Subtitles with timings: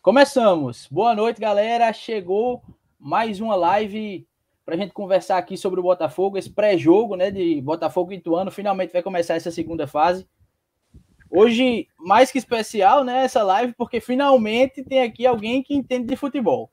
[0.00, 0.86] Começamos.
[0.88, 1.92] Boa noite, galera.
[1.92, 2.62] Chegou
[3.00, 4.24] mais uma live
[4.64, 8.50] para a gente conversar aqui sobre o Botafogo, esse pré-jogo, né, de Botafogo Ituano.
[8.50, 10.24] Finalmente vai começar essa segunda fase.
[11.28, 16.16] Hoje, mais que especial, né, essa live, porque finalmente tem aqui alguém que entende de
[16.16, 16.70] futebol.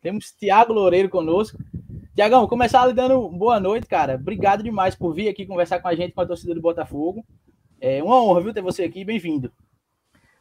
[0.00, 1.58] Temos Tiago Loureiro conosco.
[2.14, 4.14] Tiagão, começar lhe dando boa noite, cara.
[4.14, 7.26] Obrigado demais por vir aqui conversar com a gente, com a torcida do Botafogo.
[7.80, 9.04] É uma honra, viu, ter você aqui.
[9.04, 9.52] Bem-vindo.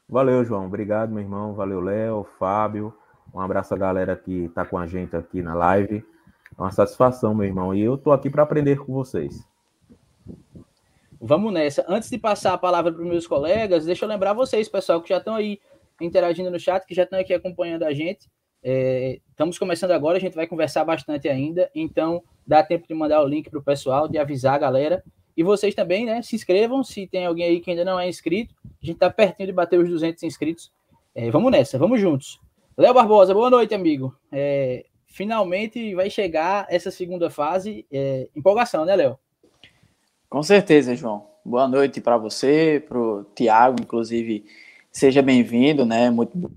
[0.10, 0.66] Valeu, João.
[0.66, 1.54] Obrigado, meu irmão.
[1.54, 2.92] Valeu, Léo, Fábio.
[3.34, 6.04] Um abraço a galera que está com a gente aqui na live.
[6.58, 7.76] É uma satisfação, meu irmão.
[7.76, 9.48] E eu estou aqui para aprender com vocês.
[11.22, 11.86] Vamos nessa.
[11.88, 15.10] Antes de passar a palavra para os meus colegas, deixa eu lembrar vocês, pessoal, que
[15.10, 15.60] já estão aí
[16.02, 18.28] interagindo no chat, que já estão aqui acompanhando a gente.
[18.64, 23.22] É, estamos começando agora, a gente vai conversar bastante ainda, então dá tempo de mandar
[23.22, 25.04] o link para o pessoal, de avisar a galera.
[25.40, 26.22] E vocês também, né?
[26.22, 28.54] Se inscrevam, se tem alguém aí que ainda não é inscrito.
[28.62, 30.70] A gente está pertinho de bater os 200 inscritos.
[31.16, 32.42] É, vamos nessa, vamos juntos.
[32.78, 34.14] Léo Barbosa, boa noite, amigo.
[34.34, 37.86] É, finalmente vai chegar essa segunda fase.
[37.90, 39.18] É, empolgação, né, Léo?
[40.30, 41.26] Com certeza, João.
[41.46, 44.44] Boa noite para você, para o Tiago, inclusive.
[44.92, 46.10] Seja bem-vindo, né?
[46.10, 46.52] Muito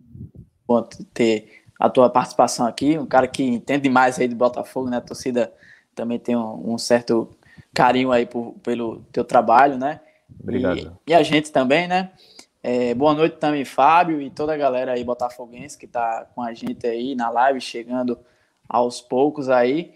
[0.67, 0.83] bom
[1.15, 2.99] ter a tua participação aqui.
[2.99, 4.97] Um cara que entende mais aí do Botafogo, né?
[4.97, 5.55] A torcida
[5.95, 7.29] também tem um, um certo
[7.75, 10.01] carinho aí por, pelo teu trabalho, né?
[10.41, 10.99] Obrigado.
[11.07, 12.11] E, e a gente também, né?
[12.63, 16.55] É, boa noite também, Fábio, e toda a galera aí botafoguense que tá com a
[16.55, 18.19] gente aí na live, chegando
[18.69, 19.93] aos poucos aí.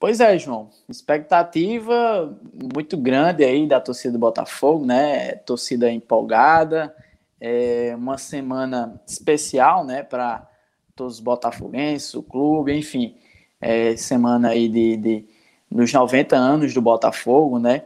[0.00, 2.36] Pois é, João, expectativa
[2.72, 5.34] muito grande aí da torcida do Botafogo, né?
[5.36, 6.94] Torcida empolgada,
[7.40, 10.48] é uma semana especial, né, para
[10.94, 13.16] todos os botafoguenses, o clube, enfim,
[13.60, 15.28] é, semana aí de, de
[15.70, 17.84] nos 90 anos do Botafogo, né?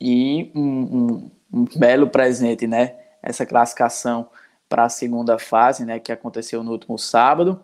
[0.00, 2.96] E um, um, um belo presente, né?
[3.22, 4.28] Essa classificação
[4.68, 5.98] para a segunda fase, né?
[5.98, 7.62] Que aconteceu no último sábado.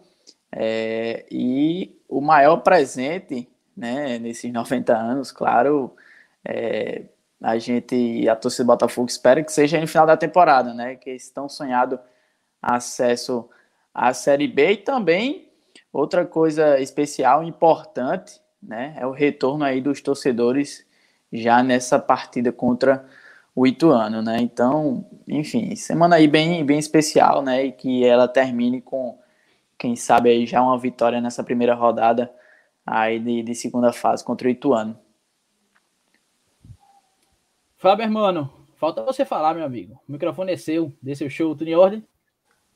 [0.52, 4.18] É, e o maior presente, né?
[4.18, 5.94] Nesses 90 anos, claro,
[6.44, 7.04] é,
[7.42, 10.96] a gente, a torcida do Botafogo espera que seja no final da temporada, né?
[10.96, 11.98] Que estão sonhado
[12.62, 13.48] acesso
[13.94, 15.48] à Série B e também
[15.92, 18.94] outra coisa especial, importante, né?
[18.98, 20.86] É o retorno aí dos torcedores
[21.32, 23.04] já nessa partida contra
[23.54, 24.38] o Ituano, né?
[24.40, 27.66] Então, enfim, semana aí bem, bem especial, né?
[27.66, 29.18] E que ela termine com,
[29.78, 32.32] quem sabe aí já uma vitória nessa primeira rodada
[32.84, 34.98] aí de, de segunda fase contra o Ituano.
[37.76, 40.00] Fábio, hermano, falta você falar, meu amigo.
[40.08, 42.04] O microfone é seu, dê seu show, tudo em ordem?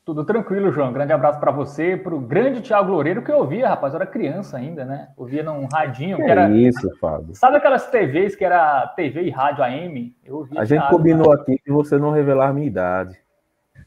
[0.05, 0.93] Tudo tranquilo, João.
[0.93, 4.07] Grande abraço para você, para o grande Thiago Loureiro, que eu ouvia, rapaz, eu era
[4.07, 5.09] criança ainda, né?
[5.17, 6.19] Ouvia num radinho.
[6.19, 6.51] Que, que era...
[6.51, 7.35] isso, Fábio.
[7.35, 10.15] Sabe aquelas TVs que era TV e rádio AM?
[10.23, 11.41] Eu ouvia a gente Thiago, combinou cara.
[11.41, 13.19] aqui que você não revelar a minha idade.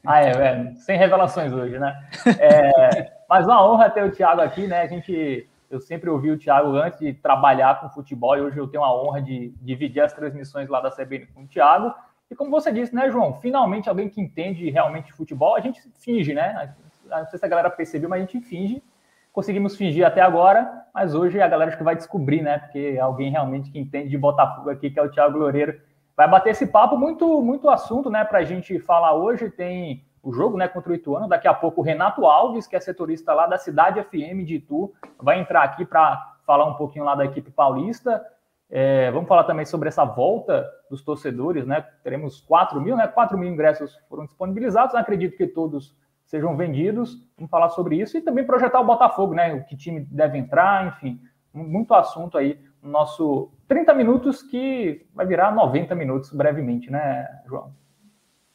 [0.04, 1.96] Ah, é, é sem revelações hoje, né?
[2.40, 4.82] É, mas uma honra ter o Thiago aqui, né?
[4.82, 8.68] A gente, eu sempre ouvi o Thiago antes de trabalhar com futebol e hoje eu
[8.68, 11.94] tenho a honra de dividir as transmissões lá da CBN com o Thiago.
[12.30, 13.34] E como você disse, né, João?
[13.40, 16.74] Finalmente alguém que entende realmente futebol, a gente finge, né?
[17.10, 18.84] Não sei se a galera percebeu, mas a gente finge.
[19.32, 22.58] Conseguimos fingir até agora, mas hoje é a galera que vai descobrir, né?
[22.60, 25.80] Porque alguém realmente que entende de Botafogo aqui, que é o Thiago Loureiro,
[26.18, 26.98] vai bater esse papo.
[26.98, 29.50] Muito, muito assunto, né, para a gente falar hoje.
[29.52, 31.28] Tem o jogo, né, contra o Ituano.
[31.28, 34.92] Daqui a pouco o Renato Alves, que é setorista lá da Cidade FM de Itu,
[35.20, 38.26] vai entrar aqui para falar um pouquinho lá da equipe paulista.
[38.70, 41.82] É, vamos falar também sobre essa volta dos torcedores, né?
[42.04, 43.08] Teremos 4 mil, né?
[43.08, 45.96] 4 mil ingressos foram disponibilizados, Não acredito que todos
[46.26, 47.26] sejam vendidos.
[47.38, 49.54] Vamos falar sobre isso e também projetar o Botafogo, né?
[49.54, 51.20] O que time deve entrar, enfim,
[51.54, 57.74] muito assunto aí no nosso 30 minutos que vai virar 90 minutos brevemente, né, João?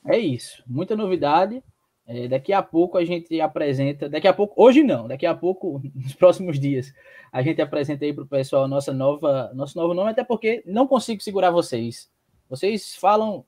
[0.07, 1.63] É isso, muita novidade.
[2.07, 5.81] É, daqui a pouco a gente apresenta, daqui a pouco, hoje não, daqui a pouco,
[5.95, 6.93] nos próximos dias,
[7.31, 10.87] a gente apresenta aí para o pessoal nossa nova, nosso novo nome, até porque não
[10.87, 12.11] consigo segurar vocês.
[12.49, 13.45] Vocês falam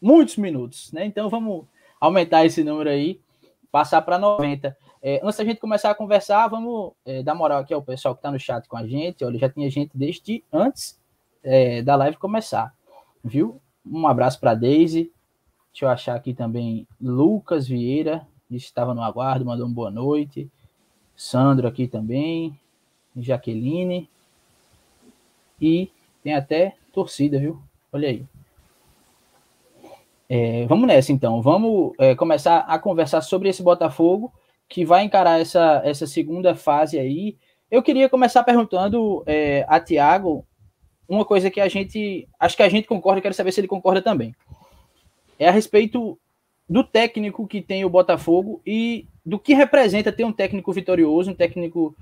[0.00, 1.04] muitos minutos, né?
[1.04, 1.66] Então vamos
[2.00, 3.20] aumentar esse número aí,
[3.70, 4.76] passar para 90.
[5.02, 8.18] É, antes da gente começar a conversar, vamos é, dar moral aqui ao pessoal que
[8.18, 9.24] está no chat com a gente.
[9.24, 11.00] Olha, já tinha gente desde antes
[11.42, 12.74] é, da live começar,
[13.22, 13.60] viu?
[13.84, 15.12] Um abraço para Daisy.
[15.76, 20.50] Deixa eu achar aqui também Lucas Vieira, estava no aguardo, mandou uma boa noite.
[21.14, 22.58] Sandro aqui também.
[23.14, 24.08] Jaqueline.
[25.60, 25.90] E
[26.22, 27.60] tem até torcida, viu?
[27.92, 28.24] Olha aí.
[30.30, 31.42] É, vamos nessa então.
[31.42, 34.32] Vamos é, começar a conversar sobre esse Botafogo
[34.70, 37.36] que vai encarar essa, essa segunda fase aí.
[37.70, 40.42] Eu queria começar perguntando é, a Tiago
[41.06, 42.26] uma coisa que a gente.
[42.40, 44.34] Acho que a gente concorda, quero saber se ele concorda também.
[45.38, 46.18] É a respeito
[46.68, 51.34] do técnico que tem o Botafogo e do que representa ter um técnico vitorioso, um
[51.34, 51.94] técnico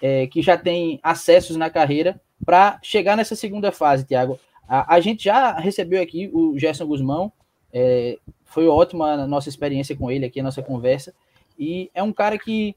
[0.00, 4.38] é, que já tem acessos na carreira para chegar nessa segunda fase, Tiago.
[4.68, 7.32] A, a, gente já recebeu aqui o Gerson Guzmão,
[7.72, 11.14] é, foi ótima a nossa experiência com ele aqui, a nossa conversa,
[11.58, 12.74] e é um cara que,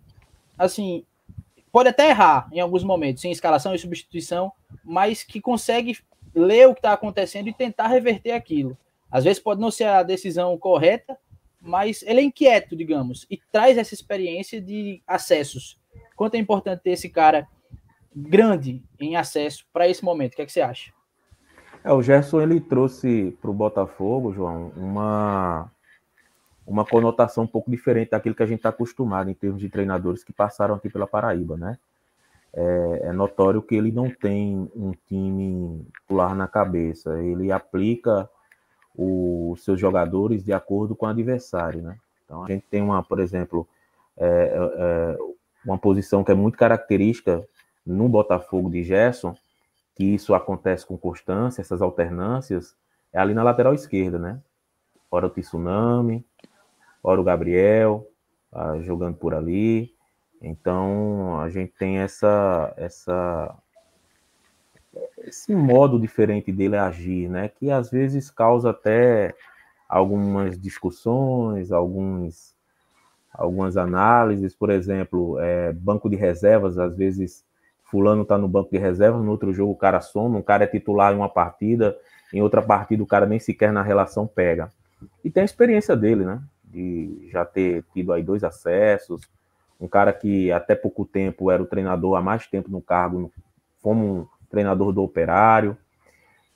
[0.57, 1.04] assim,
[1.71, 4.51] pode até errar em alguns momentos, em escalação e substituição,
[4.83, 5.98] mas que consegue
[6.33, 8.77] ler o que está acontecendo e tentar reverter aquilo.
[9.12, 11.18] Às vezes pode não ser a decisão correta,
[11.62, 15.80] mas ele é inquieto, digamos, e traz essa experiência de acessos.
[16.15, 17.48] Quanto é importante ter esse cara
[18.15, 20.33] grande em acesso para esse momento?
[20.33, 20.92] O que, é que você acha?
[21.83, 25.71] É, o Gerson ele trouxe para o Botafogo, João, uma,
[26.65, 30.24] uma conotação um pouco diferente daquilo que a gente está acostumado em termos de treinadores
[30.24, 31.77] que passaram aqui pela Paraíba, né?
[32.54, 38.27] É, é, notório que ele não tem um time pular na cabeça, ele aplica
[38.97, 41.97] os seus jogadores de acordo com o adversário, né?
[42.25, 43.67] Então a gente tem uma, por exemplo,
[44.17, 45.17] é, é,
[45.63, 47.47] uma posição que é muito característica
[47.85, 49.35] no Botafogo de Gerson,
[49.95, 52.75] que isso acontece com constância, essas alternâncias,
[53.13, 54.41] é ali na lateral esquerda, né?
[55.09, 56.25] Ora o Tsunami,
[57.01, 58.05] ora o Gabriel,
[58.51, 59.94] ah, jogando por ali.
[60.41, 63.55] Então a gente tem essa, essa
[65.27, 67.50] esse modo diferente dele agir, né?
[67.50, 69.35] Que às vezes causa até
[69.88, 72.56] algumas discussões, alguns,
[73.33, 77.45] algumas análises, por exemplo, é, banco de reservas, às vezes
[77.83, 80.68] fulano está no banco de reservas, no outro jogo o cara soma, um cara é
[80.68, 81.97] titular em uma partida,
[82.33, 84.71] em outra partida o cara nem sequer na relação pega.
[85.23, 86.41] E tem a experiência dele, né?
[86.63, 89.21] De já ter tido aí dois acessos,
[89.80, 93.31] um cara que até pouco tempo era o treinador há mais tempo no cargo,
[93.81, 95.77] como treinador do Operário.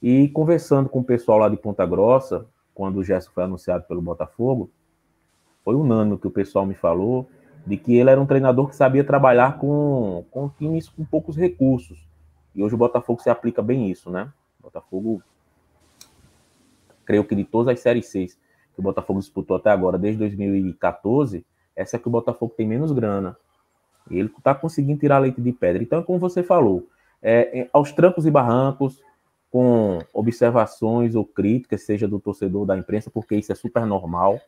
[0.02, 4.02] E conversando com o pessoal lá de Ponta Grossa, quando o Gerson foi anunciado pelo
[4.02, 4.72] Botafogo,
[5.64, 7.30] foi unânime que o pessoal me falou
[7.66, 12.08] de que ele era um treinador que sabia trabalhar com, com times com poucos recursos.
[12.56, 14.32] E hoje o Botafogo se aplica bem isso, né?
[14.60, 15.22] O Botafogo,
[17.06, 18.34] creio que de todas as séries 6
[18.74, 21.46] que o Botafogo disputou até agora, desde 2014,
[21.76, 23.38] essa é que o Botafogo tem menos grana.
[24.10, 25.84] E ele está conseguindo tirar leite de pedra.
[25.84, 26.88] Então, como você falou,
[27.22, 29.02] é, aos trancos e barrancos,
[29.52, 34.40] com observações ou críticas, seja do torcedor da imprensa, porque isso é super normal.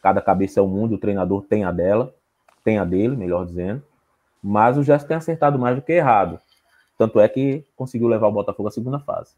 [0.00, 2.14] Cada cabeça é um mundo, o treinador tem a dela,
[2.64, 3.82] tem a dele, melhor dizendo.
[4.40, 6.38] Mas o Gerson tem acertado mais do que errado.
[6.96, 9.34] Tanto é que conseguiu levar o Botafogo à segunda fase.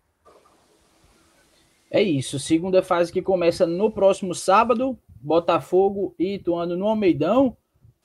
[1.90, 7.56] É isso, segunda fase que começa no próximo sábado, Botafogo e Ituano no Almeidão,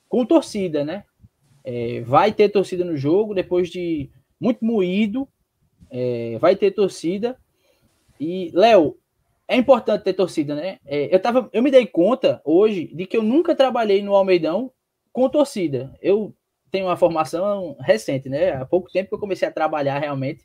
[0.08, 1.04] com torcida, né?
[1.62, 4.10] É, vai ter torcida no jogo, depois de
[4.40, 5.28] muito moído,
[5.90, 7.36] é, vai ter torcida.
[8.20, 8.96] E, Léo,
[9.48, 10.78] é importante ter torcida, né?
[10.84, 14.72] É, eu, tava, eu me dei conta hoje de que eu nunca trabalhei no Almeidão
[15.12, 15.94] com torcida.
[16.02, 16.34] Eu
[16.70, 18.52] tenho uma formação recente, né?
[18.52, 20.44] Há pouco tempo que eu comecei a trabalhar realmente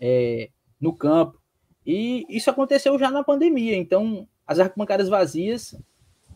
[0.00, 0.48] é,
[0.80, 1.38] no campo.
[1.84, 3.76] E isso aconteceu já na pandemia.
[3.76, 5.74] Então, as arquibancadas vazias,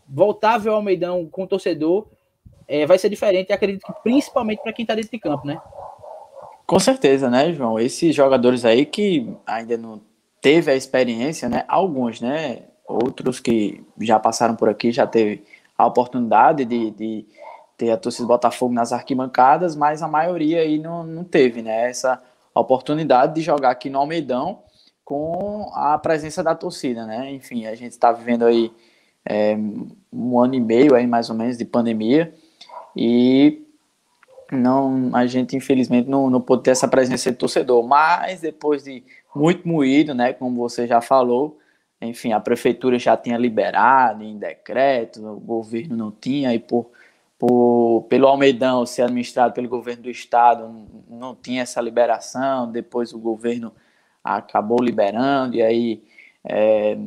[0.07, 2.07] voltar a ver o Almeidão com o torcedor
[2.67, 3.53] é, vai ser diferente.
[3.53, 5.61] Acredito que principalmente para quem está dentro de campo, né?
[6.65, 7.79] Com certeza, né, João?
[7.79, 10.01] Esses jogadores aí que ainda não
[10.41, 11.63] teve a experiência, né?
[11.67, 12.63] Alguns, né?
[12.87, 15.43] Outros que já passaram por aqui, já teve
[15.77, 17.25] a oportunidade de, de
[17.77, 21.89] ter a torcida Botafogo nas arquibancadas, mas a maioria aí não, não teve, né?
[21.89, 22.21] Essa
[22.53, 24.63] oportunidade de jogar aqui no Almeidão
[25.03, 27.31] com a presença da torcida, né?
[27.31, 28.71] Enfim, a gente está vivendo aí
[29.23, 29.55] é,
[30.11, 32.33] um ano e meio aí mais ou menos de pandemia
[32.95, 33.64] e
[34.51, 39.03] não a gente infelizmente não, não pôde ter essa presença de torcedor, mas depois de
[39.35, 41.59] muito moído, né, como você já falou,
[42.01, 46.89] enfim, a prefeitura já tinha liberado em decreto, o governo não tinha, e por,
[47.37, 53.19] por pelo Almeidão ser administrado pelo governo do estado, não tinha essa liberação, depois o
[53.19, 53.73] governo
[54.23, 56.03] acabou liberando, e aí
[56.43, 56.97] é,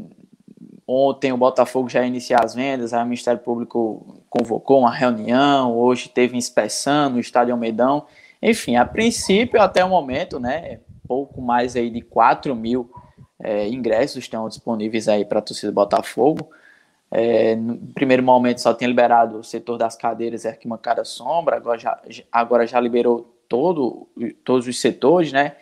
[0.91, 6.09] Ontem o Botafogo já iniciou as vendas, aí o Ministério Público convocou uma reunião, hoje
[6.09, 8.07] teve inspeção no Estádio Almeidão.
[8.41, 12.91] Enfim, a princípio, até o momento, né, pouco mais aí de 4 mil
[13.39, 16.49] é, ingressos estão disponíveis aí para a torcida do Botafogo.
[17.11, 21.79] É, no primeiro momento só tinha liberado o setor das cadeiras e arquibancada sombra, agora
[21.79, 22.01] já,
[22.33, 24.09] agora já liberou todo,
[24.43, 25.55] todos os setores, né?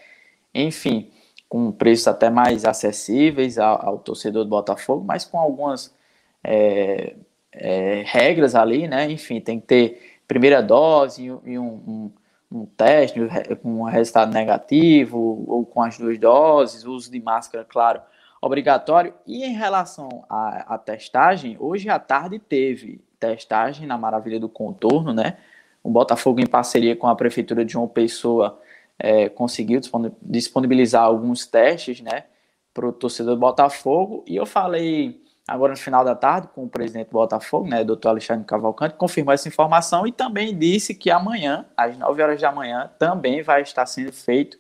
[0.55, 1.11] Enfim,
[1.49, 5.95] com preços até mais acessíveis ao, ao torcedor do Botafogo, mas com algumas
[6.43, 7.15] é,
[7.53, 9.11] é, regras ali, né?
[9.11, 12.13] Enfim, tem que ter primeira dose e um, um,
[12.51, 13.21] um teste
[13.63, 18.01] com um resultado negativo, ou com as duas doses, uso de máscara, claro,
[18.41, 19.15] obrigatório.
[19.27, 25.13] E em relação à, à testagem, hoje à tarde teve testagem na Maravilha do Contorno,
[25.13, 25.37] né?
[25.83, 28.61] O Botafogo, em parceria com a Prefeitura de João Pessoa,
[28.99, 29.81] é, conseguiu
[30.23, 32.25] disponibilizar alguns testes, né?
[32.73, 34.25] Para o torcedor do Botafogo.
[34.27, 38.09] E eu falei agora no final da tarde com o presidente do Botafogo, né, doutor
[38.09, 42.91] Alexandre Cavalcante, confirmou essa informação e também disse que amanhã, às 9 horas da manhã,
[42.99, 44.59] também vai estar sendo feito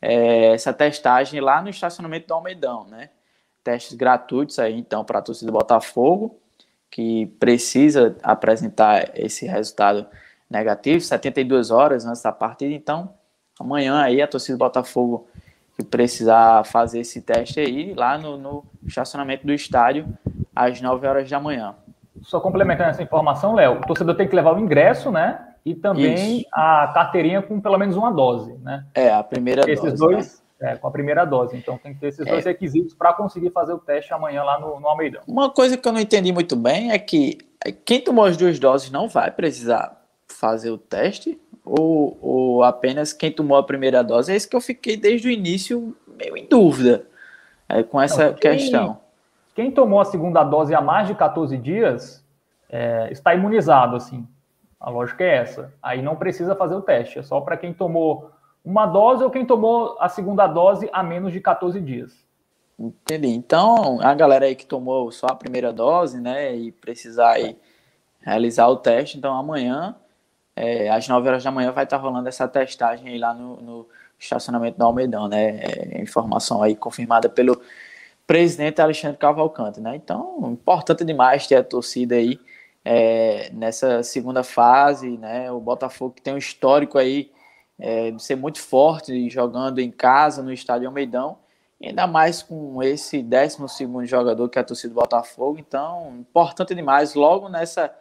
[0.00, 3.10] é, essa testagem lá no estacionamento do Almeidão, né?
[3.62, 6.40] Testes gratuitos aí, então, para a torcida do Botafogo,
[6.90, 10.06] que precisa apresentar esse resultado
[10.50, 13.14] negativo, 72 horas antes da partida, então,
[13.58, 15.28] amanhã aí a torcida do Botafogo
[15.76, 20.06] que precisar fazer esse teste aí lá no, no estacionamento do estádio
[20.54, 21.74] às 9 horas da manhã.
[22.22, 25.48] Só complementando essa informação, Léo, o torcedor tem que levar o ingresso, né?
[25.64, 26.46] E também Isso.
[26.52, 28.84] a carteirinha com pelo menos uma dose, né?
[28.94, 30.14] É, a primeira esses dose.
[30.14, 30.72] Dois, né?
[30.72, 31.56] é, com a primeira dose.
[31.56, 32.30] Então tem que ter esses é.
[32.30, 35.22] dois requisitos para conseguir fazer o teste amanhã lá no, no Almeidão.
[35.26, 37.38] Uma coisa que eu não entendi muito bem é que
[37.84, 43.30] quem tomou as duas doses não vai precisar fazer o teste ou, ou apenas quem
[43.30, 44.32] tomou a primeira dose?
[44.32, 47.06] É isso que eu fiquei desde o início meio em dúvida
[47.68, 48.98] é, com essa Não, quem, questão.
[49.54, 52.24] Quem tomou a segunda dose há mais de 14 dias
[52.68, 54.26] é, está imunizado, assim.
[54.80, 55.72] A lógica é essa.
[55.82, 58.30] Aí não precisa fazer o teste, é só para quem tomou
[58.64, 62.12] uma dose ou quem tomou a segunda dose há menos de 14 dias.
[62.78, 63.28] Entendi.
[63.28, 67.56] Então, a galera aí que tomou só a primeira dose, né, e precisar aí
[68.20, 69.96] realizar o teste, então amanhã
[70.54, 73.88] é, às 9 horas da manhã vai estar rolando essa testagem aí lá no, no
[74.18, 75.60] estacionamento do Almeidão, né?
[75.60, 77.60] É, informação aí confirmada pelo
[78.26, 79.96] presidente Alexandre Cavalcante, né?
[79.96, 82.38] Então, importante demais ter a torcida aí
[82.84, 85.50] é, nessa segunda fase, né?
[85.50, 87.30] O Botafogo que tem um histórico aí
[87.78, 91.38] é, de ser muito forte jogando em casa no estádio Almeidão,
[91.82, 96.74] ainda mais com esse 12 segundo jogador que é a torcida do Botafogo, então, importante
[96.74, 97.92] demais logo nessa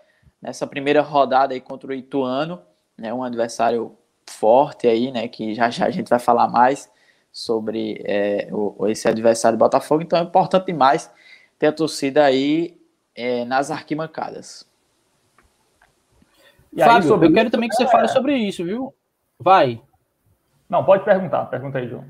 [0.42, 2.62] nessa primeira rodada aí contra o Ituano,
[2.98, 3.96] né, um adversário
[4.30, 6.90] forte aí, né, que já já a gente vai falar mais
[7.32, 11.12] sobre é, o, esse adversário do Botafogo, então é importante demais
[11.58, 12.78] ter a torcida aí
[13.16, 14.70] é, nas arquibancadas.
[16.74, 17.88] E Fábio, sobre eu quero também que você é...
[17.88, 18.94] fale sobre isso, viu?
[19.38, 19.82] Vai.
[20.70, 22.06] Não, pode perguntar, pergunta aí, João.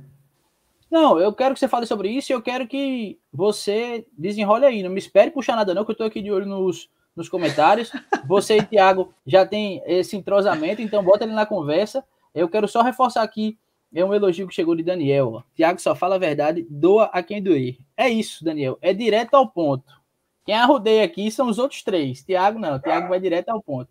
[0.89, 4.83] Não, eu quero que você fale sobre isso e eu quero que você desenrole aí.
[4.83, 7.91] Não me espere puxar nada, não, que eu tô aqui de olho nos, nos comentários.
[8.25, 12.03] Você e Thiago já tem esse entrosamento, então bota ele na conversa.
[12.34, 13.58] Eu quero só reforçar aqui
[13.94, 15.44] é um elogio que chegou de Daniel.
[15.53, 17.77] Tiago só fala a verdade, doa a quem doer.
[17.98, 18.77] É isso, Daniel.
[18.82, 20.00] É direto ao ponto.
[20.46, 22.24] Quem arrodeia aqui são os outros três.
[22.24, 22.80] Tiago não.
[22.80, 23.89] Tiago vai direto ao ponto.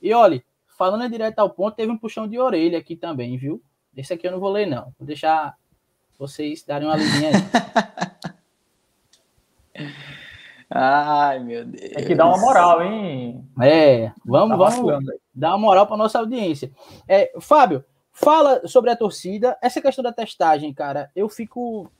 [0.00, 0.42] E olha,
[0.78, 3.60] falando direto ao ponto, teve um puxão de orelha aqui também, viu?
[3.96, 4.94] Esse aqui eu não vou ler, não.
[4.98, 5.56] Vou deixar
[6.18, 7.42] vocês darem uma lidinha aí.
[10.74, 11.92] Ai, meu Deus.
[11.92, 13.46] Tem que dar uma moral, hein?
[13.60, 16.72] É, vamos, tá vamos dar uma moral para nossa audiência.
[17.06, 19.56] É, Fábio, fala sobre a torcida.
[19.60, 21.90] Essa questão da testagem, cara, eu fico.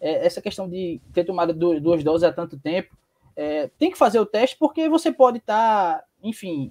[0.00, 2.96] É, essa questão de ter tomado duas doses há tanto tempo,
[3.34, 6.70] é, tem que fazer o teste porque você pode estar, tá, enfim,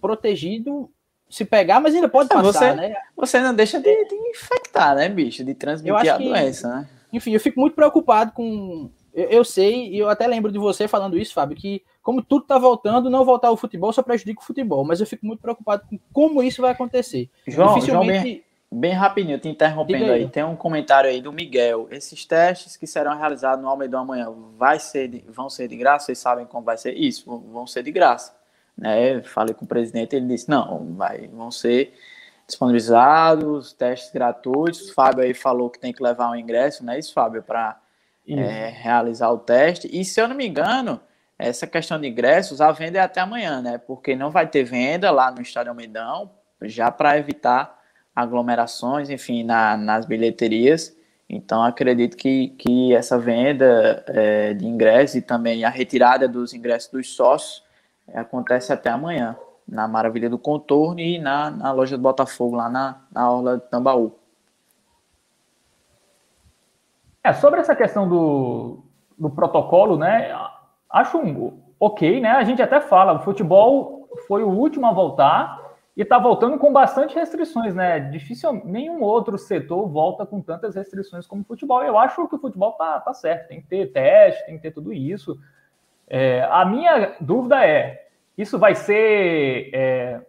[0.00, 0.90] protegido
[1.28, 2.96] se pegar, mas ainda pode é, passar, você, né?
[3.14, 5.44] Você não deixa de, de infectar, né, bicho?
[5.44, 6.88] De transmitir a que, doença, né?
[7.12, 10.86] Enfim, eu fico muito preocupado com eu, eu, sei, e eu até lembro de você
[10.86, 14.44] falando isso, Fábio, que como tudo está voltando, não voltar o futebol só prejudica o
[14.44, 14.84] futebol.
[14.84, 17.28] Mas eu fico muito preocupado com como isso vai acontecer.
[17.44, 18.12] João, Dificilmente...
[18.12, 20.10] João bem, bem rapidinho, te interrompendo aí.
[20.22, 20.28] aí.
[20.28, 21.88] Tem um comentário aí do Miguel.
[21.90, 26.06] Esses testes que serão realizados no Almeidão amanhã vai ser de, vão ser de graça?
[26.06, 26.94] Vocês sabem como vai ser?
[26.96, 28.36] Isso, vão ser de graça.
[28.76, 29.20] Né?
[29.22, 31.92] Falei com o presidente, ele disse, não, vai, vão ser
[32.46, 34.90] disponibilizados, testes gratuitos.
[34.90, 37.42] O Fábio aí falou que tem que levar um ingresso, não é isso, Fábio?
[37.42, 37.78] Para
[38.28, 39.88] é, realizar o teste.
[39.92, 41.00] E se eu não me engano,
[41.38, 43.78] essa questão de ingressos, a venda é até amanhã, né?
[43.78, 46.30] Porque não vai ter venda lá no Estádio Almeidão,
[46.62, 47.78] já para evitar
[48.14, 50.96] aglomerações, enfim, na, nas bilheterias.
[51.30, 56.90] Então, acredito que, que essa venda é, de ingressos e também a retirada dos ingressos
[56.90, 57.62] dos sócios
[58.08, 62.68] é, acontece até amanhã, na Maravilha do Contorno e na, na loja do Botafogo, lá
[62.68, 64.17] na, na Orla de Tambaú.
[67.22, 68.84] É, sobre essa questão do,
[69.18, 70.34] do protocolo, né?
[70.90, 72.30] Acho um, ok, né?
[72.30, 76.72] A gente até fala, o futebol foi o último a voltar e está voltando com
[76.72, 77.98] bastante restrições, né?
[77.98, 81.82] Difícil, nenhum outro setor volta com tantas restrições como o futebol.
[81.82, 84.70] Eu acho que o futebol tá, tá certo, tem que ter teste, tem que ter
[84.70, 85.36] tudo isso.
[86.06, 88.06] É, a minha dúvida é:
[88.36, 90.20] isso vai ser é,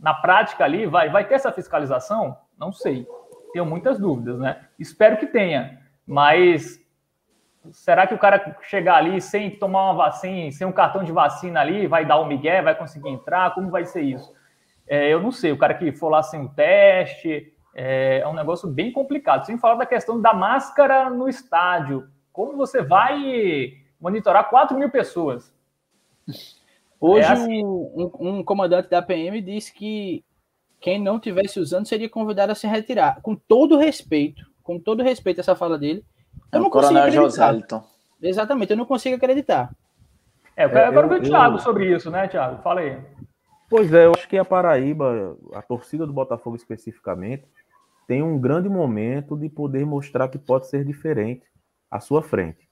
[0.00, 2.36] na prática ali, vai, vai ter essa fiscalização?
[2.58, 3.06] Não sei.
[3.52, 4.64] Tenho muitas dúvidas, né?
[4.78, 5.78] Espero que tenha.
[6.08, 6.80] Mas
[7.72, 11.60] Será que o cara chegar ali sem tomar uma vacina, sem um cartão de vacina
[11.60, 13.54] ali, vai dar o um migué, vai conseguir entrar?
[13.54, 14.32] Como vai ser isso?
[14.86, 18.32] É, eu não sei, o cara que for lá sem o teste, é, é, um
[18.32, 19.44] negócio bem complicado.
[19.44, 22.08] Sem falar da questão da máscara no estádio.
[22.32, 25.52] Como você vai monitorar 4 mil pessoas?
[27.00, 27.64] Hoje, é assim.
[27.64, 30.24] um, um, comandante da PM disse que
[30.80, 33.20] quem não tivesse usando seria convidado a se retirar.
[33.20, 36.04] Com todo respeito, com todo respeito essa fala dele,
[36.52, 37.56] eu é não consigo acreditar.
[38.20, 39.74] Exatamente, eu não consigo acreditar.
[40.54, 41.60] É, eu quero é, ver o Thiago eu...
[41.60, 42.60] sobre isso, né, Thiago?
[42.62, 43.00] Fala aí.
[43.70, 47.44] Pois é, eu acho que a Paraíba, a torcida do Botafogo especificamente,
[48.06, 51.46] tem um grande momento de poder mostrar que pode ser diferente
[51.90, 52.68] à sua frente.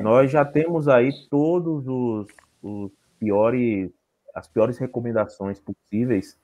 [0.00, 2.26] Nós já temos aí todos os,
[2.60, 3.92] os piores,
[4.34, 6.36] as piores recomendações possíveis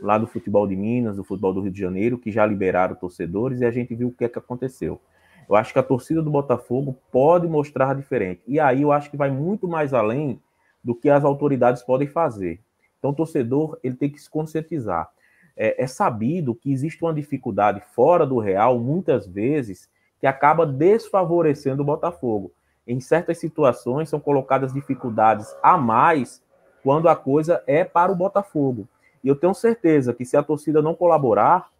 [0.00, 3.60] lá do futebol de Minas, do futebol do Rio de Janeiro, que já liberaram torcedores
[3.60, 5.00] e a gente viu o que é que aconteceu.
[5.48, 8.42] Eu acho que a torcida do Botafogo pode mostrar diferente.
[8.46, 10.40] E aí eu acho que vai muito mais além
[10.82, 12.60] do que as autoridades podem fazer.
[12.98, 15.08] Então, o torcedor ele tem que se conscientizar.
[15.56, 19.88] É, é sabido que existe uma dificuldade fora do real, muitas vezes,
[20.20, 22.52] que acaba desfavorecendo o Botafogo.
[22.86, 26.42] Em certas situações, são colocadas dificuldades a mais
[26.82, 28.88] quando a coisa é para o Botafogo.
[29.22, 31.70] E eu tenho certeza que se a torcida não colaborar,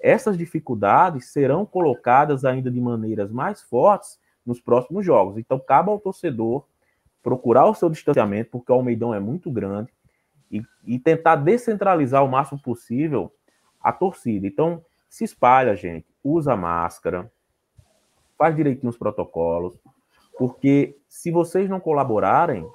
[0.00, 5.36] essas dificuldades serão colocadas ainda de maneiras mais fortes nos próximos jogos.
[5.36, 6.64] Então, cabe ao torcedor
[7.22, 9.92] procurar o seu distanciamento, porque o Almeidão é muito grande,
[10.50, 13.32] e, e tentar descentralizar o máximo possível
[13.80, 14.46] a torcida.
[14.46, 17.30] Então, se espalha, gente, usa máscara,
[18.36, 19.78] faz direitinho os protocolos,
[20.38, 22.66] porque se vocês não colaborarem,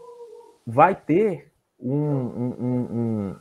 [0.66, 3.36] vai ter um, um, um,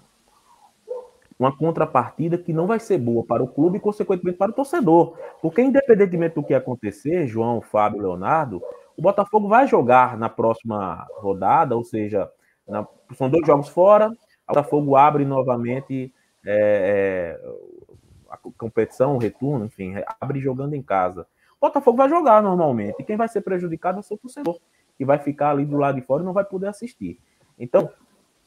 [1.43, 5.17] uma contrapartida que não vai ser boa para o clube e, consequentemente, para o torcedor.
[5.41, 8.63] Porque, independentemente do que acontecer, João, Fábio, Leonardo,
[8.97, 12.31] o Botafogo vai jogar na próxima rodada, ou seja,
[12.69, 16.15] na, são dois jogos fora, o Botafogo abre novamente
[16.47, 21.27] é, é, a competição, o retorno, enfim, abre jogando em casa.
[21.61, 24.59] O Botafogo vai jogar normalmente, e quem vai ser prejudicado é o seu torcedor,
[24.97, 27.19] que vai ficar ali do lado de fora e não vai poder assistir.
[27.59, 27.91] Então,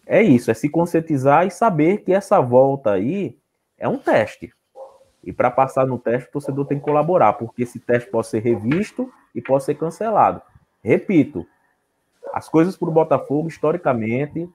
[0.06, 3.38] é isso, é se conscientizar e saber que essa volta aí
[3.78, 4.54] é um teste.
[5.24, 8.40] E para passar no teste, o torcedor tem que colaborar, porque esse teste pode ser
[8.40, 10.42] revisto e pode ser cancelado.
[10.84, 11.46] Repito,
[12.32, 14.48] as coisas para o Botafogo, historicamente,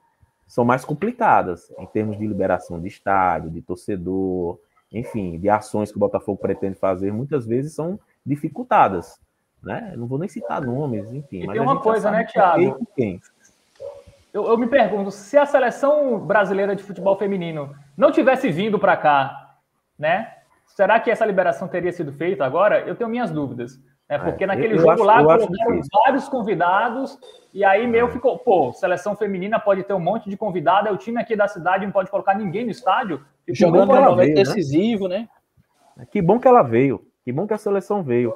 [0.47, 4.61] são mais complicadas em termos de liberação de estádio, de torcedor,
[4.93, 9.21] enfim, de ações que o Botafogo pretende fazer, muitas vezes são dificultadas.
[9.63, 9.93] Né?
[9.97, 11.43] Não vou nem citar nomes, enfim.
[11.43, 12.87] E tem uma coisa, né, Thiago?
[12.95, 13.21] Quem
[14.33, 18.97] eu, eu me pergunto, se a seleção brasileira de futebol feminino não tivesse vindo para
[18.97, 19.57] cá,
[19.99, 20.33] né?
[20.67, 22.81] Será que essa liberação teria sido feita agora?
[22.81, 23.79] Eu tenho minhas dúvidas.
[24.09, 24.19] Né?
[24.19, 27.19] Porque é, naquele jogo acho, lá colocaram vários convidados,
[27.55, 28.11] e aí meu é.
[28.11, 31.47] ficou, pô, seleção feminina pode ter um monte de convidado, é o time aqui da
[31.47, 33.25] cidade não pode colocar ninguém no estádio.
[33.49, 34.35] Jogando ela veio, né?
[34.35, 35.29] decisivo, né?
[35.97, 36.07] né?
[36.11, 38.35] Que bom que ela veio, que bom que a seleção veio.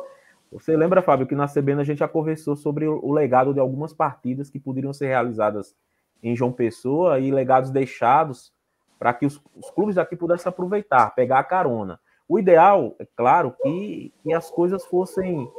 [0.55, 3.93] Você lembra, Fábio, que na CBN a gente já conversou sobre o legado de algumas
[3.93, 5.75] partidas que poderiam ser realizadas
[6.23, 8.53] em João Pessoa e legados deixados
[8.97, 11.99] para que os, os, clubes daqui pudessem aproveitar, pegar a carona.
[12.29, 15.51] O ideal, é claro, que, que as coisas fossem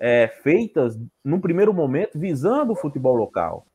[0.00, 3.66] é, feitas, num primeiro momento, visando o futebol local.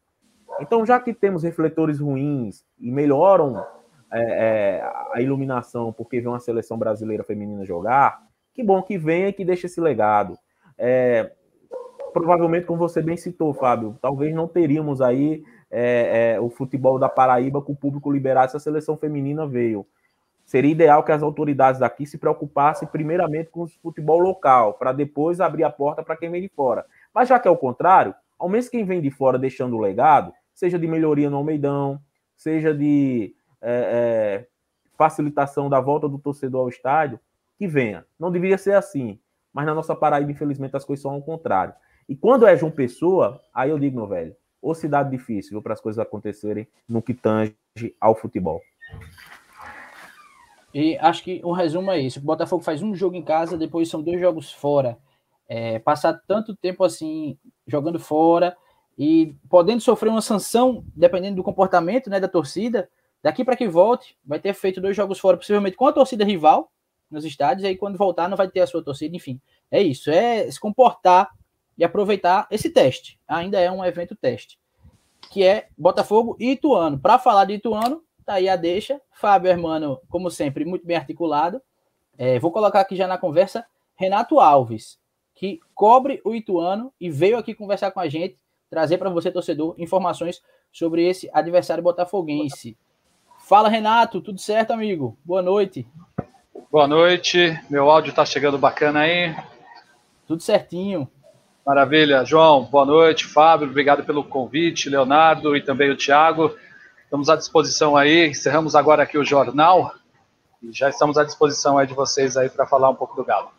[0.59, 3.63] Então, já que temos refletores ruins e melhoram
[4.11, 8.23] é, é, a iluminação porque vê uma seleção brasileira feminina jogar,
[8.55, 10.35] que bom que venha e que deixe esse legado.
[10.77, 11.31] É,
[12.13, 17.09] provavelmente, como você bem citou, Fábio, talvez não teríamos aí é, é, o futebol da
[17.09, 19.85] Paraíba com o público liberado se a seleção feminina veio.
[20.45, 25.39] Seria ideal que as autoridades daqui se preocupassem primeiramente com o futebol local, para depois
[25.39, 26.85] abrir a porta para quem vem de fora.
[27.13, 30.33] Mas já que é o contrário, ao menos quem vem de fora deixando o legado,
[30.53, 31.99] seja de melhoria no Almeidão,
[32.35, 34.47] seja de é, é,
[34.97, 37.19] facilitação da volta do torcedor ao estádio,
[37.57, 38.05] que venha.
[38.19, 39.19] Não deveria ser assim,
[39.53, 41.73] mas na nossa Paraíba, infelizmente, as coisas são ao contrário.
[42.09, 45.81] E quando é João Pessoa, aí eu digo, meu velho, ou cidade difícil para as
[45.81, 47.55] coisas acontecerem no que tange
[47.99, 48.61] ao futebol.
[50.73, 52.19] E acho que um resumo é isso.
[52.19, 54.97] O Botafogo faz um jogo em casa, depois são dois jogos fora.
[55.47, 57.37] É, passar tanto tempo assim
[57.67, 58.57] jogando fora
[58.97, 62.89] e podendo sofrer uma sanção, dependendo do comportamento né, da torcida,
[63.21, 66.71] daqui para que volte, vai ter feito dois jogos fora, possivelmente com a torcida rival
[67.13, 69.39] nos estádios, aí quando voltar não vai ter a sua torcida, enfim.
[69.71, 71.29] É isso, é se comportar
[71.77, 73.19] e aproveitar esse teste.
[73.27, 74.59] Ainda é um evento teste,
[75.31, 76.99] que é Botafogo e Ituano.
[76.99, 78.99] Para falar de Ituano, tá aí a deixa.
[79.11, 81.61] Fábio Hermano, como sempre, muito bem articulado.
[82.17, 84.99] É, vou colocar aqui já na conversa Renato Alves,
[85.33, 88.37] que cobre o Ituano e veio aqui conversar com a gente,
[88.69, 92.77] trazer para você, torcedor, informações sobre esse adversário botafoguense.
[93.39, 95.17] Fala, Renato, tudo certo, amigo?
[95.23, 95.85] Boa noite.
[96.73, 99.35] Boa noite, meu áudio está chegando bacana aí.
[100.27, 101.07] Tudo certinho.
[101.63, 106.51] Maravilha, João, boa noite, Fábio, obrigado pelo convite, Leonardo e também o Thiago.
[107.03, 109.93] Estamos à disposição aí, encerramos agora aqui o jornal
[110.63, 113.51] e já estamos à disposição aí de vocês aí para falar um pouco do Galo.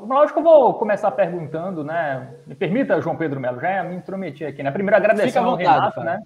[0.00, 2.34] Lógico que eu vou começar perguntando, né?
[2.48, 4.72] Me permita, João Pedro Melo, já me intrometi aqui, né?
[4.72, 6.20] Primeiro agradecer ao Renato, né?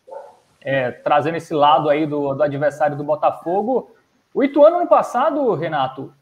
[0.63, 3.94] É, trazendo esse lado aí do, do adversário do Botafogo.
[4.35, 6.13] O Ituano, ano passado, Renato,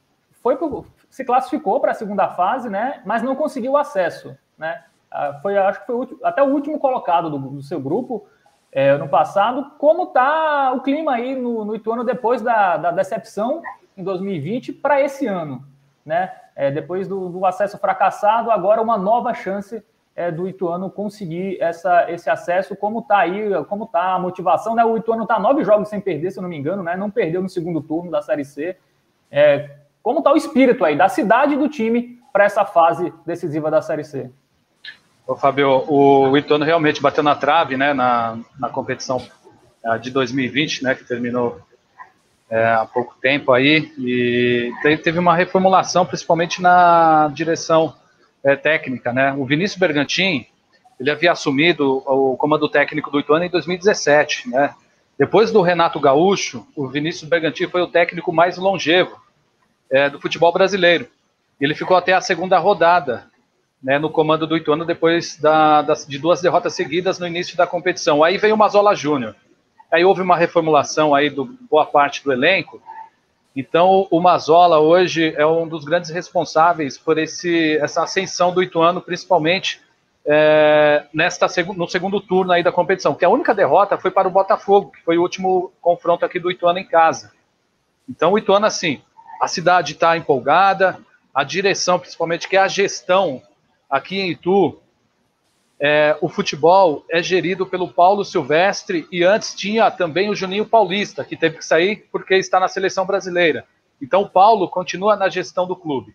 [0.43, 3.01] foi pro, se classificou para a segunda fase, né?
[3.07, 4.85] Mas não conseguiu acesso, né?
[5.11, 8.27] Ah, foi, acho que foi o, até o último colocado do, do seu grupo
[8.71, 9.73] é, ano passado.
[9.79, 13.63] Como tá o clima aí no, no Ituano depois da, da decepção
[13.97, 15.67] em 2020 para esse ano,
[16.05, 16.35] né?
[16.55, 19.83] É, depois do, do, acesso fracassado, agora uma nova chance
[20.15, 22.77] é, do Ituano conseguir essa, esse acesso.
[22.77, 24.85] Como está aí, como está a motivação, né?
[24.85, 26.97] O Ituano está nove jogos sem perder, se eu não me engano, né?
[26.97, 28.77] Não perdeu no segundo turno da Série C.
[29.31, 29.71] É,
[30.03, 34.05] como está o espírito aí da cidade do time para essa fase decisiva da Série
[34.05, 34.31] C?
[35.27, 39.25] Ô, o Ituano realmente bateu na trave, né, na, na competição
[39.85, 41.61] é, de 2020, né, que terminou
[42.51, 44.73] é, há pouco tempo aí, e
[45.03, 47.95] teve uma reformulação, principalmente na direção
[48.45, 49.33] é, técnica, né?
[49.33, 50.47] O Vinícius Bergantin,
[50.99, 54.75] ele havia assumido o comando técnico do Ituano em 2017, né?
[55.19, 59.21] Depois do Renato Gaúcho, o Vinícius Bergantin foi o técnico mais longevo
[59.91, 61.07] é, do futebol brasileiro.
[61.61, 63.31] Ele ficou até a segunda rodada
[63.83, 67.67] né, no comando do Ituano depois da, das, de duas derrotas seguidas no início da
[67.67, 68.23] competição.
[68.23, 69.37] Aí veio o Mazola Júnior.
[69.91, 72.81] Aí houve uma reformulação aí do boa parte do elenco.
[73.55, 79.01] Então o Mazola hoje é um dos grandes responsáveis por esse, essa ascensão do Ituano,
[79.01, 79.81] principalmente
[80.25, 83.15] é, nesta no segundo turno aí da competição.
[83.15, 86.51] Que a única derrota foi para o Botafogo, que foi o último confronto aqui do
[86.51, 87.33] Ituano em casa.
[88.09, 89.03] Então o Ituano assim,
[89.41, 90.99] a cidade está empolgada,
[91.35, 93.43] a direção, principalmente que é a gestão
[93.89, 94.82] aqui em Itu,
[95.85, 101.25] é, o futebol é gerido pelo Paulo Silvestre e antes tinha também o Juninho Paulista,
[101.25, 103.65] que teve que sair porque está na seleção brasileira.
[104.01, 106.15] Então o Paulo continua na gestão do clube.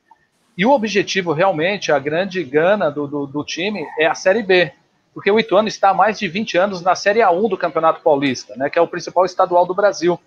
[0.57, 4.71] E o objetivo realmente, a grande gana do, do, do time é a Série B,
[5.13, 8.55] porque o Ituano está há mais de 20 anos na Série A1 do Campeonato Paulista,
[8.55, 10.17] né, que é o principal estadual do Brasil.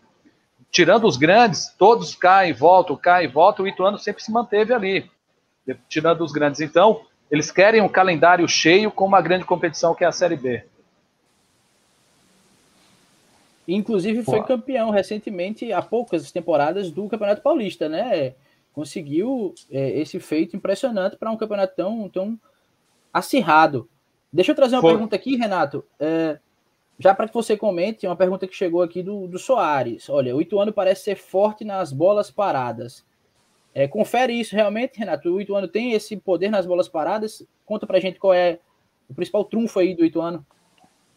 [0.70, 4.74] Tirando os grandes, todos caem e voltam, caem e voltam, o Ituano sempre se manteve
[4.74, 5.10] ali,
[5.88, 6.60] tirando os grandes.
[6.60, 7.00] Então,
[7.30, 10.64] eles querem um calendário cheio com uma grande competição que é a Série B.
[13.68, 14.46] Inclusive foi Pô.
[14.46, 18.34] campeão recentemente, há poucas temporadas, do Campeonato Paulista, né?
[18.72, 22.38] Conseguiu é, esse feito impressionante para um campeonato tão, tão
[23.12, 23.88] acirrado.
[24.32, 24.92] Deixa eu trazer uma Foi.
[24.92, 25.84] pergunta aqui, Renato.
[26.00, 26.38] É,
[26.98, 30.08] já para que você comente, uma pergunta que chegou aqui do, do Soares.
[30.08, 33.04] Olha, o Ituano parece ser forte nas bolas paradas.
[33.74, 35.30] É, confere isso realmente, Renato.
[35.30, 37.46] O Ituano tem esse poder nas bolas paradas.
[37.64, 38.58] Conta pra gente qual é
[39.08, 40.44] o principal trunfo aí do Ituano.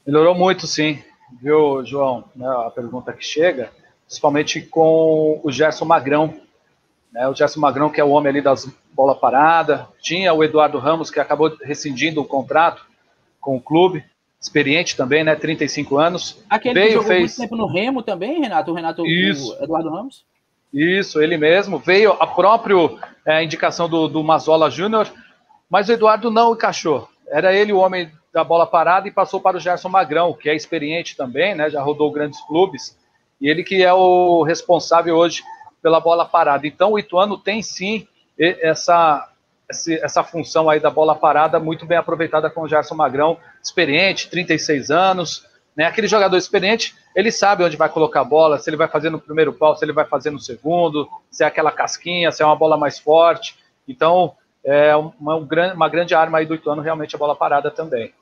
[0.06, 1.00] Melhorou muito, sim.
[1.42, 2.26] Viu, João?
[2.36, 3.72] Né, a pergunta que chega,
[4.06, 6.34] principalmente com o Gerson Magrão.
[7.12, 9.88] Né, o Gerson Magrão, que é o homem ali das bola parada.
[10.00, 12.86] Tinha o Eduardo Ramos, que acabou rescindindo o contrato
[13.42, 14.04] com o clube.
[14.40, 15.36] Experiente também, né?
[15.36, 16.44] 35 anos.
[16.50, 17.22] Aquele Veio, que jogou fez...
[17.22, 18.72] muito tempo no Remo também, Renato?
[18.72, 19.58] O Renato Isso.
[19.58, 20.26] O Eduardo Ramos?
[20.74, 21.78] Isso, ele mesmo.
[21.78, 22.76] Veio a própria
[23.26, 25.08] é, indicação do, do Mazola Júnior,
[25.70, 27.08] mas o Eduardo não encaixou.
[27.28, 30.56] Era ele o homem da bola parada e passou para o Gerson Magrão, que é
[30.56, 31.70] experiente também, né?
[31.70, 32.98] Já rodou grandes clubes.
[33.40, 35.44] E ele que é o responsável hoje
[35.82, 36.66] pela bola parada.
[36.66, 38.08] Então o Ituano tem sim
[38.40, 39.30] essa,
[39.70, 44.90] essa função aí da bola parada muito bem aproveitada com o Gerson Magrão, experiente, 36
[44.90, 45.86] anos, né?
[45.86, 49.20] Aquele jogador experiente, ele sabe onde vai colocar a bola, se ele vai fazer no
[49.20, 52.56] primeiro pau, se ele vai fazer no segundo, se é aquela casquinha, se é uma
[52.56, 53.58] bola mais forte.
[53.88, 58.14] Então, é uma, uma grande arma aí do Ituano, realmente a bola parada também.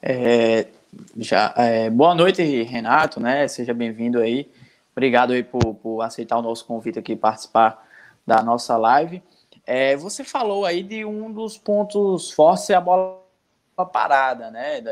[0.00, 0.66] É,
[1.16, 3.46] já, é, boa noite, Renato, né?
[3.48, 4.50] Seja bem-vindo aí.
[4.92, 7.86] Obrigado aí por, por, aceitar o nosso convite aqui participar
[8.26, 9.22] da nossa live.
[9.64, 13.22] É, você falou aí de um dos pontos fortes é a bola
[13.92, 14.82] parada, né?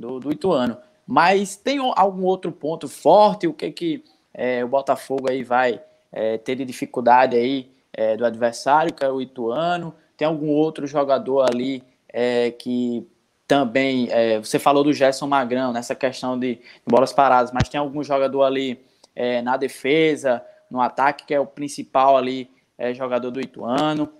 [0.00, 0.78] Do, do Ituano.
[1.06, 3.46] Mas tem algum outro ponto forte?
[3.46, 8.24] O que que é, o Botafogo aí vai é, ter de dificuldade aí é, do
[8.24, 9.94] adversário, que é o Ituano?
[10.16, 13.06] Tem algum outro jogador ali é, que
[13.46, 17.80] também é, você falou do Gerson Magrão nessa questão de, de bolas paradas, mas tem
[17.80, 18.80] algum jogador ali
[19.14, 22.48] é, na defesa, no ataque que é o principal ali
[22.94, 24.10] jogador do Ituano?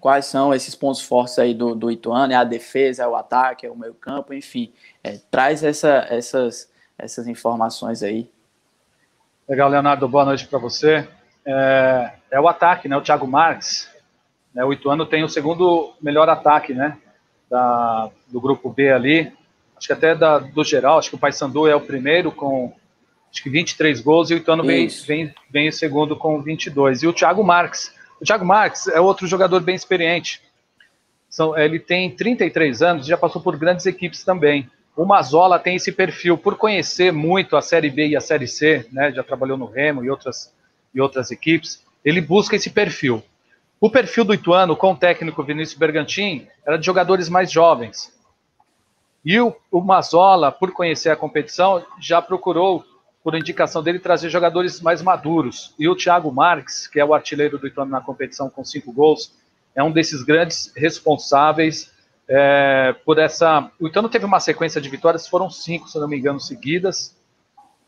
[0.00, 3.66] Quais são esses pontos fortes aí do, do Ituano, é a defesa, é o ataque,
[3.66, 8.28] é o meio campo, enfim, é, traz essa, essas, essas informações aí.
[9.48, 11.06] Legal, Leonardo, boa noite para você.
[11.44, 13.90] É, é, o ataque, né, o Thiago Marques,
[14.54, 16.96] né, o Ituano tem o segundo melhor ataque, né,
[17.50, 19.32] da, do grupo B ali,
[19.76, 22.72] acho que até da, do geral, acho que o Paysandu é o primeiro com
[23.30, 27.02] acho que 23 gols e o Ituano vem, vem, vem em segundo com 22.
[27.02, 30.42] E o Thiago Marques, o Thiago Marques é outro jogador bem experiente.
[31.28, 34.70] São, ele tem 33 anos, já passou por grandes equipes também.
[34.96, 38.86] O Mazola tem esse perfil por conhecer muito a Série B e a Série C,
[38.92, 40.52] né, já trabalhou no Remo e outras,
[40.94, 41.82] e outras equipes.
[42.04, 43.22] Ele busca esse perfil.
[43.80, 48.14] O perfil do Ituano com o técnico Vinícius Bergantin era de jogadores mais jovens.
[49.24, 52.84] E o, o Mazola, por conhecer a competição, já procurou
[53.24, 55.74] por indicação dele, trazer jogadores mais maduros.
[55.78, 59.32] E o Thiago Marques, que é o artilheiro do Ituano na competição com cinco gols,
[59.74, 61.90] é um desses grandes responsáveis
[62.28, 63.70] é, por essa.
[63.80, 67.16] O Ituano teve uma sequência de vitórias, foram cinco, se não me engano, seguidas,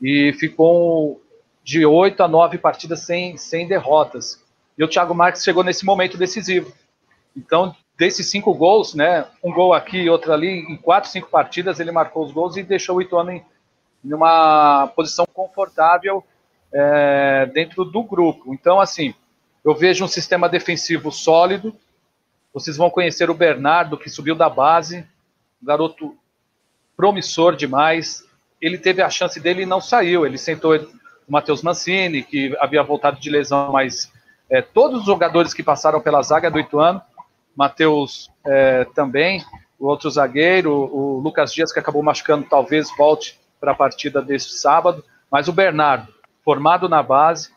[0.01, 1.22] e ficou
[1.62, 4.42] de oito a nove partidas sem, sem derrotas.
[4.79, 6.72] E o Thiago Marques chegou nesse momento decisivo.
[7.37, 11.79] Então, desses cinco gols, né, um gol aqui e outro ali, em quatro, cinco partidas,
[11.79, 13.44] ele marcou os gols e deixou o Ituano em
[14.07, 16.25] numa posição confortável
[16.73, 18.55] é, dentro do grupo.
[18.55, 19.14] Então, assim,
[19.64, 21.75] eu vejo um sistema defensivo sólido.
[22.53, 25.07] Vocês vão conhecer o Bernardo, que subiu da base,
[25.62, 26.16] um garoto
[26.97, 28.25] promissor demais.
[28.61, 30.25] Ele teve a chance dele e não saiu.
[30.25, 30.88] Ele sentou o
[31.29, 34.11] Matheus Mancini, que havia voltado de lesão, mas
[34.49, 37.03] é, todos os jogadores que passaram pela zaga do Ituano,
[37.55, 39.45] Matheus é, também,
[39.79, 44.53] o outro zagueiro, o Lucas Dias, que acabou machucando, talvez volte para a partida deste
[44.55, 45.05] sábado.
[45.31, 46.12] Mas o Bernardo,
[46.45, 47.51] formado na base,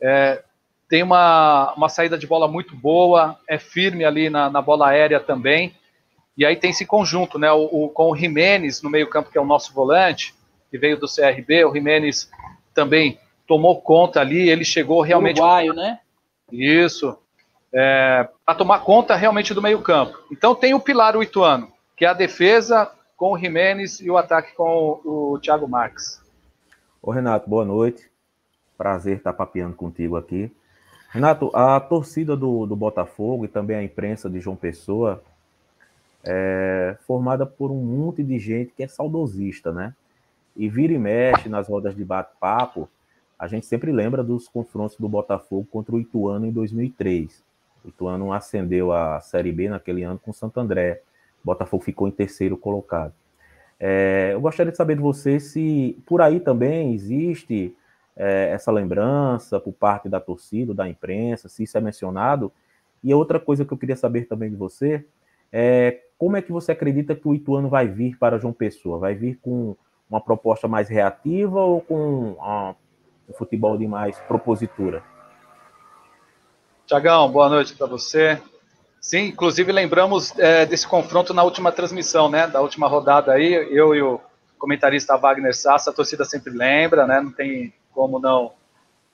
[0.00, 0.42] é,
[0.88, 5.20] tem uma, uma saída de bola muito boa, é firme ali na, na bola aérea
[5.20, 5.74] também.
[6.36, 7.50] E aí tem esse conjunto, né?
[7.52, 10.34] O, o, com o Jimenez no meio-campo, que é o nosso volante,
[10.70, 11.64] que veio do CRB.
[11.64, 12.30] O Jimenez
[12.74, 15.40] também tomou conta ali, ele chegou realmente.
[15.40, 15.98] Uruguaio, né?
[16.50, 17.16] Isso.
[17.72, 20.18] É, para tomar conta realmente do meio-campo.
[20.32, 24.16] Então tem o pilar o Ituano, que é a defesa com o Jimenez e o
[24.16, 26.22] ataque com o, Thiago Marques.
[27.02, 28.10] Ô Renato, boa noite.
[28.78, 30.50] Prazer estar papeando contigo aqui.
[31.10, 35.22] Renato, a torcida do, do Botafogo e também a imprensa de João Pessoa
[36.24, 39.94] é formada por um monte de gente que é saudosista, né?
[40.56, 42.88] E vira e mexe nas rodas de bate-papo,
[43.38, 47.44] a gente sempre lembra dos confrontos do Botafogo contra o Ituano em 2003.
[47.84, 51.02] O Ituano ascendeu a Série B naquele ano com o Santo André.
[51.44, 53.12] Botafogo ficou em terceiro colocado.
[53.78, 57.74] É, eu gostaria de saber de você se por aí também existe
[58.16, 62.52] é, essa lembrança por parte da torcida, da imprensa, se isso é mencionado.
[63.02, 65.06] E outra coisa que eu queria saber também de você
[65.50, 68.98] é como é que você acredita que o Ituano vai vir para João Pessoa?
[68.98, 69.74] Vai vir com
[70.08, 72.76] uma proposta mais reativa ou com uma,
[73.26, 75.02] um futebol de mais propositura?
[76.86, 78.38] Tiagão, boa noite para você.
[79.00, 82.46] Sim, inclusive lembramos é, desse confronto na última transmissão, né?
[82.46, 84.20] Da última rodada aí, eu e o
[84.58, 87.20] comentarista Wagner Sassa, a torcida sempre lembra, né?
[87.20, 88.52] Não tem como não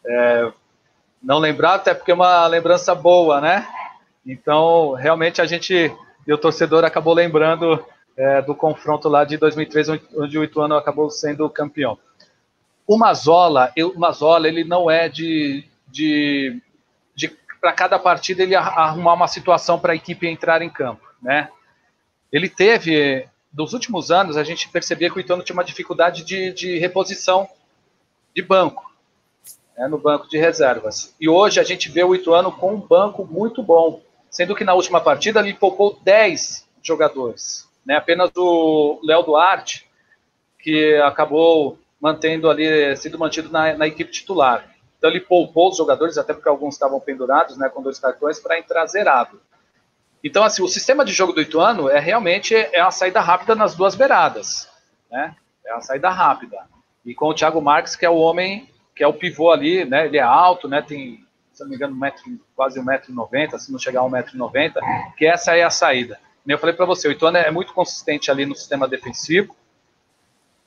[0.04, 0.52] é,
[1.22, 3.66] não lembrar, até porque é uma lembrança boa, né?
[4.26, 5.92] Então, realmente a gente
[6.26, 7.84] e o torcedor acabou lembrando
[8.16, 11.96] é, do confronto lá de 2003, onde o Ituano acabou sendo campeão.
[12.86, 16.60] O Mazola, eu, o Mazola, ele não é de, de
[17.60, 21.48] para cada partida ele arrumar uma situação para a equipe entrar em campo, né?
[22.32, 26.52] Ele teve, dos últimos anos, a gente percebia que o Ituano tinha uma dificuldade de,
[26.52, 27.48] de reposição
[28.34, 28.92] de banco,
[29.76, 31.14] né, no banco de reservas.
[31.20, 34.74] E hoje a gente vê o Ituano com um banco muito bom, sendo que na
[34.74, 37.96] última partida ele poupou 10 jogadores, né?
[37.96, 39.86] Apenas o Léo Duarte,
[40.58, 44.75] que acabou mantendo ali, sendo mantido na, na equipe titular.
[45.06, 48.58] Então ele poupou os jogadores, até porque alguns estavam pendurados, né, com dois cartões, para
[48.58, 49.40] entrar zerado.
[50.22, 53.76] Então, assim, o sistema de jogo do Ituano é realmente é uma saída rápida nas
[53.76, 54.68] duas beiradas,
[55.08, 55.36] né?
[55.64, 56.58] É uma saída rápida.
[57.04, 60.06] E com o Thiago Marques, que é o homem, que é o pivô ali, né?
[60.06, 60.82] Ele é alto, né?
[60.82, 62.24] Tem, se não me engano, um metro,
[62.56, 64.72] quase 1,90m, se não chegar a 1,90m,
[65.16, 66.18] que essa é a saída.
[66.44, 69.54] Eu falei para você, o Ituano é muito consistente ali no sistema defensivo,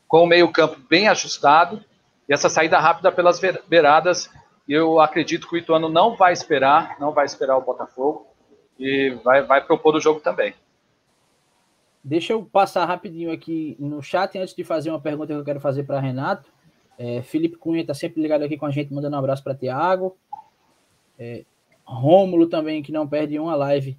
[0.08, 1.84] com o meio-campo bem ajustado,
[2.30, 4.30] e essa saída rápida pelas beiradas,
[4.68, 8.28] eu acredito que o Ituano não vai esperar, não vai esperar o Botafogo
[8.78, 10.54] e vai, vai propor o jogo também.
[12.04, 15.60] Deixa eu passar rapidinho aqui no chat antes de fazer uma pergunta que eu quero
[15.60, 16.52] fazer para Renato.
[17.00, 20.16] É, Felipe Cunha está sempre ligado aqui com a gente, mandando um abraço para Tiago.
[21.18, 21.44] É,
[21.84, 23.98] Rômulo também, que não perde uma live,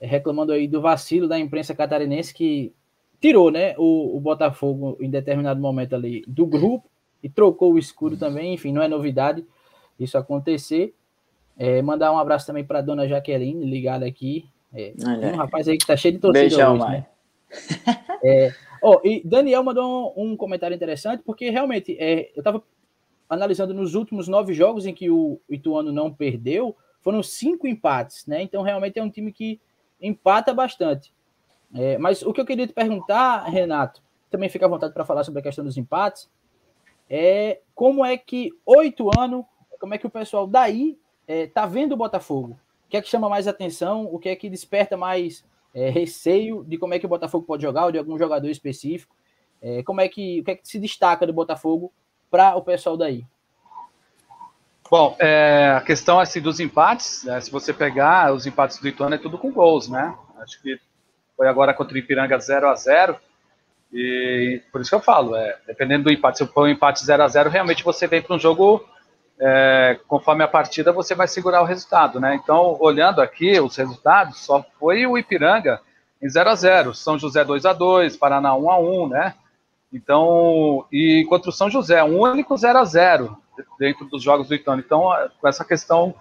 [0.00, 2.72] é, reclamando aí do vacilo da imprensa catarinense que
[3.20, 6.88] tirou né, o, o Botafogo em determinado momento ali do grupo
[7.22, 8.54] e trocou o escudo também.
[8.54, 9.44] Enfim, não é novidade
[9.98, 10.94] isso acontecer.
[11.56, 14.48] É, mandar um abraço também para dona Jaqueline, ligada aqui.
[14.72, 14.92] É,
[15.32, 17.06] um rapaz aí que tá cheio de torcida Beijão, hoje, né?
[18.22, 18.52] é,
[18.82, 22.62] oh, e Daniel mandou um, um, comentário interessante, porque realmente é, eu estava
[23.28, 28.42] analisando nos últimos nove jogos em que o Ituano não perdeu, foram cinco empates, né?
[28.42, 29.60] Então realmente é um time que
[30.00, 31.12] empata bastante.
[31.74, 35.24] É, mas o que eu queria te perguntar, Renato, também fica à vontade para falar
[35.24, 36.30] sobre a questão dos empates,
[37.08, 39.44] é como é que oito anos,
[39.80, 42.58] como é que o pessoal daí é, tá vendo o Botafogo?
[42.86, 44.06] O que é que chama mais atenção?
[44.12, 45.44] O que é que desperta mais
[45.74, 49.14] é, receio de como é que o Botafogo pode jogar ou de algum jogador específico?
[49.60, 51.92] É, como é que o que é que se destaca do Botafogo
[52.30, 53.24] para o pessoal daí?
[54.90, 59.16] Bom, é, a questão assim, dos empates, né, se você pegar os empates do Ituano
[59.16, 60.16] é tudo com gols, né?
[60.38, 60.80] Acho que
[61.36, 63.16] foi agora contra o Ipiranga 0 a 0
[63.92, 67.22] e por isso que eu falo, é, dependendo do empate, se for um empate 0
[67.22, 68.84] a 0 realmente você vem para um jogo
[69.40, 72.34] é, conforme a partida, você vai segurar o resultado, né?
[72.34, 75.80] Então, olhando aqui os resultados, só foi o Ipiranga
[76.20, 79.34] em 0 a 0 São José 2 a 2 Paraná 1 a 1 né?
[79.92, 83.38] Então, e contra o São José, um único 0 a 0
[83.78, 84.82] dentro dos jogos do Ituano.
[84.84, 85.04] Então,
[85.40, 86.14] com essa questão,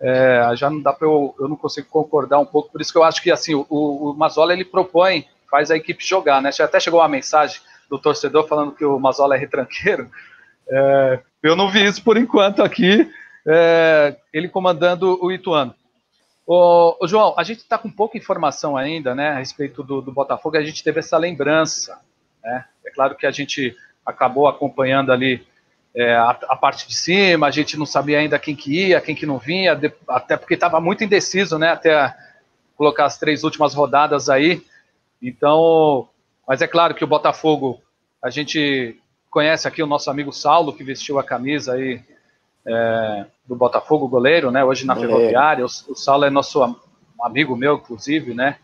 [0.00, 2.98] é, já não dá para eu, eu não consigo concordar um pouco, por isso que
[2.98, 6.50] eu acho que assim, o, o Mazola ele propõe, faz a equipe jogar, né?
[6.60, 10.10] Até chegou uma mensagem do torcedor falando que o Mazola é retranqueiro.
[10.68, 13.08] É, eu não vi isso por enquanto aqui,
[13.46, 15.74] é, ele comandando o Ituano.
[16.46, 20.12] Ô, ô João, a gente está com pouca informação ainda, né, a respeito do, do
[20.12, 20.56] Botafogo.
[20.56, 22.00] A gente teve essa lembrança,
[22.42, 22.64] né?
[22.84, 25.44] É claro que a gente acabou acompanhando ali
[25.94, 27.48] é, a, a, parte de cima.
[27.48, 30.54] A gente não sabia ainda quem que ia, quem que não vinha, de, até porque
[30.54, 32.14] estava muito indeciso, né, até
[32.76, 34.62] colocar as três últimas rodadas aí.
[35.26, 36.08] Então,
[36.46, 37.82] mas é claro que o Botafogo,
[38.22, 38.96] a gente
[39.28, 42.00] conhece aqui o nosso amigo Saulo, que vestiu a camisa aí
[42.64, 44.64] é, do Botafogo, goleiro, né?
[44.64, 45.16] Hoje na goleiro.
[45.16, 45.64] Ferroviária.
[45.64, 46.62] O, o, Saulo é nosso
[47.20, 48.56] amigo meu, inclusive, né?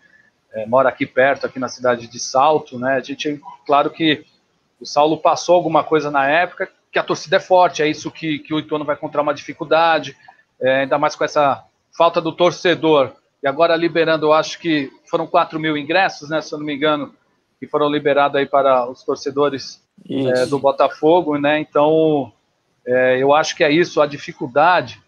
[0.53, 2.95] É, mora aqui perto, aqui na cidade de Salto, né?
[2.95, 4.25] A gente, claro que
[4.81, 8.39] o Saulo passou alguma coisa na época, que a torcida é forte, é isso que,
[8.39, 10.17] que o Ituano vai encontrar uma dificuldade,
[10.61, 11.65] é, ainda mais com essa
[11.97, 13.13] falta do torcedor.
[13.43, 16.41] E agora liberando, eu acho que foram 4 mil ingressos, né?
[16.41, 17.15] Se eu não me engano,
[17.59, 21.59] que foram liberados aí para os torcedores é, do Botafogo, né?
[21.59, 22.33] Então,
[22.87, 25.01] é, eu acho que é isso, a dificuldade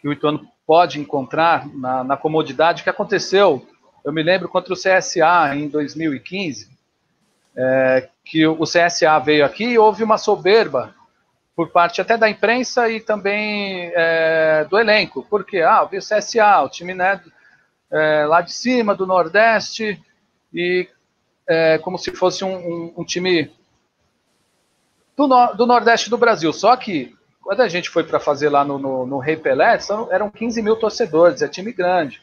[0.00, 3.66] que o Ituano pode encontrar na, na, comodidade que aconteceu.
[4.04, 6.70] Eu me lembro contra o CSA em 2015,
[7.56, 10.94] é, que o CSA veio aqui e houve uma soberba
[11.56, 16.68] por parte até da imprensa e também é, do elenco, porque ah, o CSA, o
[16.68, 17.20] time né,
[17.92, 20.00] é, lá de cima do Nordeste
[20.52, 20.88] e
[21.48, 23.50] é, como se fosse um, um, um time
[25.16, 26.52] do, no, do Nordeste do Brasil.
[26.52, 30.12] Só que, quando a gente foi para fazer lá no, no, no Rei Pelé, são,
[30.12, 32.22] eram 15 mil torcedores, é time grande.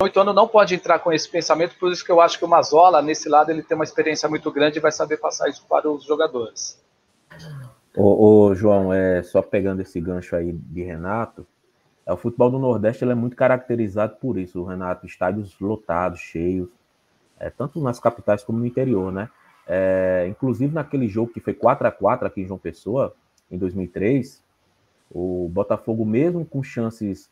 [0.00, 2.48] O Ituano não pode entrar com esse pensamento, por isso que eu acho que o
[2.48, 5.90] Mazola, nesse lado, ele tem uma experiência muito grande e vai saber passar isso para
[5.90, 6.80] os jogadores.
[7.96, 11.44] Ô, ô, João, é, só pegando esse gancho aí de Renato,
[12.12, 16.68] o futebol do Nordeste é muito caracterizado por isso, Renato, estádios lotados, cheios,
[17.38, 19.28] é, tanto nas capitais como no interior, né?
[19.66, 23.14] É, inclusive naquele jogo que foi 4 a 4 aqui em João Pessoa,
[23.50, 24.42] em 2003,
[25.10, 27.30] o Botafogo, mesmo com chances,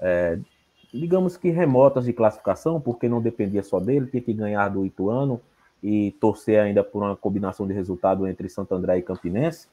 [0.00, 0.38] é,
[0.92, 5.40] digamos que remotas de classificação, porque não dependia só dele, tinha que ganhar do Ituano
[5.82, 9.68] e torcer ainda por uma combinação de resultado entre Santo André e Campinense.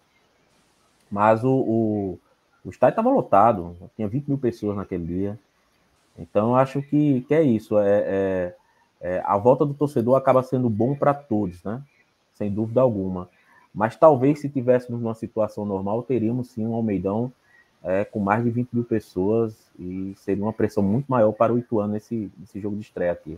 [1.09, 2.19] Mas o, o,
[2.65, 5.39] o estádio estava lotado, tinha 20 mil pessoas naquele dia.
[6.17, 7.77] Então, acho que, que é isso.
[7.77, 8.55] é, é
[9.05, 11.79] é, a volta do torcedor acaba sendo bom para todos, né?
[12.33, 13.29] Sem dúvida alguma.
[13.71, 17.31] Mas talvez se tivéssemos numa situação normal, teríamos sim um Almeidão
[17.83, 21.57] é, com mais de 20 mil pessoas e seria uma pressão muito maior para o
[21.59, 23.37] Ituano nesse, nesse jogo de estreia aqui.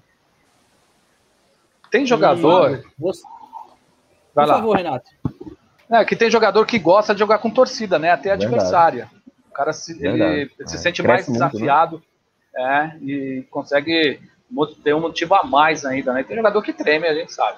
[1.91, 2.83] Tem jogador.
[2.97, 3.23] Você...
[4.33, 4.57] Vai Por lá.
[4.59, 5.09] favor, Renato.
[5.89, 8.11] É, que tem jogador que gosta de jogar com torcida, né?
[8.11, 9.09] Até adversária.
[9.57, 12.07] O cara se, ele, se é, sente mais desafiado muito,
[12.53, 12.99] né?
[13.01, 14.21] é, e consegue
[14.83, 16.23] tem um motivo a mais ainda, né?
[16.23, 17.57] Tem jogador que treme, a gente sabe.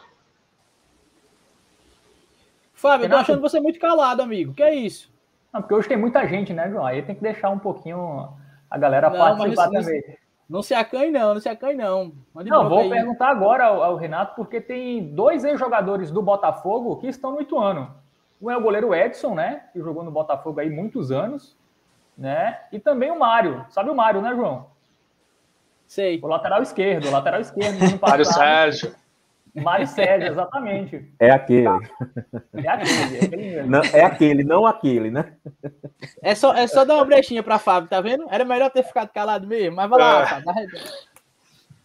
[2.74, 4.54] Fábio, eu tô achando você muito calado, amigo.
[4.54, 5.12] Que é isso?
[5.54, 6.86] Não, porque hoje tem muita gente, né, João?
[6.86, 8.30] Aí tem que deixar um pouquinho
[8.70, 10.18] a galera não, participar não, também.
[10.50, 12.14] Não se acanhe, não, não se acanhe, não.
[12.34, 12.90] Mande não, vou aí.
[12.90, 17.94] perguntar agora ao, ao, Renato, porque tem dois ex-jogadores do Botafogo que estão no Ituano.
[18.42, 19.66] Um é o goleiro Edson, né?
[19.74, 21.56] Que jogou no Botafogo aí muitos anos,
[22.20, 22.60] né?
[22.72, 23.66] E também o Mário.
[23.70, 24.68] Sabe o Mário, né, João?
[25.88, 26.20] Sei.
[26.22, 27.80] O lateral esquerdo, o lateral esquerdo.
[28.00, 28.94] Mário Sérgio.
[29.56, 31.12] Mário Sérgio, exatamente.
[31.20, 31.68] É aquele.
[31.68, 33.72] É aquele, é aquele mesmo.
[33.72, 35.34] Não, é aquele, não aquele, né?
[36.22, 38.28] É só, é só dar uma brechinha pra Fábio, tá vendo?
[38.30, 40.42] Era melhor ter ficado calado mesmo, mas vai lá, É.
[40.42, 40.70] Fábio.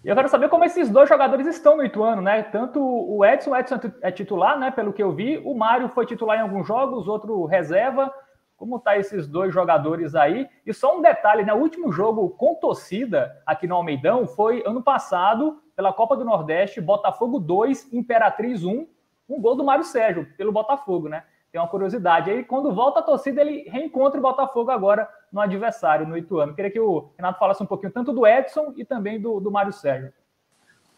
[0.04, 2.42] E eu quero saber como esses dois jogadores estão no Ituano, né?
[2.42, 4.70] Tanto o Edson, o Edson é titular, né?
[4.70, 5.38] Pelo que eu vi.
[5.38, 8.12] O Mário foi titular em alguns jogos, outro reserva.
[8.56, 10.48] Como tá esses dois jogadores aí?
[10.64, 11.52] E só um detalhe, né?
[11.52, 16.80] O último jogo com torcida aqui no Almeidão foi ano passado, pela Copa do Nordeste,
[16.80, 18.86] Botafogo 2, Imperatriz 1,
[19.28, 21.24] um gol do Mário Sérgio, pelo Botafogo, né?
[21.50, 22.30] Tem uma curiosidade.
[22.30, 26.54] Aí, quando volta a torcida, ele reencontra o Botafogo agora no adversário, no Ituano.
[26.54, 29.72] Queria que o Renato falasse um pouquinho tanto do Edson e também do, do Mário
[29.72, 30.12] Sérgio.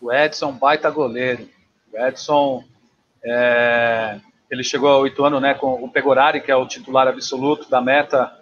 [0.01, 1.49] O Edson, baita goleiro.
[1.93, 2.65] O Edson,
[3.25, 7.80] é, ele chegou ao Ituano né, com o Pegorari, que é o titular absoluto da
[7.80, 8.32] meta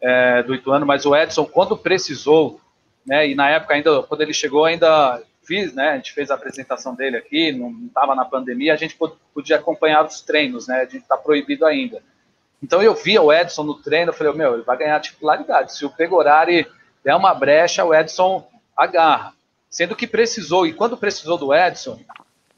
[0.00, 2.60] é, do Ituano, mas o Edson, quando precisou,
[3.06, 6.34] né, e na época ainda, quando ele chegou, ainda fiz, né, a gente fez a
[6.34, 10.80] apresentação dele aqui, não estava na pandemia, a gente pod- podia acompanhar os treinos, né,
[10.80, 12.02] a gente está proibido ainda.
[12.62, 15.74] Então eu via o Edson no treino, eu falei, meu, ele vai ganhar titularidade.
[15.74, 16.66] Se o Pegorari
[17.04, 18.46] der uma brecha, o Edson
[18.76, 19.32] agarra.
[19.70, 22.00] Sendo que precisou, e quando precisou do Edson,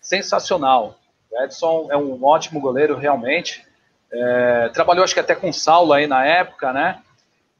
[0.01, 0.99] sensacional.
[1.31, 3.64] O Edson é um ótimo goleiro, realmente.
[4.12, 7.01] É, trabalhou, acho que até com o Saulo aí na época, né?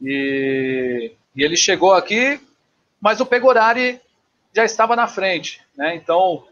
[0.02, 2.40] E, e ele chegou aqui,
[3.00, 4.00] mas o Pegorari
[4.54, 5.94] já estava na frente, né?
[5.94, 6.44] Então,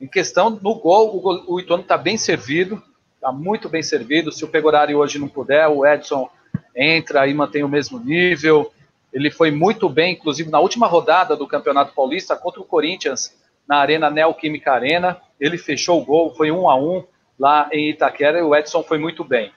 [0.00, 2.82] em questão no gol, o, gol- o Ituano está bem servido,
[3.14, 4.30] está muito bem servido.
[4.30, 6.28] Se o Pegorari hoje não puder, o Edson
[6.74, 8.70] entra e mantém o mesmo nível.
[9.12, 13.34] Ele foi muito bem, inclusive na última rodada do Campeonato Paulista contra o Corinthians,
[13.66, 15.18] na Arena Neoquímica Arena.
[15.40, 17.04] Ele fechou o gol, foi um a um
[17.38, 19.52] lá em Itaquera e o Edson foi muito bem.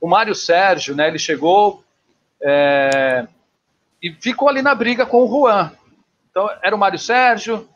[0.00, 1.84] O Mário Sérgio, né, ele chegou
[2.42, 3.26] é,
[4.02, 5.72] e ficou ali na briga com o Juan.
[6.30, 7.68] Então era o Mário Sérgio,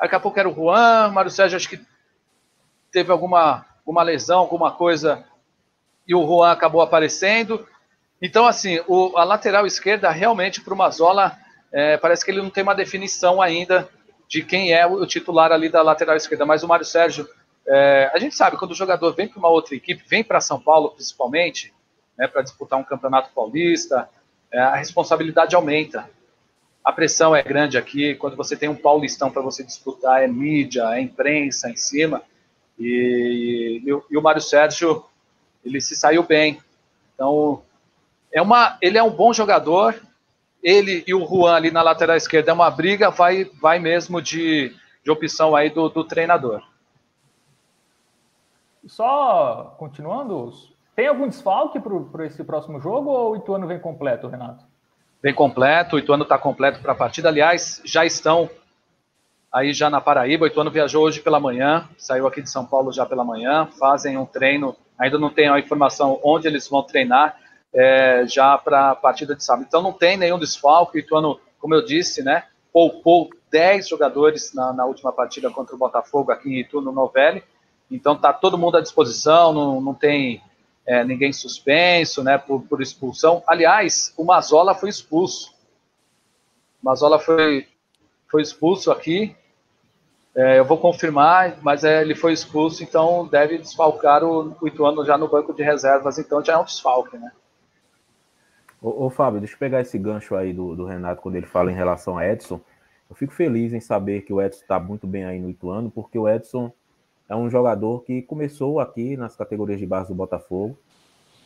[0.00, 1.80] daqui a pouco era o Juan, o Mário Sérgio acho que
[2.90, 5.24] teve alguma, alguma lesão, alguma coisa,
[6.06, 7.66] e o Juan acabou aparecendo.
[8.20, 11.36] Então, assim, o, a lateral esquerda, realmente, para o Mazola,
[11.70, 13.88] é, parece que ele não tem uma definição ainda
[14.28, 16.44] de quem é o, titular ali da lateral esquerda.
[16.44, 17.26] Mas o Mário Sérgio,
[17.66, 20.60] é, a gente sabe, quando o jogador vem para uma outra equipe, vem para São
[20.60, 21.72] Paulo principalmente,
[22.16, 24.08] né, para disputar um campeonato paulista,
[24.52, 26.08] é, a responsabilidade aumenta.
[26.84, 30.84] A pressão é grande aqui, quando você tem um paulistão para você disputar, é mídia,
[30.94, 32.22] é imprensa em cima.
[32.78, 35.04] E, e, e o Mário Sérgio,
[35.64, 36.60] ele se saiu bem.
[37.14, 37.62] Então,
[38.32, 40.00] é uma, ele é um bom jogador.
[40.62, 44.74] Ele e o Juan ali na lateral esquerda é uma briga, vai, vai mesmo de,
[45.04, 46.62] de opção aí do, do treinador.
[48.86, 50.52] Só continuando,
[50.96, 54.64] tem algum desfalque para esse próximo jogo ou o Ituano vem completo, Renato?
[55.22, 57.28] Bem completo, o Ituano está completo para a partida.
[57.28, 58.48] Aliás, já estão
[59.52, 60.44] aí já na Paraíba.
[60.44, 64.16] O Ituano viajou hoje pela manhã, saiu aqui de São Paulo já pela manhã, fazem
[64.16, 64.76] um treino.
[64.98, 67.36] Ainda não tenho a informação onde eles vão treinar
[67.72, 69.66] é, já para a partida de sábado.
[69.66, 70.96] Então não tem nenhum desfalque.
[70.96, 75.78] O Ituano, como eu disse, né, poupou 10 jogadores na, na última partida contra o
[75.78, 77.42] Botafogo aqui em Itu, no Novelli.
[77.90, 80.42] Então está todo mundo à disposição, não, não tem
[80.86, 83.42] é, ninguém suspenso, né, por, por, expulsão.
[83.46, 85.54] Aliás, o Mazola foi expulso.
[86.82, 87.66] O Mazola foi,
[88.30, 89.34] foi expulso aqui.
[90.34, 95.04] É, eu vou confirmar, mas é, ele foi expulso, então deve desfalcar o, o Ituano
[95.04, 97.32] já no banco de reservas, então já é um desfalque, né?
[98.80, 101.70] Ô, ô Fábio, deixa eu pegar esse gancho aí do, do, Renato quando ele fala
[101.70, 102.60] em relação a Edson.
[103.10, 106.18] Eu fico feliz em saber que o Edson está muito bem aí no Ituano, porque
[106.18, 106.72] o Edson
[107.28, 110.78] é um jogador que começou aqui nas categorias de base do Botafogo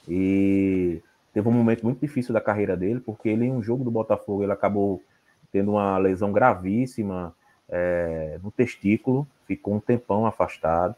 [0.09, 1.01] e
[1.33, 4.43] teve um momento muito difícil da carreira dele, porque ele em um jogo do Botafogo
[4.43, 5.03] ele acabou
[5.51, 7.35] tendo uma lesão gravíssima
[7.69, 10.95] é, no testículo, ficou um tempão afastado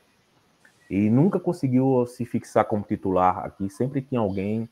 [0.90, 3.70] e nunca conseguiu se fixar como titular aqui.
[3.70, 4.68] Sempre tinha alguém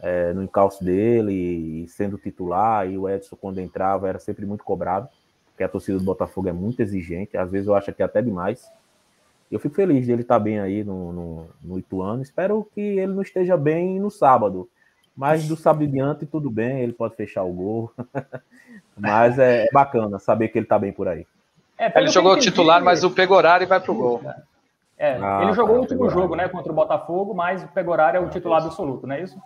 [0.00, 4.64] é, no encalço dele, e sendo titular, e o Edson, quando entrava, era sempre muito
[4.64, 5.08] cobrado,
[5.46, 8.70] porque a torcida do Botafogo é muito exigente, às vezes eu acho que até demais.
[9.50, 12.20] Eu fico feliz dele estar bem aí no, no, no Ituano.
[12.20, 14.68] Espero que ele não esteja bem no sábado.
[15.16, 17.92] Mas do sábado em diante, tudo bem, ele pode fechar o gol.
[18.98, 21.26] mas é, é, bacana saber que ele está bem por aí.
[21.78, 24.20] É, ele jogou entendi, titular, mas o Pegorari vai pro gol.
[24.98, 26.20] É, ah, ele jogou tá, o último Pegorari.
[26.20, 28.68] jogo, né, contra o Botafogo, mas o Pegorari é o titular isso.
[28.68, 29.40] absoluto, não é isso?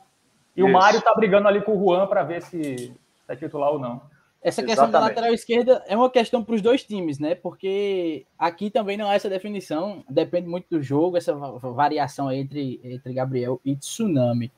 [0.57, 0.69] E isso.
[0.69, 2.95] o Mário tá brigando ali com o Juan para ver se, se
[3.29, 4.01] é titular ou não.
[4.43, 4.93] Essa questão Exatamente.
[4.93, 7.35] da lateral esquerda é uma questão para os dois times, né?
[7.35, 13.13] Porque aqui também não há essa definição, depende muito do jogo, essa variação entre, entre
[13.13, 14.51] Gabriel e Tsunami.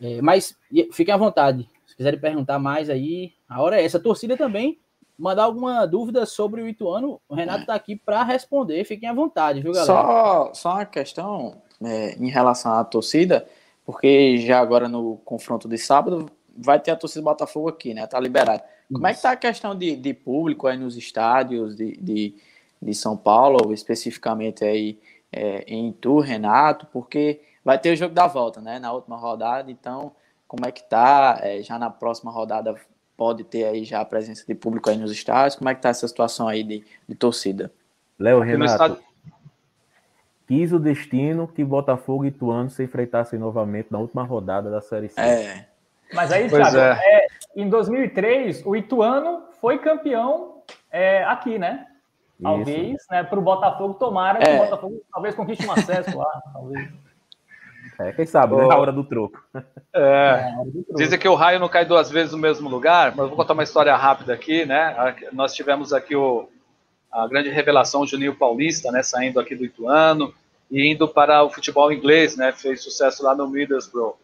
[0.00, 0.54] É, mas
[0.92, 3.96] fiquem à vontade, se quiserem perguntar mais aí, a hora é essa.
[3.96, 4.78] A torcida também
[5.18, 8.84] mandar alguma dúvida sobre o Ituano, o Renato está aqui para responder.
[8.84, 9.86] Fiquem à vontade, viu, galera?
[9.86, 13.48] Só, só uma questão é, em relação à torcida,
[13.88, 18.06] porque já agora no confronto de sábado vai ter a torcida do Botafogo aqui, né?
[18.06, 18.62] Tá liberado.
[18.92, 22.34] Como é que tá a questão de, de público aí nos estádios de, de,
[22.82, 24.98] de São Paulo, especificamente aí
[25.32, 26.86] é, em Itu, Renato?
[26.92, 28.78] Porque vai ter o jogo da volta, né?
[28.78, 30.12] Na última rodada, então
[30.46, 31.38] como é que tá?
[31.40, 32.74] É, já na próxima rodada
[33.16, 35.56] pode ter aí já a presença de público aí nos estádios?
[35.56, 37.72] Como é que tá essa situação aí de, de torcida?
[38.18, 38.98] Léo Renato,
[40.48, 45.10] quis o destino que Botafogo e Ituano se enfrentassem novamente na última rodada da Série
[45.10, 45.20] C.
[45.20, 45.68] É.
[46.14, 46.98] Mas aí, Thiago, é.
[47.04, 51.86] É, em 2003, o Ituano foi campeão é, aqui, né?
[52.42, 56.88] Talvez, né, para o Botafogo, tomara que o Botafogo talvez conquiste um acesso lá, talvez.
[58.00, 58.62] É, quem sabe, né?
[58.62, 59.42] A hora do troco.
[59.92, 60.52] É,
[60.94, 63.54] dizem que o raio não cai duas vezes no mesmo lugar, mas eu vou contar
[63.54, 65.14] uma história rápida aqui, né?
[65.32, 66.48] Nós tivemos aqui o,
[67.10, 69.02] a grande revelação, Juninho Paulista, né?
[69.02, 70.34] Saindo aqui do Ituano
[70.70, 72.52] e indo para o futebol inglês, né?
[72.52, 74.16] Fez sucesso lá no Middlesbrough.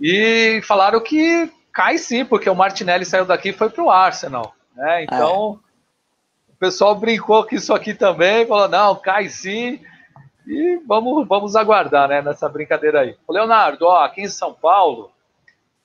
[0.00, 4.54] E falaram que cai sim, porque o Martinelli saiu daqui e foi para o Arsenal,
[4.74, 5.04] né?
[5.04, 5.60] Então,
[6.48, 6.52] é.
[6.52, 9.80] o pessoal brincou com isso aqui também, falou, não, cai sim.
[10.46, 13.16] E vamos, vamos aguardar, né, nessa brincadeira aí.
[13.26, 15.10] O Leonardo, ó, aqui em São Paulo,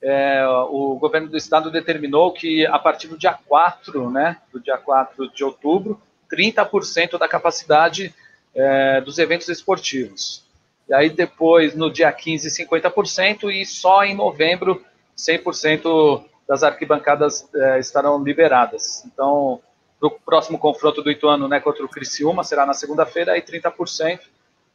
[0.01, 4.77] é, o governo do estado determinou que a partir do dia 4, né, do dia
[4.77, 5.99] 4 de outubro,
[6.31, 8.13] 30% da capacidade
[8.55, 10.43] é, dos eventos esportivos.
[10.87, 14.83] E aí depois, no dia 15, 50%, e só em novembro,
[15.17, 19.05] 100% das arquibancadas é, estarão liberadas.
[19.05, 19.61] Então,
[20.01, 24.19] o próximo confronto do Ituano né, contra o Criciúma será na segunda-feira, e 30%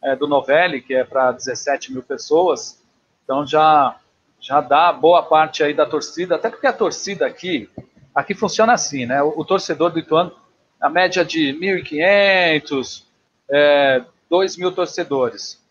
[0.02, 2.82] é, do Novelli, que é para 17 mil pessoas,
[3.24, 3.96] então já,
[4.40, 7.68] já dá boa parte aí da torcida, até porque a torcida aqui,
[8.14, 9.22] aqui funciona assim, né?
[9.22, 10.32] O, o torcedor do Ituano,
[10.81, 13.05] a média de 1.500,
[13.51, 15.62] é, 2 mil torcedores.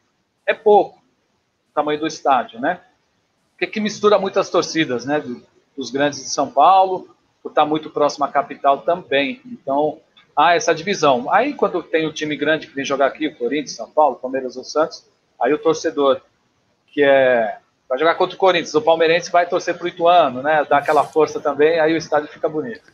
[0.46, 2.80] É pouco o tamanho do estádio, né?
[3.52, 5.24] Porque que mistura muitas torcidas, né?
[5.78, 9.42] Dos grandes de São Paulo, por estar muito próximo à capital também.
[9.46, 10.00] Então,
[10.36, 11.32] há essa divisão.
[11.32, 14.16] Aí, quando tem o um time grande que vem jogar aqui, o Corinthians, São Paulo,
[14.18, 15.06] Palmeiras ou Santos,
[15.40, 16.22] aí o torcedor
[16.88, 20.66] que é vai jogar contra o Corinthians, o palmeirense vai torcer para o Ituano, né?
[20.68, 22.92] Dá aquela força também, aí o estádio fica bonito.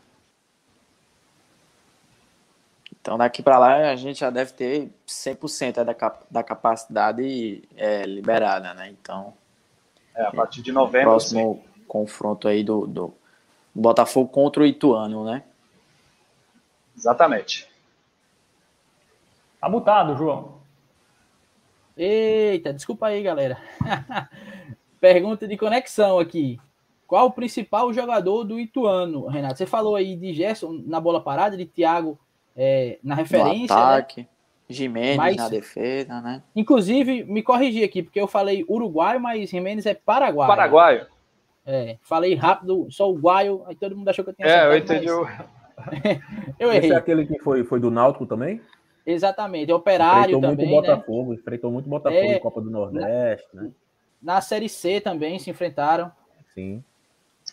[3.01, 8.03] Então, daqui para lá, a gente já deve ter 100% da, cap da capacidade é,
[8.03, 8.89] liberada, né?
[8.89, 9.33] Então,
[10.15, 11.09] é, a partir de novembro.
[11.09, 11.83] Próximo sim.
[11.87, 13.11] confronto aí do, do
[13.73, 15.43] Botafogo contra o Ituano, né?
[16.95, 17.67] Exatamente.
[19.59, 20.61] Tá mutado, João.
[21.97, 23.57] Eita, desculpa aí, galera.
[24.99, 26.59] Pergunta de conexão aqui.
[27.07, 29.57] Qual o principal jogador do Ituano, Renato?
[29.57, 32.19] Você falou aí de Gerson na bola parada, de Thiago
[32.55, 33.75] é, na referência.
[33.75, 33.87] No né?
[33.87, 34.27] ataque, né?
[34.69, 36.41] Jimenez mas, na defesa, né?
[36.55, 40.47] Inclusive, me corrigi aqui, porque eu falei uruguaio, mas Jimenez é paraguaio.
[40.47, 41.07] Paraguaio.
[41.65, 45.07] É, falei rápido, sou uruguaio, aí todo mundo achou que eu tinha É, eu entendi.
[45.07, 45.45] Mas...
[46.57, 46.89] eu errei.
[46.89, 48.61] Esse é aquele que foi, foi do Náutico também?
[49.05, 50.95] Exatamente, é operário enfrentou também, muito né?
[50.95, 53.71] Botafogo, enfrentou muito Botafogo é, Copa do Nordeste, na, né?
[54.21, 56.11] Na Série C também se enfrentaram.
[56.53, 56.83] Sim.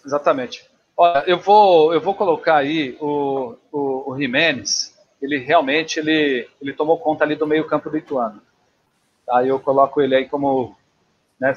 [0.04, 0.67] Exatamente.
[1.00, 6.72] Olha, eu vou, eu vou colocar aí o, o, o Jimenez, ele realmente ele, ele
[6.72, 8.42] tomou conta ali do meio campo do Ituano.
[9.30, 10.76] Aí eu coloco ele aí como,
[11.38, 11.54] né,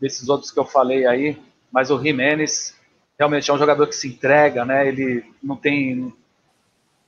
[0.00, 2.76] desses outros que eu falei aí, mas o Jimenez
[3.16, 4.88] realmente é um jogador que se entrega, né?
[4.88, 6.12] Ele não tem,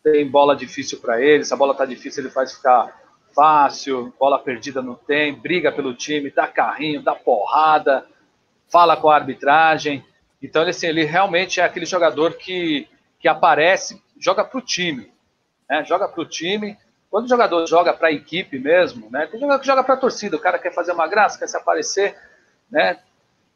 [0.04, 1.44] tem bola difícil para ele.
[1.44, 2.96] Se a bola tá difícil, ele faz ficar
[3.34, 4.14] fácil.
[4.20, 5.34] Bola perdida não tem.
[5.34, 8.06] Briga pelo time, dá carrinho, dá porrada,
[8.70, 10.04] fala com a arbitragem.
[10.42, 12.88] Então, ele, assim, ele realmente é aquele jogador que,
[13.20, 15.12] que aparece, joga para o time.
[15.68, 15.84] Né?
[15.84, 16.76] Joga para o time.
[17.10, 19.26] Quando o jogador joga para a equipe mesmo, né?
[19.26, 20.36] tem jogador que joga para a torcida.
[20.36, 22.16] O cara quer fazer uma graça, quer se aparecer,
[22.70, 22.98] né?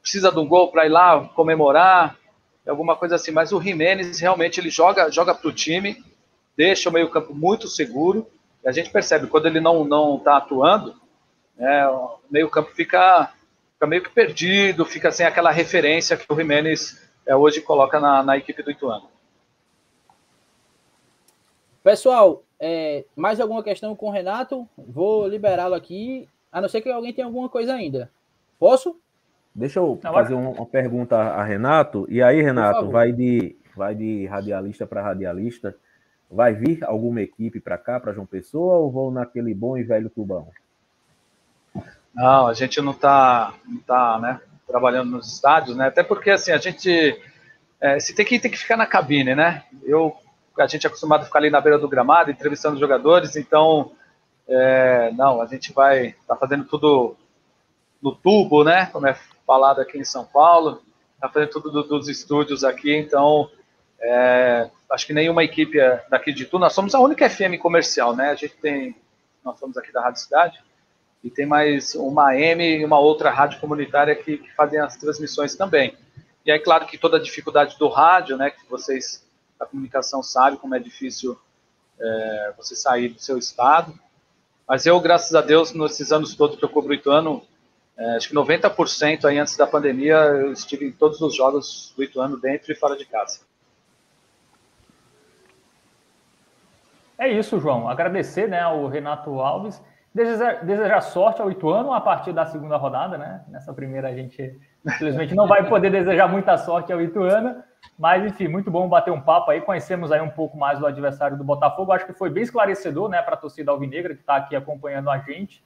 [0.00, 2.16] precisa de um gol para ir lá comemorar
[2.66, 3.32] alguma coisa assim.
[3.32, 6.02] Mas o Jimenez realmente ele joga, joga para o time,
[6.56, 8.26] deixa o meio campo muito seguro.
[8.64, 10.94] E a gente percebe quando ele não está atuando,
[11.56, 13.32] né, o meio campo fica,
[13.76, 18.22] fica meio que perdido, fica sem aquela referência que o Jimenez é, hoje coloca na,
[18.22, 19.08] na equipe do Ituano.
[21.84, 24.66] Pessoal, é, mais alguma questão com o Renato?
[24.76, 28.10] Vou liberá-lo aqui, a não ser que alguém tenha alguma coisa ainda.
[28.58, 28.98] Posso?
[29.54, 32.06] Deixa eu fazer uma pergunta a Renato.
[32.10, 35.76] E aí, Renato, vai de, vai de radialista para radialista.
[36.30, 40.10] Vai vir alguma equipe para cá, para João Pessoa, ou vão naquele bom e velho
[40.10, 40.48] tubão?
[42.16, 45.88] Não, a gente não está não tá, né, trabalhando nos estádios, né?
[45.88, 47.20] Até porque assim, a gente
[47.78, 49.64] é, se tem que tem que ficar na cabine, né?
[49.84, 50.16] Eu
[50.58, 53.92] a gente é acostumado a ficar ali na beira do gramado, entrevistando os jogadores, então,
[54.48, 57.14] é, não, a gente vai tá fazendo tudo
[58.00, 58.86] no tubo, né?
[58.86, 59.14] Como é
[59.46, 60.82] falado aqui em São Paulo,
[61.14, 63.50] está fazendo tudo do, dos estúdios aqui, então
[64.00, 68.16] é, acho que nenhuma equipe é daqui de Tu, nós somos a única FM comercial,
[68.16, 68.30] né?
[68.30, 68.96] A gente tem,
[69.44, 70.58] nós somos aqui da Rádio Cidade,
[71.26, 75.56] e tem mais uma M e uma outra rádio comunitária que, que fazem as transmissões
[75.56, 75.92] também.
[76.44, 79.26] E aí, claro que toda a dificuldade do rádio, né, que vocês
[79.58, 81.36] da comunicação sabem como é difícil
[81.98, 83.92] é, você sair do seu estado.
[84.68, 87.42] Mas eu, graças a Deus, nesses anos todos que eu cobro o Ituano,
[87.98, 92.04] é, acho que 90% aí antes da pandemia, eu estive em todos os jogos do
[92.04, 93.40] Ituano, dentro e fora de casa.
[97.18, 97.88] É isso, João.
[97.88, 99.82] Agradecer né, ao Renato Alves.
[100.16, 103.44] Desejar, desejar sorte ao Ituano a partir da segunda rodada, né?
[103.48, 107.62] Nessa primeira a gente, infelizmente, não vai poder desejar muita sorte ao Ituano.
[107.98, 109.60] Mas, enfim, muito bom bater um papo aí.
[109.60, 111.92] Conhecemos aí um pouco mais do adversário do Botafogo.
[111.92, 115.18] Acho que foi bem esclarecedor, né, para a torcida alvinegra que está aqui acompanhando a
[115.18, 115.62] gente.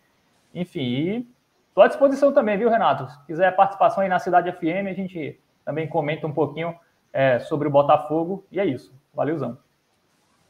[0.53, 1.29] Enfim,
[1.69, 3.09] estou à disposição também, viu, Renato?
[3.09, 6.75] Se quiser participação aí na Cidade FM, a gente também comenta um pouquinho
[7.13, 8.45] é, sobre o Botafogo.
[8.51, 8.93] E é isso.
[9.15, 9.57] Valeuzão.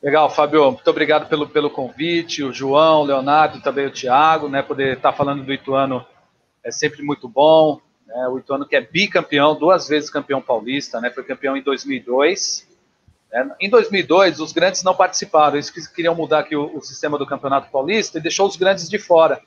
[0.03, 0.73] Legal, Fábio.
[0.73, 2.43] Muito obrigado pelo, pelo convite.
[2.43, 4.63] O João, o Leonardo também o Thiago, né?
[4.63, 6.07] Poder estar falando do Ituano
[6.65, 7.81] é sempre muito bom.
[8.07, 8.29] Né?
[8.29, 11.11] O Ituano que é bicampeão, duas vezes campeão paulista, né?
[11.11, 12.67] foi campeão em 2002.
[13.31, 13.51] Né?
[13.61, 17.71] Em 2002, os grandes não participaram, eles queriam mudar aqui o, o sistema do Campeonato
[17.71, 19.43] Paulista e deixou os grandes de fora.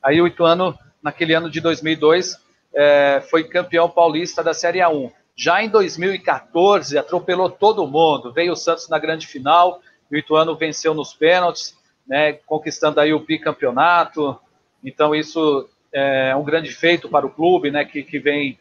[0.00, 2.40] Aí o Ituano, naquele ano de 2002,
[2.72, 5.10] é, foi campeão paulista da Série A1.
[5.34, 8.32] Já em 2014, atropelou todo mundo.
[8.32, 11.76] Veio o Santos na grande final, o Ituano venceu nos pênaltis,
[12.06, 14.38] né, conquistando aí o bicampeonato.
[14.84, 18.58] Então, isso é um grande feito para o clube, né, que, que vem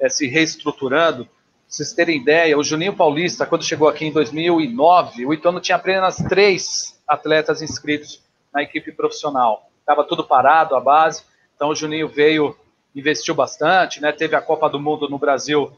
[0.00, 1.24] é, se reestruturando.
[1.24, 1.32] Pra
[1.68, 6.16] vocês terem ideia, o Juninho Paulista, quando chegou aqui em 2009, o Ituano tinha apenas
[6.16, 8.22] três atletas inscritos
[8.52, 9.68] na equipe profissional.
[9.80, 11.24] Estava tudo parado, a base.
[11.54, 12.56] Então o Juninho veio,
[12.94, 15.72] investiu bastante, né, teve a Copa do Mundo no Brasil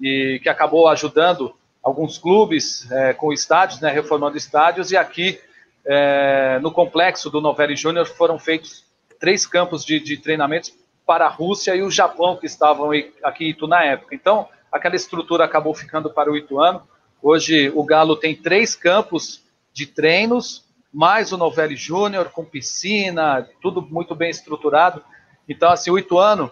[0.00, 5.40] e que acabou ajudando alguns clubes é, com estádios, né, reformando estádios, e aqui
[5.84, 8.84] é, no complexo do Novelli Júnior foram feitos
[9.18, 10.74] três campos de, de treinamentos
[11.06, 12.90] para a Rússia e o Japão, que estavam
[13.22, 14.14] aqui em Itu na época.
[14.14, 16.86] Então, aquela estrutura acabou ficando para o Ituano.
[17.22, 23.82] Hoje, o Galo tem três campos de treinos, mais o Novelli Júnior, com piscina, tudo
[23.82, 25.02] muito bem estruturado.
[25.48, 26.50] Então, assim, o Ituano,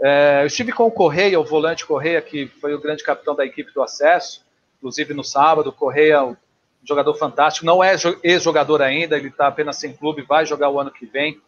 [0.00, 3.44] é, eu estive com o Correia, o volante Correia, que foi o grande capitão da
[3.46, 4.44] equipe do acesso,
[4.82, 6.36] inclusive no sábado, Correia, um
[6.82, 10.90] jogador fantástico, não é ex-jogador ainda, ele está apenas sem clube, vai jogar o ano
[10.90, 11.40] que vem.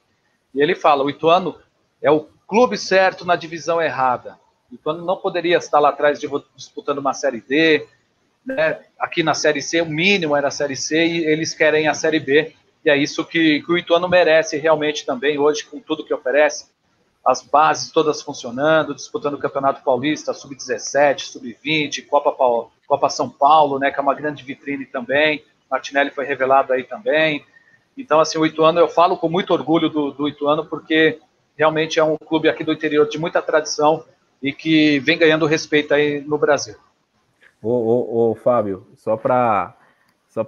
[0.55, 1.59] E ele fala: o Ituano
[2.01, 4.39] é o clube certo na divisão errada.
[4.71, 6.21] O Ituano não poderia estar lá atrás
[6.55, 7.85] disputando uma Série D.
[8.47, 8.83] Né?
[9.01, 12.21] Aqui na Série C, o mínimo era a Série C e eles querem a Série
[12.21, 12.55] B.
[12.85, 16.67] E é isso que, que o Ituano merece realmente também, hoje, com tudo que oferece.
[17.25, 22.31] As bases todas funcionando, disputando o Campeonato Paulista, Sub-17, Sub-20, Copa,
[22.87, 25.45] Copa São Paulo, né, que é uma grande vitrine também.
[25.71, 27.45] Martinelli foi revelado aí também.
[27.97, 31.19] Então, assim, o Ituano, eu falo com muito orgulho do, do Ituano, porque
[31.57, 34.05] realmente é um clube aqui do interior de muita tradição
[34.43, 36.77] e que vem ganhando respeito aí no Brasil.
[37.63, 39.75] Ô, ô, ô Fábio, só para
[40.29, 40.45] só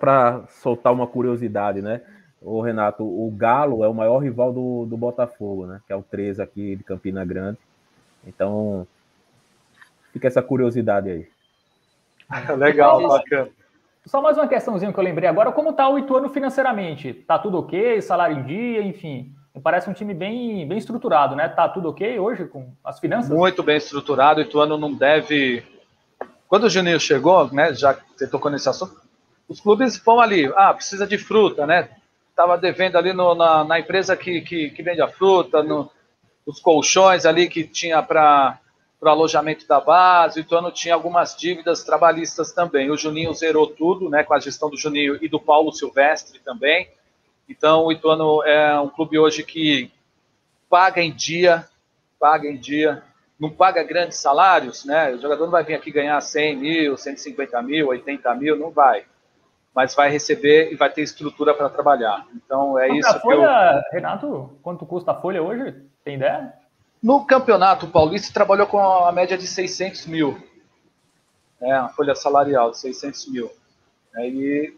[0.48, 2.02] soltar uma curiosidade, né?
[2.42, 5.80] O Renato, o Galo é o maior rival do, do Botafogo, né?
[5.86, 7.58] Que é o 13 aqui de Campina Grande.
[8.26, 8.86] Então,
[10.12, 11.28] fica essa curiosidade aí.
[12.56, 13.48] Legal, bacana.
[14.06, 17.12] Só mais uma questãozinha que eu lembrei agora, como está o Ituano financeiramente?
[17.12, 18.00] Tá tudo ok?
[18.00, 19.34] Salário em dia, enfim.
[19.62, 21.48] Parece um time bem, bem estruturado, né?
[21.48, 23.30] Tá tudo ok hoje com as finanças?
[23.30, 24.38] Muito bem estruturado.
[24.38, 25.64] O Ituano não deve.
[26.46, 27.74] Quando o Juninho chegou, né?
[27.74, 29.00] Já que você tocou nesse assunto,
[29.48, 30.52] os clubes vão ali.
[30.54, 31.88] Ah, precisa de fruta, né?
[32.36, 35.90] Tava devendo ali no, na, na, empresa que, que, que, vende a fruta, no,
[36.44, 38.60] os colchões ali que tinha para
[39.06, 42.90] para o alojamento da base, o Ituano tinha algumas dívidas trabalhistas também.
[42.90, 46.90] O Juninho zerou tudo, né, com a gestão do Juninho e do Paulo Silvestre também.
[47.48, 49.92] Então, o Ituano é um clube hoje que
[50.68, 51.68] paga em dia,
[52.18, 53.00] paga em dia,
[53.38, 55.14] não paga grandes salários, né?
[55.14, 59.04] O jogador não vai vir aqui ganhar 100 mil, 150 mil, 80 mil, não vai.
[59.72, 62.26] Mas vai receber e vai ter estrutura para trabalhar.
[62.34, 63.92] Então, é isso a folha, eu...
[63.92, 65.76] Renato, quanto custa a folha hoje?
[66.02, 66.52] Tem ideia?
[67.06, 70.36] No Campeonato Paulista, trabalhou com a média de 600 mil.
[71.60, 73.48] Né, a folha salarial de 600 mil.
[74.16, 74.76] Aí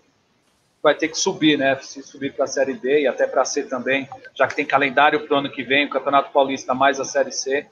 [0.83, 1.75] vai ter que subir, né?
[1.81, 4.67] Se subir para a Série B e até para a C também, já que tem
[4.67, 7.67] calendário para o ano que vem, o Campeonato Paulista mais a Série C.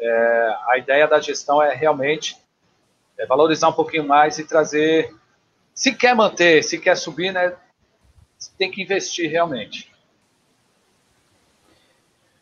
[0.00, 2.34] É, a ideia da gestão é realmente
[3.18, 5.14] é valorizar um pouquinho mais e trazer
[5.74, 7.54] se quer manter, se quer subir, né,
[8.56, 9.92] tem que investir realmente.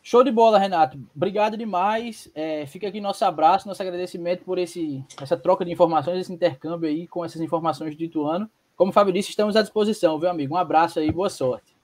[0.07, 0.97] Show de bola, Renato.
[1.13, 2.31] Obrigado demais.
[2.33, 6.87] É, fica aqui nosso abraço, nosso agradecimento por esse, essa troca de informações, esse intercâmbio
[6.87, 8.49] aí com essas informações do Ituano.
[8.77, 10.55] Como o Fábio disse, estamos à disposição, viu, amigo?
[10.55, 11.75] Um abraço aí, boa sorte.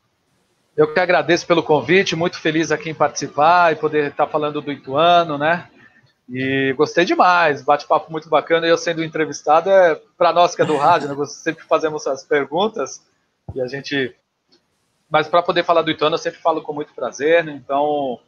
[0.74, 4.72] Eu que agradeço pelo convite, muito feliz aqui em participar e poder estar falando do
[4.72, 5.70] Ituano, né?
[6.30, 8.66] E gostei demais, bate-papo muito bacana.
[8.66, 11.26] Eu sendo entrevistado, é para nós que é do rádio, né?
[11.26, 13.06] sempre fazemos as perguntas
[13.54, 14.16] e a gente
[15.10, 17.54] mas para poder falar do Ituano, eu sempre falo com muito prazer, né?
[17.54, 18.20] então,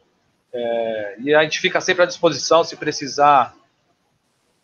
[0.52, 3.54] é, e a gente fica sempre à disposição se precisar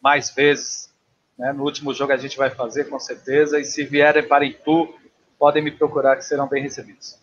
[0.01, 0.93] mais vezes.
[1.39, 1.53] Né?
[1.53, 4.95] No último jogo a gente vai fazer, com certeza, e se vierem para Itu,
[5.39, 7.19] podem me procurar que serão bem recebidos.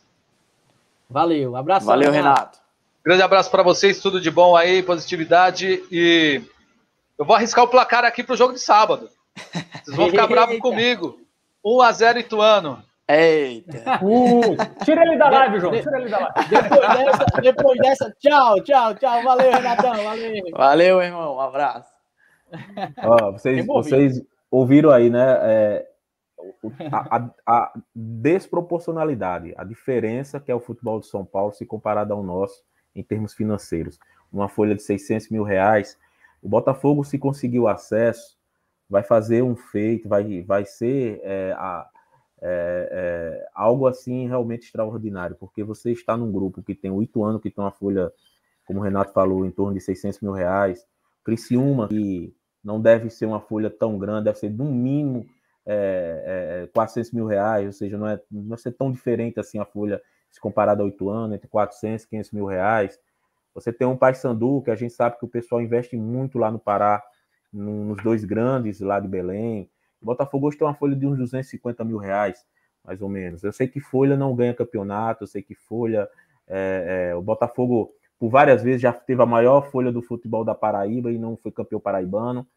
[1.10, 1.86] Valeu, abraço.
[1.86, 2.60] Valeu, Renato.
[3.04, 6.42] Grande abraço para vocês, tudo de bom aí, positividade, e
[7.18, 9.10] eu vou arriscar o placar aqui para o jogo de sábado.
[9.84, 11.20] Vocês vão ficar bravos comigo.
[11.64, 12.84] 1 a 0 Ituano.
[13.10, 14.00] Eita!
[14.04, 14.56] Uh,
[14.86, 15.74] tira ele da live, João.
[15.74, 16.50] Tira ele da live.
[16.50, 19.24] Depois dessa, depois dessa, tchau, tchau, tchau.
[19.24, 20.04] Valeu, Renatão.
[20.04, 20.44] Valeu.
[20.52, 21.36] Valeu, irmão.
[21.38, 21.90] Um abraço.
[23.04, 25.38] Ó, vocês, vocês ouviram aí, né?
[25.42, 25.90] É,
[26.92, 32.14] a, a, a, desproporcionalidade, a diferença que é o futebol de São Paulo se comparado
[32.14, 32.64] ao nosso
[32.96, 34.00] em termos financeiros.
[34.32, 35.98] Uma folha de 600 mil reais.
[36.44, 38.38] O Botafogo, se conseguir o acesso,
[38.88, 41.88] vai fazer um feito, vai, vai ser é, a
[42.42, 47.42] é, é, algo assim realmente extraordinário, porque você está num grupo que tem oito anos,
[47.42, 48.12] que tem uma folha,
[48.66, 50.86] como o Renato falou, em torno de 600 mil reais,
[51.24, 52.34] Criciúma, que
[52.64, 55.26] não deve ser uma folha tão grande, deve ser no mínimo
[55.66, 59.66] é, é, 400 mil reais, ou seja, não, é, não ser tão diferente assim a
[59.66, 63.00] folha se comparada a oito anos, entre 400 e 500 mil reais.
[63.54, 66.60] Você tem um Paysandu, que a gente sabe que o pessoal investe muito lá no
[66.60, 67.04] Pará,
[67.52, 69.70] nos dois grandes lá de Belém,
[70.02, 72.46] o Botafogo hoje tem uma folha de uns 250 mil reais,
[72.84, 73.44] mais ou menos.
[73.44, 76.08] Eu sei que Folha não ganha campeonato, eu sei que Folha.
[76.48, 80.56] É, é, o Botafogo, por várias vezes, já teve a maior folha do futebol da
[80.56, 82.48] Paraíba e não foi campeão paraibano.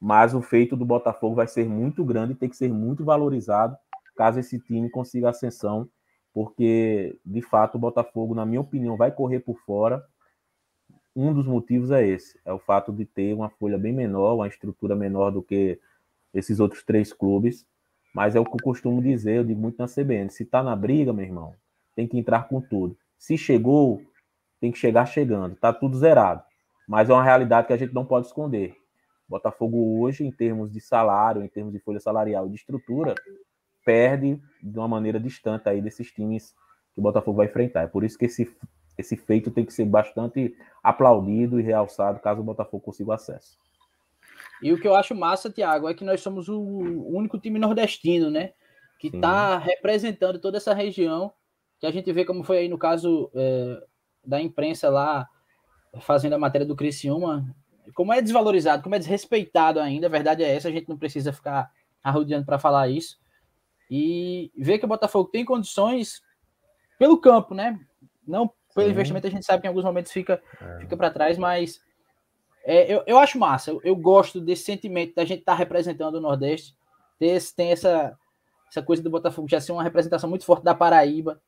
[0.00, 3.76] Mas o feito do Botafogo vai ser muito grande e tem que ser muito valorizado
[4.18, 5.88] caso esse time consiga ascensão,
[6.34, 10.04] porque de fato o Botafogo, na minha opinião, vai correr por fora.
[11.14, 14.48] Um dos motivos é esse: é o fato de ter uma folha bem menor, uma
[14.48, 15.80] estrutura menor do que
[16.34, 17.66] esses outros três clubes,
[18.14, 20.74] mas é o que eu costumo dizer, eu digo muito na CBN, se tá na
[20.74, 21.54] briga, meu irmão,
[21.94, 22.96] tem que entrar com tudo.
[23.18, 24.00] Se chegou,
[24.60, 26.42] tem que chegar chegando, tá tudo zerado.
[26.88, 28.74] Mas é uma realidade que a gente não pode esconder.
[29.28, 33.14] Botafogo hoje, em termos de salário, em termos de folha salarial e de estrutura,
[33.84, 36.54] perde de uma maneira distante aí desses times
[36.94, 37.82] que o Botafogo vai enfrentar.
[37.82, 38.50] É por isso que esse,
[38.96, 43.58] esse feito tem que ser bastante aplaudido e realçado caso o Botafogo consiga acesso.
[44.62, 48.30] E o que eu acho massa, Tiago, é que nós somos o único time nordestino,
[48.30, 48.52] né?
[48.98, 51.32] Que está representando toda essa região,
[51.78, 53.82] que a gente vê como foi aí no caso é,
[54.24, 55.28] da imprensa lá,
[56.00, 57.54] fazendo a matéria do Criciúma,
[57.94, 61.32] como é desvalorizado, como é desrespeitado ainda, a verdade é essa, a gente não precisa
[61.32, 61.70] ficar
[62.02, 63.18] arrodeando para falar isso.
[63.90, 66.20] E ver que o Botafogo tem condições
[66.98, 67.78] pelo campo, né?
[68.26, 68.92] Não pelo Sim.
[68.92, 70.80] investimento, a gente sabe que em alguns momentos fica, é.
[70.80, 71.80] fica para trás, mas
[72.68, 76.16] é, eu, eu acho massa, eu, eu, gosto desse sentimento da gente estar tá representando
[76.16, 76.76] o Nordeste.
[77.18, 78.14] Tem, tem essa,
[78.68, 81.40] essa coisa do Botafogo já ser uma representação muito forte da Paraíba.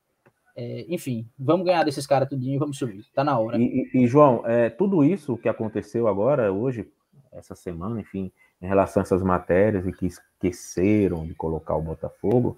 [0.55, 3.05] É, enfim, vamos ganhar desses caras tudinho e vamos subir.
[3.13, 3.55] Tá na hora.
[3.55, 6.91] E, e, e João, é, tudo isso que aconteceu agora, hoje,
[7.31, 12.57] essa semana, enfim, em relação a essas matérias e que esqueceram de colocar o Botafogo,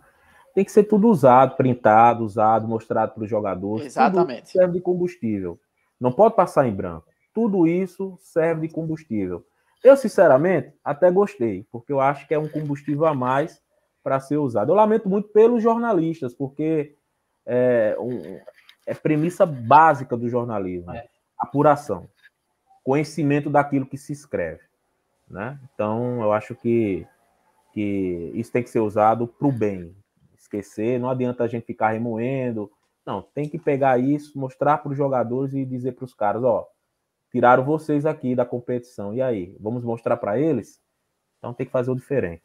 [0.55, 3.88] tem que ser tudo usado, printado, usado, mostrado para os jogadores.
[3.88, 4.51] Exatamente.
[4.51, 5.59] serve de combustível.
[5.99, 9.46] Não pode passar em branco tudo isso serve de combustível.
[9.84, 13.62] Eu, sinceramente, até gostei, porque eu acho que é um combustível a mais
[14.02, 14.72] para ser usado.
[14.72, 16.96] Eu lamento muito pelos jornalistas, porque
[17.46, 18.40] é, um,
[18.86, 21.06] é premissa básica do jornalismo: é.
[21.38, 22.08] apuração,
[22.84, 24.62] conhecimento daquilo que se escreve.
[25.30, 25.60] Né?
[25.74, 27.06] Então, eu acho que,
[27.74, 29.96] que isso tem que ser usado para o bem.
[30.38, 32.72] Esquecer, não adianta a gente ficar remoendo.
[33.06, 36.68] Não, tem que pegar isso, mostrar para os jogadores e dizer para os caras: ó,
[37.34, 39.12] tiraram vocês aqui da competição.
[39.12, 40.80] E aí, vamos mostrar para eles?
[41.40, 42.44] Então tem que fazer o diferente.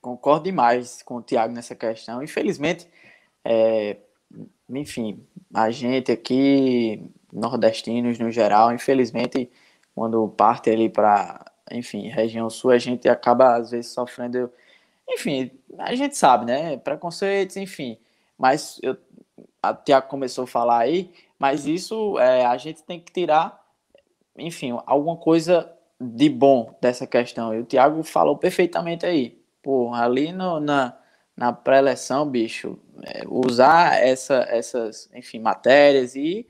[0.00, 2.20] Concordo demais com o Thiago nessa questão.
[2.20, 2.88] Infelizmente,
[3.44, 3.96] é,
[4.68, 5.24] enfim,
[5.54, 9.48] a gente aqui, nordestinos no geral, infelizmente,
[9.94, 14.52] quando parte ali para, enfim, região sul, a gente acaba às vezes sofrendo,
[15.08, 16.76] enfim, a gente sabe, né?
[16.78, 17.96] Preconceitos, enfim.
[18.36, 18.96] Mas eu,
[19.84, 23.67] Tiago começou a falar aí, mas isso é, a gente tem que tirar
[24.38, 25.70] enfim, alguma coisa
[26.00, 27.54] de bom dessa questão.
[27.54, 29.38] E o Thiago falou perfeitamente aí.
[29.62, 30.96] pô, ali no, na,
[31.36, 36.46] na pré-eleção, bicho, é, usar essa, essas, enfim, matérias e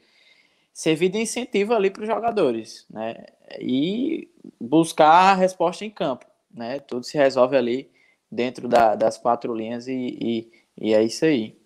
[0.73, 3.27] servir de incentivo ali para os jogadores, né?
[3.61, 4.31] E
[4.61, 6.25] buscar a resposta em campo,
[6.55, 6.79] né?
[6.79, 7.91] Tudo se resolve ali
[8.31, 11.58] dentro da, das quatro linhas e, e, e, é isso aí.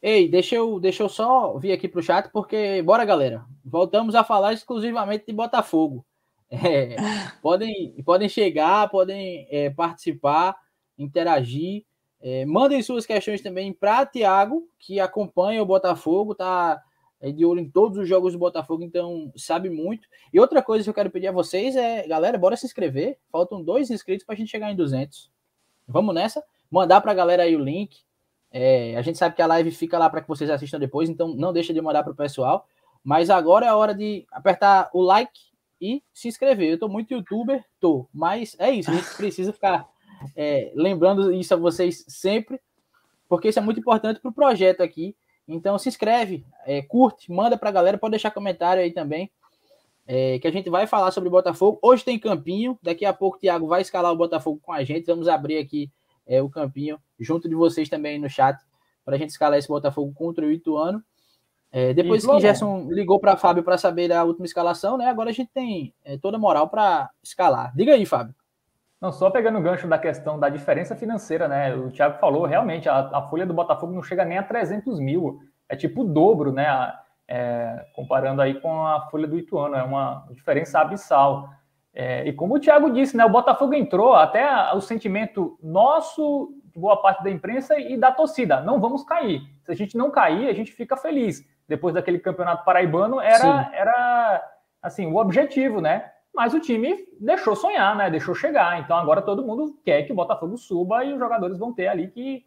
[0.00, 4.14] Ei, deixa eu, deixa eu só vir aqui para o chat, porque, bora galera, voltamos
[4.14, 6.04] a falar exclusivamente de Botafogo.
[6.50, 6.96] É,
[7.42, 10.56] podem, podem chegar, podem é, participar,
[10.96, 11.84] interagir.
[12.22, 16.82] É, mandem suas questões também para Tiago, que acompanha o Botafogo, tá
[17.20, 20.06] é de olho em todos os jogos do Botafogo, então sabe muito.
[20.32, 23.18] E outra coisa que eu quero pedir a vocês é, galera, bora se inscrever.
[23.30, 25.30] Faltam dois inscritos para a gente chegar em 200.
[25.86, 26.44] Vamos nessa?
[26.70, 28.04] Mandar para a galera aí o link.
[28.50, 31.28] É, a gente sabe que a live fica lá para que vocês assistam depois, então
[31.34, 32.66] não deixa de mandar para o pessoal.
[33.04, 35.40] Mas agora é hora de apertar o like
[35.80, 36.68] e se inscrever.
[36.68, 38.90] Eu estou muito youtuber, tô, mas é isso.
[38.90, 39.88] A gente precisa ficar
[40.36, 42.60] é, lembrando isso a vocês sempre,
[43.28, 45.14] porque isso é muito importante para o projeto aqui
[45.48, 49.30] então se inscreve, é, curte, manda para a galera, pode deixar comentário aí também,
[50.06, 51.78] é, que a gente vai falar sobre o Botafogo.
[51.80, 55.06] Hoje tem campinho, daqui a pouco o Thiago vai escalar o Botafogo com a gente.
[55.06, 55.90] Vamos abrir aqui
[56.26, 58.58] é, o campinho junto de vocês também no chat
[59.04, 61.02] para a gente escalar esse Botafogo contra o Ituano.
[61.70, 65.06] É, depois que Gerson ligou para Fábio para saber da última escalação, né?
[65.06, 67.72] Agora a gente tem é, toda a moral para escalar.
[67.74, 68.34] Diga aí, Fábio.
[69.00, 71.74] Não, só pegando o gancho da questão da diferença financeira, né?
[71.74, 75.40] O Thiago falou, realmente, a, a folha do Botafogo não chega nem a 300 mil.
[75.68, 76.66] É tipo o dobro, né?
[77.28, 79.76] É, comparando aí com a folha do Ituano.
[79.76, 81.48] É uma diferença abissal.
[81.94, 83.24] É, e como o Thiago disse, né?
[83.24, 88.60] O Botafogo entrou até o sentimento nosso, boa parte da imprensa e da torcida.
[88.60, 89.42] Não vamos cair.
[89.64, 91.46] Se a gente não cair, a gente fica feliz.
[91.66, 94.50] Depois daquele campeonato paraibano, era, era
[94.82, 96.10] assim, o objetivo, né?
[96.38, 98.08] mas o time deixou sonhar, né?
[98.08, 98.78] Deixou chegar.
[98.78, 102.06] Então agora todo mundo quer que o Botafogo suba e os jogadores vão ter ali
[102.06, 102.44] que,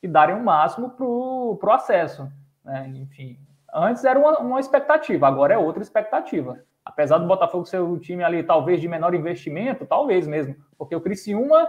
[0.00, 2.30] que darem o máximo para o acesso.
[2.64, 2.92] Né?
[2.94, 3.36] Enfim,
[3.74, 6.60] antes era uma, uma, expectativa, agora é outra expectativa.
[6.84, 11.00] Apesar do Botafogo ser um time ali talvez de menor investimento, talvez mesmo, porque o
[11.00, 11.68] Criciúma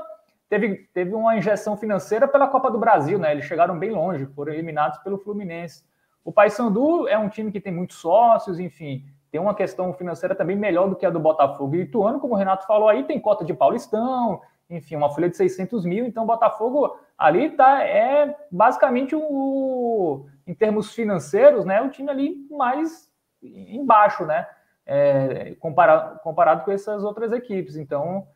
[0.60, 3.32] teve, teve uma injeção financeira pela Copa do Brasil, né?
[3.32, 5.84] Eles chegaram bem longe, foram eliminados pelo Fluminense.
[6.24, 10.56] O Paysandu é um time que tem muitos sócios, enfim, tem uma questão financeira também
[10.56, 11.76] melhor do que a do Botafogo.
[11.76, 15.38] E Ituano, como o Renato falou aí, tem cota de Paulistão, enfim, uma folha de
[15.38, 16.06] 600 mil.
[16.06, 22.48] Então, o Botafogo ali tá, é basicamente o, em termos financeiros, né, o time ali
[22.50, 23.12] mais
[23.44, 24.48] embaixo, né,
[24.86, 27.76] é, comparado, comparado com essas outras equipes.
[27.76, 28.28] Então,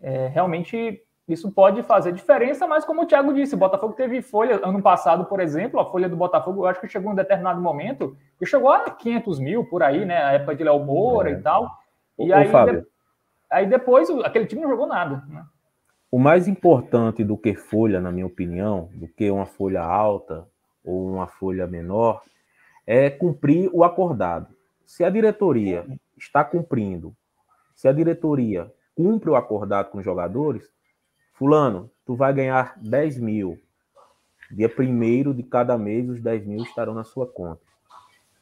[0.00, 4.60] é, realmente isso pode fazer diferença, mas como o Thiago disse, o Botafogo teve folha,
[4.62, 7.60] ano passado, por exemplo, a folha do Botafogo, eu acho que chegou em um determinado
[7.60, 10.22] momento, e chegou a 500 mil por aí, né?
[10.22, 11.32] A época de Léo Moura é.
[11.32, 11.68] e tal.
[12.16, 12.86] E Ô, aí, de...
[13.50, 15.24] aí depois aquele time não jogou nada.
[15.28, 15.44] Né?
[16.12, 20.46] O mais importante do que folha, na minha opinião, do que uma folha alta
[20.84, 22.22] ou uma folha menor,
[22.86, 24.46] é cumprir o acordado.
[24.84, 25.84] Se a diretoria
[26.16, 27.12] está cumprindo,
[27.74, 30.70] se a diretoria cumpre o acordado com os jogadores,
[31.36, 33.58] Fulano, tu vai ganhar 10 mil.
[34.50, 37.60] Dia primeiro de cada mês, os 10 mil estarão na sua conta.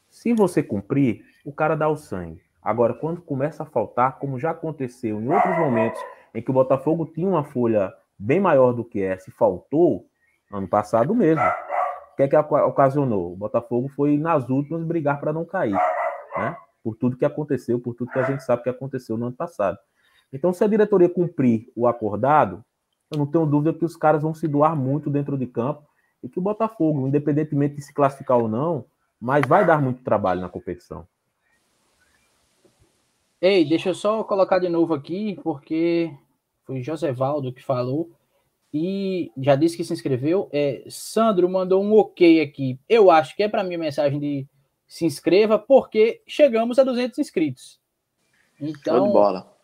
[0.09, 2.41] Se você cumprir, o cara dá o sangue.
[2.61, 6.01] Agora, quando começa a faltar, como já aconteceu em outros momentos
[6.33, 10.07] em que o Botafogo tinha uma folha bem maior do que essa e faltou,
[10.49, 11.43] ano passado mesmo.
[12.13, 13.33] O que é que ocasionou?
[13.33, 15.77] O Botafogo foi nas últimas brigar para não cair,
[16.37, 16.55] né?
[16.81, 19.77] Por tudo que aconteceu, por tudo que a gente sabe que aconteceu no ano passado.
[20.31, 22.63] Então, se a diretoria cumprir o acordado,
[23.11, 25.83] eu não tenho dúvida que os caras vão se doar muito dentro de campo
[26.23, 28.85] e que o Botafogo, independentemente de se classificar ou não,
[29.19, 31.07] mas vai dar muito trabalho na competição.
[33.39, 36.11] Ei, deixa eu só colocar de novo aqui, porque
[36.63, 38.09] foi José Valdo que falou
[38.73, 40.49] e já disse que se inscreveu.
[40.51, 42.79] É, Sandro mandou um ok aqui.
[42.89, 44.47] Eu acho que é para mim a mensagem de
[44.87, 47.79] se inscreva, porque chegamos a 200 inscritos.
[48.59, 49.54] Então, Show de bola.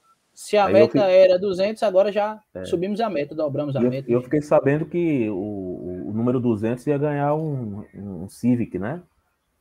[0.41, 1.17] Se a Aí meta fiquei...
[1.17, 2.65] era 200, agora já é.
[2.65, 4.11] subimos a meta, dobramos a eu, meta.
[4.11, 9.03] Eu fiquei sabendo que o, o número 200 ia ganhar um, um Civic, né?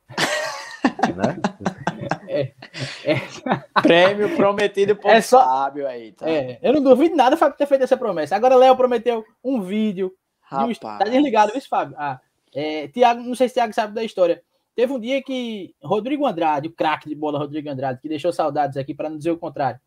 [1.15, 1.39] né?
[2.27, 2.51] É,
[3.05, 3.21] é.
[3.83, 5.43] Prêmio prometido por é só...
[5.43, 6.27] Fábio aí, tá?
[6.27, 8.35] É, eu não duvido nada Fábio ter feito essa promessa.
[8.35, 10.11] Agora Léo prometeu um vídeo.
[10.41, 10.79] Rapaz.
[10.79, 11.95] Tá desligado, viu, Fábio?
[11.95, 12.19] Ah,
[12.55, 14.41] é, Tiago, não sei se Tiago sabe da história.
[14.75, 18.77] Teve um dia que Rodrigo Andrade, o craque de bola Rodrigo Andrade, que deixou saudades
[18.77, 19.79] aqui para não dizer o contrário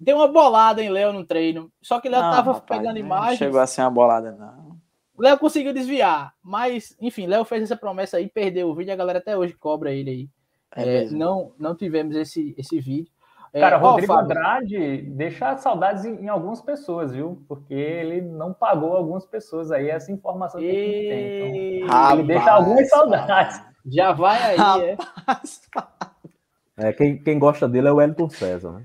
[0.00, 1.70] Deu uma bolada em Léo no treino.
[1.82, 3.36] Só que Léo não, tava rapaz, pegando imagens.
[3.36, 4.80] Chegou a ser uma bolada, não.
[5.18, 6.32] Léo conseguiu desviar.
[6.42, 8.94] Mas, enfim, Léo fez essa promessa aí, perdeu o vídeo.
[8.94, 10.28] A galera até hoje cobra ele aí.
[10.74, 13.12] É é, não, não tivemos esse, esse vídeo.
[13.52, 17.44] Cara, é, Rodrigo oh, Andrade deixa saudades em, em, algumas pessoas, viu?
[17.48, 21.76] Porque ele não pagou algumas pessoas aí, essa informação que a gente tem.
[21.78, 23.62] Então, Rapaz, ele deixa algumas saudades.
[23.86, 25.62] Já vai aí, Rapaz,
[26.78, 26.88] é.
[26.88, 28.84] é quem, quem gosta dele é o Wellington César, né?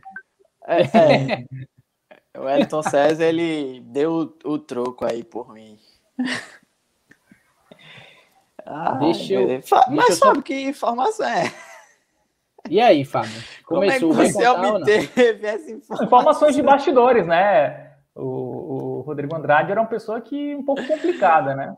[0.67, 2.39] É, é.
[2.39, 5.77] o Wellington César, ele deu o, o troco aí por mim.
[8.65, 9.47] Ah, deixa eu.
[9.89, 10.43] Mas deixa sabe eu...
[10.43, 11.53] que informação é?
[12.67, 13.31] E aí, Fábio?
[13.63, 16.05] Começou Como é que você obteve essa informação?
[16.05, 17.91] Informações de bastidores, né?
[18.15, 21.75] O, o, Rodrigo Andrade era uma pessoa que um pouco complicada, né?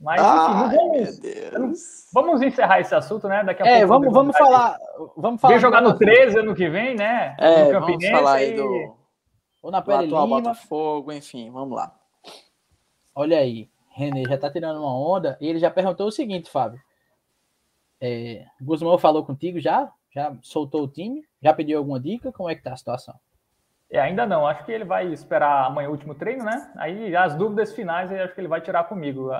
[0.00, 3.44] Mas enfim, vamos, vamos encerrar esse assunto, né?
[3.44, 3.88] Daqui a é, pouco.
[3.88, 4.78] Vamos, vamos falar.
[5.14, 5.52] Vamos falar.
[5.52, 7.36] Vem jogar no 13 ano que vem, né?
[7.38, 8.96] É, no vamos falar aí do.
[9.62, 10.36] Ou na Pele atual Lima.
[10.40, 11.94] Botafogo, enfim, vamos lá.
[13.14, 16.80] Olha aí, René já tá tirando uma onda e ele já perguntou o seguinte, Fábio.
[18.00, 19.92] É, Guzmão falou contigo já?
[20.10, 21.22] Já soltou o time?
[21.42, 22.32] Já pediu alguma dica?
[22.32, 23.14] Como é que tá a situação?
[23.90, 24.46] É, ainda não.
[24.46, 26.72] Acho que ele vai esperar amanhã o último treino, né?
[26.76, 29.30] Aí as dúvidas finais, acho que ele vai tirar comigo.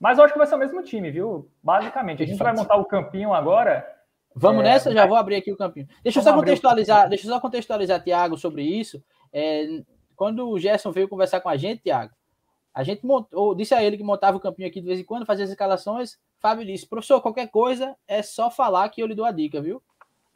[0.00, 1.46] Mas eu acho que vai ser o mesmo time, viu?
[1.62, 2.22] Basicamente.
[2.22, 3.86] A gente vai montar o campinho agora.
[4.34, 4.64] Vamos é...
[4.64, 4.90] nessa?
[4.92, 5.86] Já vou abrir aqui o campinho.
[6.02, 9.02] Deixa eu só contextualizar, deixa eu só contextualizar, Tiago, sobre isso.
[9.30, 9.82] É,
[10.16, 12.14] quando o Gerson veio conversar com a gente, Tiago,
[12.72, 15.26] a gente montou, disse a ele que montava o campinho aqui de vez em quando,
[15.26, 16.18] fazia as escalações.
[16.38, 19.82] Fábio disse: professor, qualquer coisa é só falar que eu lhe dou a dica, viu?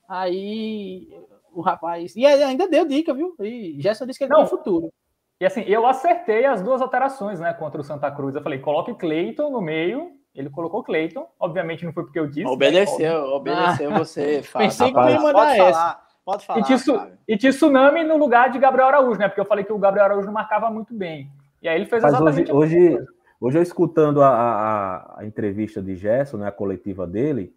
[0.07, 1.09] Aí
[1.53, 2.15] o rapaz.
[2.15, 3.35] E ainda deu dica, viu?
[3.41, 4.41] E Gerson disse que ele Não.
[4.41, 4.93] tem futuro.
[5.41, 8.35] E assim, eu acertei as duas alterações, né, contra o Santa Cruz.
[8.35, 10.12] Eu falei, coloque Cleiton no meio.
[10.35, 11.26] Ele colocou Cleiton.
[11.39, 12.47] Obviamente não foi porque eu disse.
[12.47, 13.35] Obedeceu, né?
[13.35, 13.99] obedeceu ah.
[13.99, 14.43] você.
[14.45, 14.68] Fábio.
[14.68, 15.72] Pensei que ia mandar pode essa.
[15.72, 16.61] Falar, pode falar.
[16.61, 19.28] E, tsu, e Tsunami no lugar de Gabriel Araújo, né?
[19.28, 21.30] Porque eu falei que o Gabriel Araújo não marcava muito bem.
[21.62, 23.07] E aí ele fez Mas exatamente hoje, hoje,
[23.41, 27.55] hoje eu escutando a, a, a, entrevista de Gerson, né, a coletiva dele,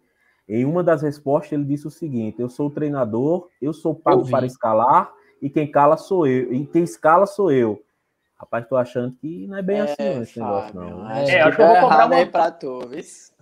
[0.48, 4.28] em uma das respostas ele disse o seguinte: eu sou o treinador, eu sou pago
[4.30, 7.82] para escalar e quem cala sou eu, e quem escala sou eu.
[8.36, 11.10] Rapaz, tô achando que não é bem é, assim esse negócio, não.
[11.10, 12.26] É, é acho que eu vou cobrar uma...
[12.26, 12.80] pra tu,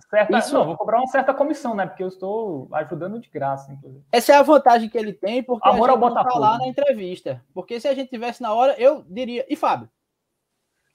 [0.09, 0.37] certa...
[0.37, 0.53] Isso...
[0.53, 1.85] Não, vou cobrar uma certa comissão, né?
[1.85, 4.03] Porque eu estou ajudando de graça, inclusive.
[4.11, 6.67] Essa é a vantagem que ele tem, porque Amor a gente não tá lá na
[6.67, 7.43] entrevista.
[7.53, 9.45] Porque se a gente tivesse na hora, eu diria.
[9.47, 9.89] E Fábio?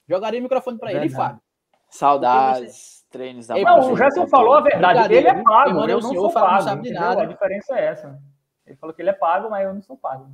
[0.07, 1.41] Jogaria o microfone para ele, Fábio.
[1.89, 5.13] Saudades, treinos da Não, o Gerson falou a verdade.
[5.13, 6.53] Ele é pago, eu, eu não sou pago.
[6.55, 7.21] Não sabe de nada.
[7.21, 8.19] A diferença é essa.
[8.65, 10.27] Ele falou que ele é pago, mas eu não sou pago.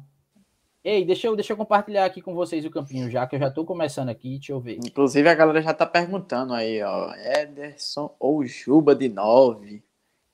[0.84, 3.50] Ei, deixa eu, deixa eu compartilhar aqui com vocês o campinho já, que eu já
[3.50, 4.78] estou começando aqui, deixa eu ver.
[4.78, 9.84] Inclusive a galera já está perguntando aí, ó, Ederson ou Juba de 9?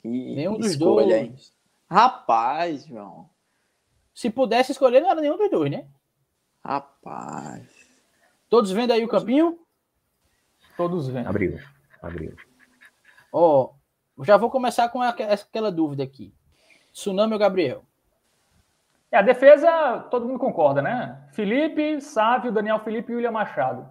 [0.03, 1.11] Nenhum dos dois.
[1.11, 1.33] Aí.
[1.89, 3.27] Rapaz, João.
[4.13, 5.87] Se pudesse escolher, não era nenhum dos dois, né?
[6.63, 7.67] Rapaz.
[8.47, 9.59] Todos vendo aí o campinho?
[10.77, 11.27] Todos vendo.
[11.27, 11.59] Abriu,
[12.01, 12.35] abriu.
[13.31, 13.73] Ó,
[14.21, 16.33] já vou começar com aquela dúvida aqui.
[16.93, 17.83] Tsunami ou Gabriel?
[19.15, 21.25] É, a defesa, todo mundo concorda, né?
[21.31, 23.87] Felipe, Sávio, Daniel Felipe e William Machado.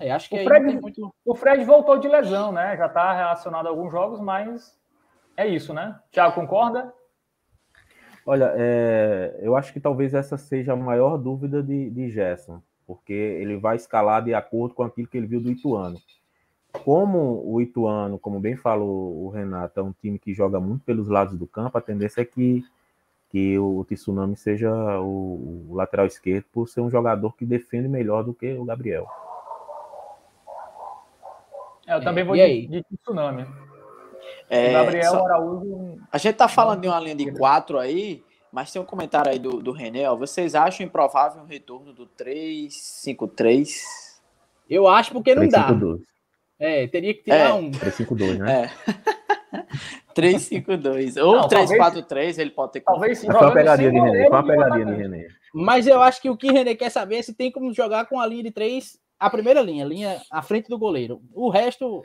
[0.00, 1.14] É, acho que o Fred, muito...
[1.24, 2.76] o Fred voltou de lesão, né?
[2.76, 4.78] Já está relacionado a alguns jogos, mas
[5.36, 5.98] é isso, né?
[6.12, 6.94] Thiago, concorda?
[8.24, 13.12] Olha, é, eu acho que talvez essa seja a maior dúvida de, de Gerson, porque
[13.12, 15.98] ele vai escalar de acordo com aquilo que ele viu do Ituano.
[16.84, 21.08] Como o Ituano, como bem falou o Renato, é um time que joga muito pelos
[21.08, 22.64] lados do campo, a tendência é que
[23.30, 24.70] que o Tsunami seja
[25.00, 29.06] o, o, lateral esquerdo por ser um jogador que defende melhor do que o Gabriel.
[31.86, 33.46] É, eu também é, vou de, de, Tsunami.
[34.48, 36.00] É, Gabriel só, Araújo.
[36.10, 39.38] A gente tá falando de uma linha de quatro aí, mas tem um comentário aí
[39.38, 40.08] do, do René.
[40.08, 43.68] Ó, vocês acham improvável o retorno do 3-5-3?
[44.68, 45.68] Eu acho porque não 3, dá.
[45.68, 46.00] 5, 2.
[46.58, 47.52] É, teria que tirar é.
[47.52, 47.70] um.
[47.70, 48.64] 3-5-2, né?
[48.64, 48.70] É.
[50.18, 51.16] 352.
[51.16, 52.80] Ou 343, ele pode ter.
[52.80, 54.22] Talvez Foi uma pegadinha de René.
[54.22, 55.28] Foi uma pegadinha de René.
[55.54, 58.20] Mas eu acho que o que René quer saber é se tem como jogar com
[58.20, 61.20] a linha de três, a primeira linha, linha à frente do goleiro.
[61.32, 62.02] O resto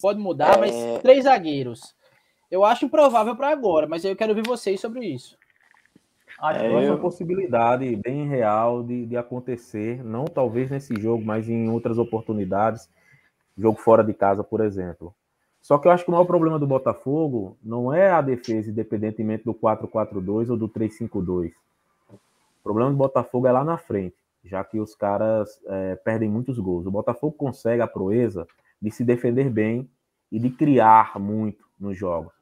[0.00, 0.58] pode mudar, é...
[0.58, 1.94] mas três zagueiros.
[2.50, 5.36] Eu acho improvável para agora, mas eu quero ouvir vocês sobre isso.
[6.40, 11.48] Acho é, é uma possibilidade bem real de, de acontecer, não talvez nesse jogo, mas
[11.48, 12.90] em outras oportunidades.
[13.56, 15.14] Jogo fora de casa, por exemplo.
[15.64, 19.44] Só que eu acho que o maior problema do Botafogo não é a defesa, independentemente
[19.44, 21.52] do 4-4-2 ou do 3-5-2.
[22.10, 22.18] O
[22.62, 26.84] problema do Botafogo é lá na frente, já que os caras é, perdem muitos gols.
[26.84, 28.46] O Botafogo consegue a proeza
[28.80, 29.88] de se defender bem
[30.30, 32.34] e de criar muito nos jogos,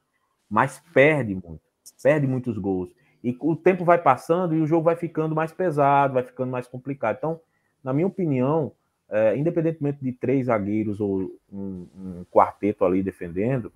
[0.49, 1.61] mas perde muito,
[2.03, 2.93] perde muitos gols.
[3.23, 6.67] E o tempo vai passando e o jogo vai ficando mais pesado, vai ficando mais
[6.67, 7.15] complicado.
[7.19, 7.39] Então,
[7.81, 8.73] na minha opinião,
[9.13, 13.71] é, independentemente de três zagueiros ou um, um, quarteto ali defendendo,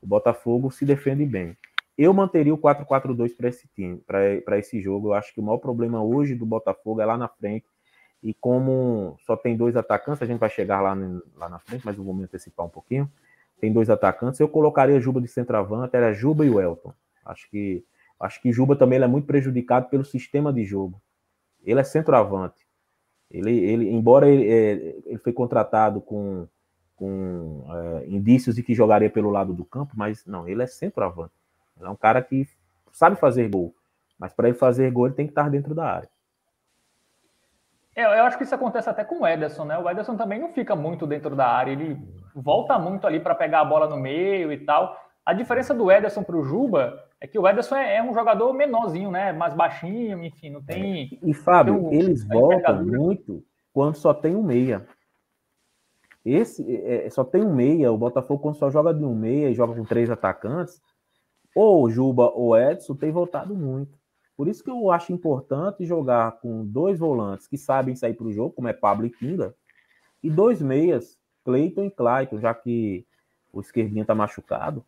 [0.00, 1.54] o Botafogo se defende bem.
[1.96, 5.08] eu manteria o 4-4-2 para esse time, para esse jogo.
[5.08, 7.66] Eu acho que o maior problema hoje do Botafogo é lá na frente.
[8.22, 10.96] E como só tem dois atacantes, a gente vai chegar lá,
[11.36, 13.10] lá na frente, mas eu vou me antecipar um pouquinho.
[13.60, 16.94] Tem dois atacantes, eu colocaria Juba de centroavante, era Juba e o Elton.
[17.26, 17.84] Acho que
[18.18, 21.00] acho que Juba também é muito prejudicado pelo sistema de jogo.
[21.62, 22.67] Ele é centroavante.
[23.30, 26.46] Ele, ele embora ele, é, ele foi contratado com,
[26.96, 31.34] com é, indícios de que jogaria pelo lado do campo, mas não, ele é centroavante.
[31.76, 32.48] Ele é um cara que
[32.90, 33.74] sabe fazer gol,
[34.18, 36.08] mas para ele fazer gol ele tem que estar dentro da área.
[37.94, 39.76] É, eu acho que isso acontece até com o Ederson, né?
[39.76, 41.98] O Ederson também não fica muito dentro da área, ele
[42.34, 44.96] volta muito ali para pegar a bola no meio e tal.
[45.28, 48.50] A diferença do Ederson para o Juba é que o Ederson é, é, um jogador
[48.54, 49.30] menorzinho, né?
[49.30, 51.18] Mais baixinho, enfim, não tem.
[51.22, 54.88] E Fábio, um, eles voltam muito quando só tem um meia.
[56.24, 57.92] Esse é, é, só tem um meia.
[57.92, 60.80] O Botafogo, quando só joga de um meia e joga com três atacantes,
[61.54, 63.98] ou o Juba ou o Edson, tem voltado muito.
[64.34, 68.32] Por isso que eu acho importante jogar com dois volantes que sabem sair para o
[68.32, 69.54] jogo, como é Pablo e Kinga,
[70.22, 73.06] e dois meias, Cleiton e Clayton, já que
[73.52, 74.82] o esquerdinho está machucado,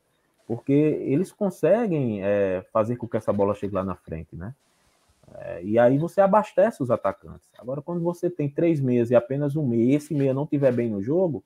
[0.51, 4.53] porque eles conseguem é, fazer com que essa bola chegue lá na frente, né?
[5.33, 7.49] É, e aí você abastece os atacantes.
[7.57, 10.73] Agora, quando você tem três meias e apenas um meia, e esse meia não tiver
[10.73, 11.45] bem no jogo,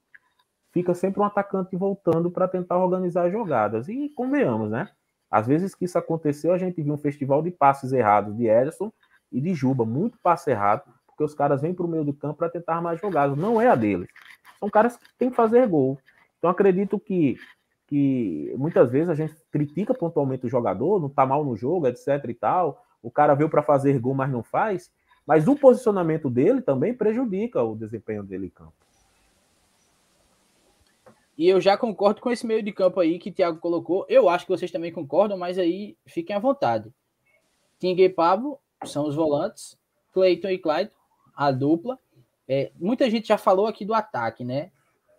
[0.73, 3.91] fica sempre um atacante voltando para tentar organizar as jogadas.
[3.91, 4.89] E convenhamos, né?
[5.31, 8.91] Às vezes que isso aconteceu, a gente viu um festival de passes errados de Ederson
[9.31, 12.39] e de Juba, muito passe errado, porque os caras vêm para o meio do campo
[12.39, 13.37] para tentar mais jogadas.
[13.37, 14.09] Não é a deles.
[14.59, 15.99] São caras que têm que fazer gol.
[16.39, 17.37] Então acredito que,
[17.87, 22.25] que muitas vezes a gente critica pontualmente o jogador, não está mal no jogo, etc
[22.29, 22.83] e tal.
[23.03, 24.91] O cara veio para fazer gol, mas não faz.
[25.27, 28.73] Mas o posicionamento dele também prejudica o desempenho dele em campo.
[31.37, 34.07] E eu já concordo com esse meio de campo aí que o Thiago colocou.
[34.09, 36.93] Eu acho que vocês também concordam, mas aí fiquem à vontade.
[37.79, 39.77] Tinga e Pablo são os volantes.
[40.13, 40.95] Cleiton e Clayton,
[41.35, 41.99] a dupla.
[42.47, 44.71] É, muita gente já falou aqui do ataque, né?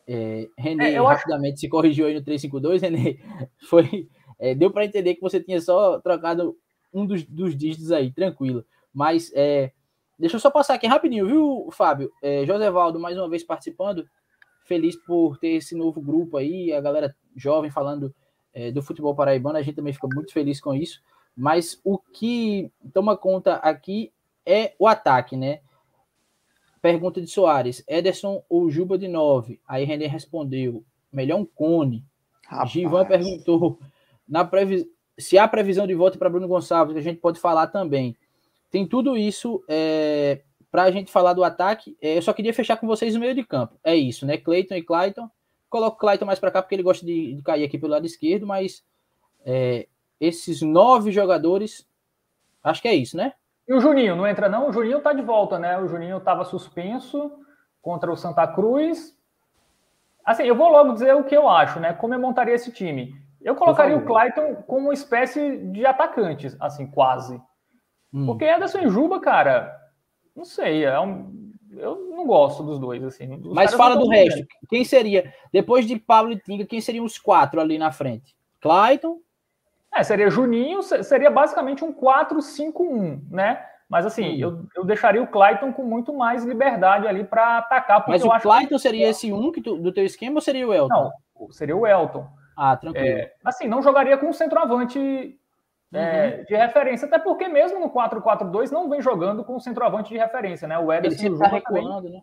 [0.07, 1.61] É, René é, rapidamente acho...
[1.61, 2.81] se corrigiu aí no 352.
[2.81, 3.17] René,
[3.69, 6.55] foi, é, deu para entender que você tinha só trocado
[6.93, 8.65] um dos, dos dígitos aí, tranquilo.
[8.93, 9.71] Mas é,
[10.17, 12.11] deixa eu só passar aqui rapidinho, viu, Fábio?
[12.21, 14.07] É, José Valdo, mais uma vez participando
[14.65, 18.13] feliz por ter esse novo grupo aí, a galera jovem falando
[18.53, 21.01] é, do futebol paraibano, a gente também fica muito feliz com isso.
[21.35, 24.11] Mas o que toma conta aqui
[24.45, 25.59] é o ataque, né?
[26.85, 29.59] Pergunta de Soares: Ederson ou Juba de 9?
[29.67, 32.05] Aí René respondeu: melhor um cone.
[32.45, 32.69] Rapaz.
[32.69, 33.79] Givan perguntou:
[34.29, 34.87] na previ...
[35.17, 38.15] se há previsão de volta para Bruno Gonçalves, que a gente pode falar também.
[38.69, 42.77] Tem tudo isso é, para a gente falar do ataque, é, eu só queria fechar
[42.77, 43.79] com vocês no meio de campo.
[43.83, 44.37] É isso, né?
[44.37, 45.27] Cleiton e Clayton.
[45.67, 48.05] Coloco o Clayton mais para cá porque ele gosta de, de, cair aqui pelo lado
[48.05, 48.85] esquerdo, mas
[49.43, 49.87] é,
[50.21, 51.87] esses nove jogadores,
[52.63, 53.33] acho que é isso, né?
[53.67, 54.69] E o Juninho, não entra não?
[54.69, 55.77] O Juninho tá de volta, né?
[55.79, 57.31] O Juninho estava suspenso
[57.81, 59.17] contra o Santa Cruz.
[60.23, 61.93] Assim, eu vou logo dizer o que eu acho, né?
[61.93, 63.15] Como eu montaria esse time.
[63.41, 67.39] Eu colocaria o Clayton como uma espécie de atacante, assim, quase.
[68.11, 68.25] Hum.
[68.25, 69.75] Porque Anderson e Juba, cara,
[70.35, 73.39] não sei, é um, eu não gosto dos dois, assim.
[73.53, 74.37] Mas fala do resto.
[74.37, 74.47] Bem.
[74.69, 78.35] Quem seria, depois de Pablo e Tinga, quem seriam os quatro ali na frente?
[78.59, 79.19] Clayton?
[79.95, 83.65] É, seria Juninho, seria basicamente um 4-5-1, né?
[83.87, 88.03] Mas assim, eu, eu deixaria o Clayton com muito mais liberdade ali para atacar.
[88.07, 88.79] Mas o Clayton que...
[88.79, 91.11] seria esse um que tu, do teu esquema ou seria o Elton?
[91.39, 92.27] Não, seria o Elton.
[92.57, 93.07] Ah, tranquilo.
[93.07, 95.39] É, assim, não jogaria com um centroavante
[95.93, 96.45] é, uhum.
[96.45, 100.67] de referência, até porque mesmo no 4-4-2 não vem jogando com o centroavante de referência,
[100.67, 100.77] né?
[100.77, 102.21] O Ederson Ele tá recuando, né?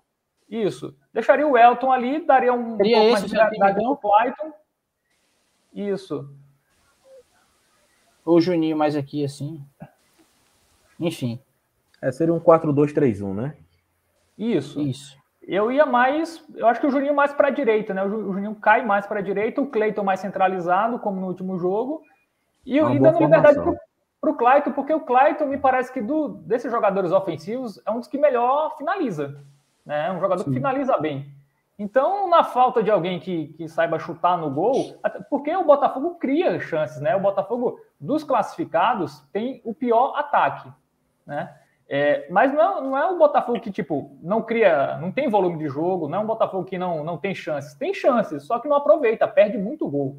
[0.49, 0.95] Isso.
[1.13, 4.53] Deixaria o Elton ali, daria um Seria pouco mais de gravidade o Clayton.
[5.73, 6.29] Isso.
[8.25, 9.63] O Juninho mais aqui, assim.
[10.99, 11.41] Enfim.
[12.01, 13.55] É, seria um 4-2-3-1, né?
[14.39, 14.81] Isso.
[14.81, 15.17] Isso.
[15.43, 18.05] Eu ia mais, eu acho que o Juninho mais para a direita, né?
[18.05, 22.03] O Juninho cai mais para a direita, o Cleiton mais centralizado, como no último jogo,
[22.65, 23.59] e, e dando liberdade
[24.21, 27.99] para o Clayton, porque o Clayton me parece que do, desses jogadores ofensivos é um
[27.99, 29.43] dos que melhor finaliza.
[29.85, 30.07] Né?
[30.07, 30.51] É um jogador Sim.
[30.51, 31.27] que finaliza bem.
[31.79, 34.95] Então, na falta de alguém que, que saiba chutar no gol,
[35.29, 37.17] porque o Botafogo cria chances, né?
[37.17, 40.71] O Botafogo, dos classificados, tem o pior ataque,
[41.27, 41.55] né?
[41.89, 45.59] É, mas não é, não é um Botafogo que, tipo, não cria, não tem volume
[45.59, 47.75] de jogo, não é um Botafogo que não, não tem chances.
[47.75, 50.19] Tem chances, só que não aproveita, perde muito gol.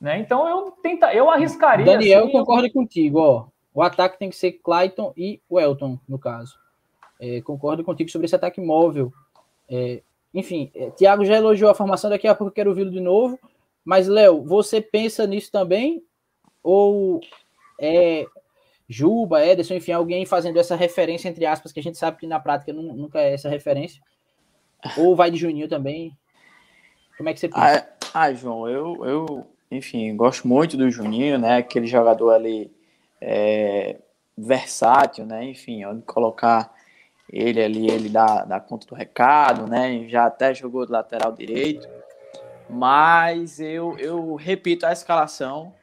[0.00, 0.18] Né?
[0.18, 1.86] Então eu tenta, eu arriscaria.
[1.86, 2.72] Daniel, assim, concordo eu...
[2.72, 3.18] contigo.
[3.20, 3.46] Ó.
[3.72, 6.58] O ataque tem que ser Clayton e Welton, no caso.
[7.20, 9.12] É, concordo contigo sobre esse ataque móvel.
[9.68, 10.02] É,
[10.34, 13.38] enfim, é, Thiago já elogiou a formação, daqui a pouco eu quero ouvi-lo de novo.
[13.84, 16.02] Mas, Léo, você pensa nisso também?
[16.62, 17.20] Ou
[17.78, 18.26] é
[18.88, 22.40] Juba, Ederson, enfim, alguém fazendo essa referência, entre aspas, que a gente sabe que na
[22.40, 24.02] prática nunca é essa referência?
[24.98, 26.16] Ou vai de Juninho também?
[27.16, 27.88] Como é que você pensa?
[28.12, 31.58] Ah, ah, João, eu, eu, enfim, gosto muito do Juninho, né?
[31.58, 32.70] Aquele jogador ali
[33.20, 33.98] é,
[34.36, 35.44] versátil, né?
[35.44, 36.73] Enfim, onde colocar
[37.30, 40.06] ele ali, ele dá, dá conta do recado, né?
[40.08, 41.88] Já até jogou de lateral direito.
[42.68, 45.74] Mas eu, eu repito a escalação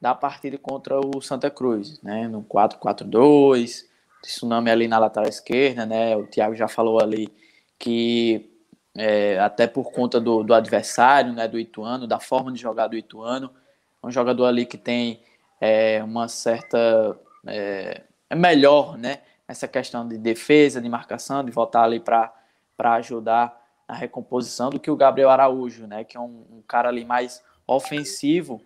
[0.00, 2.26] da partida contra o Santa Cruz, né?
[2.28, 3.84] No 4-4-2,
[4.22, 6.16] Tsunami ali na lateral esquerda, né?
[6.16, 7.28] O Thiago já falou ali
[7.78, 8.50] que
[8.96, 11.48] é, até por conta do, do adversário, né?
[11.48, 13.50] Do Ituano, da forma de jogar do Ituano,
[14.02, 15.22] um jogador ali que tem
[15.60, 19.20] é, uma certa é, é melhor, né?
[19.50, 22.32] Essa questão de defesa, de marcação, de voltar ali para
[22.78, 23.58] ajudar
[23.88, 26.04] na recomposição do que o Gabriel Araújo, né?
[26.04, 28.60] Que é um, um cara ali mais ofensivo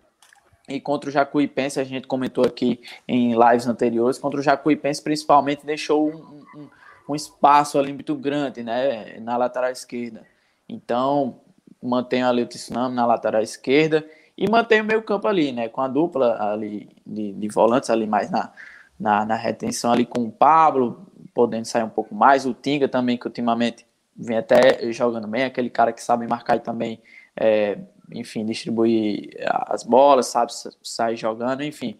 [0.67, 5.65] e contra o Jacuipense, a gente comentou aqui em lives anteriores, contra o Jacuipense principalmente
[5.65, 6.69] deixou um, um,
[7.09, 10.23] um espaço ali muito grande, né, na lateral esquerda.
[10.67, 11.39] Então,
[11.81, 14.03] mantenho ali o Tsunami na lateral esquerda
[14.35, 18.07] e mantenho o meio campo ali, né, com a dupla ali de, de volantes ali
[18.07, 18.51] mais na,
[18.99, 23.17] na, na, retenção ali com o Pablo, podendo sair um pouco mais, o Tinga também,
[23.17, 23.85] que ultimamente
[24.15, 27.01] vem até jogando bem, aquele cara que sabe marcar e também
[27.35, 27.77] é,
[28.11, 29.35] enfim, distribuir
[29.67, 30.51] as bolas, sabe,
[30.83, 31.99] sair jogando, enfim.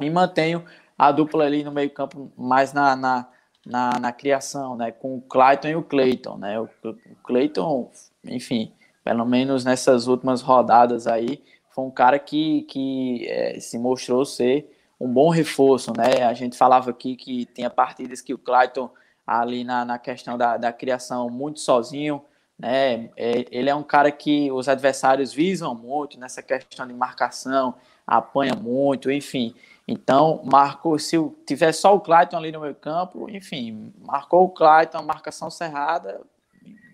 [0.00, 0.64] E mantenho
[0.96, 3.28] a dupla ali no meio campo mais na, na,
[3.66, 7.90] na, na criação, né, com o Clayton e o Clayton, né, o, o Clayton,
[8.24, 8.72] enfim,
[9.04, 14.70] pelo menos nessas últimas rodadas aí, foi um cara que, que é, se mostrou ser
[15.02, 18.88] um bom reforço, né, a gente falava aqui que tinha partidas que o Clayton
[19.26, 22.24] ali na, na questão da, da criação muito sozinho,
[22.56, 23.10] né?
[23.16, 27.74] É, ele é um cara que os adversários visam muito nessa questão de marcação,
[28.06, 29.52] apanha muito, enfim.
[29.88, 35.02] Então, marcou, se tiver só o Clayton ali no meio campo, enfim, marcou o Clayton,
[35.02, 36.20] marcação cerrada,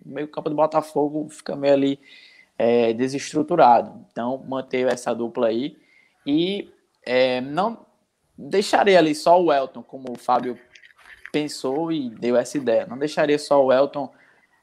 [0.04, 2.00] o meio campo do Botafogo fica meio ali
[2.56, 4.06] é, desestruturado.
[4.10, 5.76] Então, mantenho essa dupla aí
[6.26, 6.72] e
[7.04, 7.87] é, não
[8.38, 10.56] deixarei ali só o Elton, como o Fábio
[11.32, 12.86] pensou e deu essa ideia.
[12.86, 14.10] Não deixaria só o Elton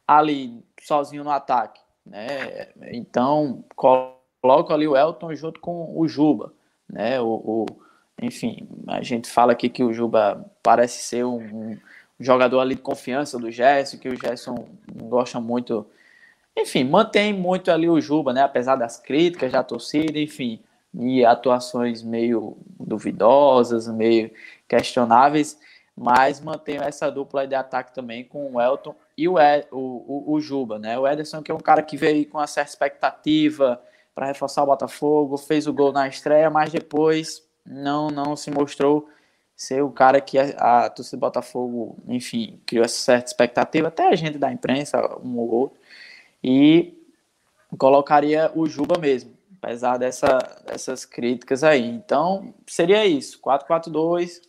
[0.08, 2.70] ali sozinho no ataque, né?
[2.94, 6.54] Então coloco ali o Elton junto com o Juba,
[6.90, 7.20] né?
[7.20, 7.66] O, o
[8.22, 11.78] enfim, a gente fala aqui que o Juba parece ser um, um
[12.20, 14.70] jogador ali de confiança do Gerson, que o Gerson
[15.04, 15.86] gosta muito,
[16.56, 18.42] enfim, mantém muito ali o Juba, né?
[18.42, 20.62] Apesar das críticas da torcida, enfim,
[21.00, 24.32] e atuações meio duvidosas, meio
[24.68, 25.60] questionáveis,
[25.96, 30.34] mas mantenho essa dupla de ataque também com o Elton e o, Ed, o, o,
[30.34, 30.98] o, Juba, né?
[31.00, 33.82] O Ederson, que é um cara que veio com uma certa expectativa
[34.14, 39.10] para reforçar o Botafogo, fez o gol na estreia, mas depois não, não se mostrou
[39.56, 44.08] ser o cara que a, a torcida do Botafogo, enfim, criou essa certa expectativa, até
[44.10, 45.80] a gente da imprensa, um ou outro,
[46.44, 46.94] e
[47.78, 49.35] colocaria o Juba mesmo,
[49.66, 51.90] apesar dessa, dessas críticas aí.
[51.90, 54.40] Então, seria isso, 4-4-2,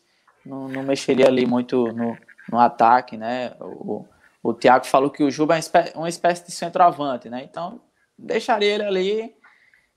[0.44, 2.16] não, não mexeria ali muito no,
[2.52, 3.56] no ataque, né?
[3.58, 4.04] O,
[4.42, 5.60] o Thiago falou que o Juba é
[5.94, 7.42] uma espécie de centroavante, né?
[7.42, 7.80] Então,
[8.18, 9.36] deixaria ele ali,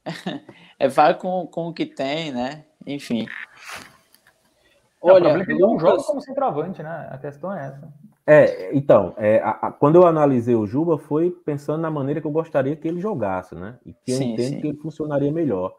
[0.80, 2.64] é, vai com, com o que tem, né?
[2.88, 3.28] Enfim.
[5.02, 7.10] Olha, ele não joga como centroavante, né?
[7.12, 7.94] A questão é essa.
[8.32, 12.28] É, então, é, a, a, quando eu analisei o Juba, foi pensando na maneira que
[12.28, 13.80] eu gostaria que ele jogasse, né?
[13.84, 14.62] E que eu sim, entendo sim.
[14.62, 15.76] que ele funcionaria melhor.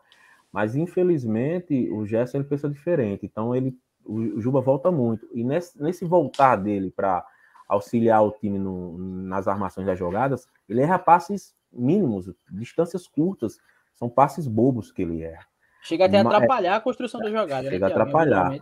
[0.50, 3.24] Mas, infelizmente, o Gerson ele pensa diferente.
[3.24, 5.28] Então, ele, o Juba volta muito.
[5.32, 7.24] E nesse, nesse voltar dele para
[7.68, 13.58] auxiliar o time no, nas armações das jogadas, ele erra passes mínimos, distâncias curtas,
[13.94, 15.46] são passes bobos que ele erra.
[15.82, 17.62] Chega até a atrapalhar a construção da jogada.
[17.62, 18.60] Né, Chega né, a atrapalhar.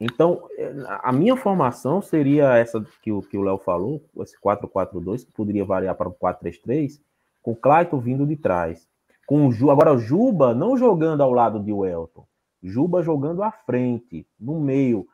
[0.00, 0.72] Então, é,
[1.02, 5.64] a minha formação seria essa que o que o Léo falou, esse 4-4-2, que poderia
[5.64, 6.98] variar para o 4-3-3,
[7.42, 8.88] com o Clayton vindo de trás.
[9.26, 12.26] Com o Ju, agora o Juba não jogando ao lado de Welton,
[12.62, 15.06] Juba jogando à frente, no meio.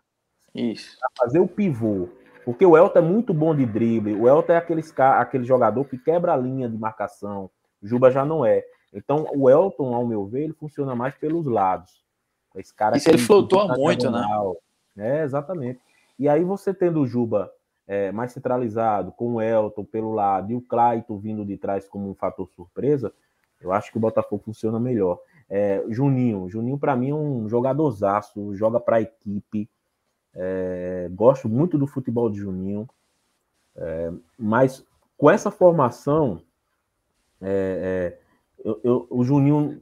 [0.55, 0.97] Isso.
[0.99, 2.09] Para fazer o pivô.
[2.45, 4.15] Porque o Elton é muito bom de drible.
[4.15, 7.51] O Elton é aquele, aquele jogador que quebra a linha de marcação.
[7.83, 8.65] O Juba já não é.
[8.93, 12.05] Então, o Elton, ao meu ver, ele funciona mais pelos lados.
[12.55, 14.25] Esse cara Isso ele flutua muito, né?
[14.97, 15.81] É, exatamente.
[16.19, 17.53] E aí você tendo o Juba
[17.87, 22.11] é, mais centralizado, com o Elton pelo lado e o Clayton vindo de trás como
[22.11, 23.13] um fator surpresa,
[23.61, 25.21] eu acho que o Botafogo funciona melhor.
[25.49, 29.69] É, Juninho, Juninho para mim é um jogadorzaço, joga para a equipe,
[30.35, 32.89] é, gosto muito do futebol de Juninho,
[33.77, 34.85] é, mas
[35.17, 36.43] com essa formação,
[37.41, 39.81] é, é, eu, eu, o Juninho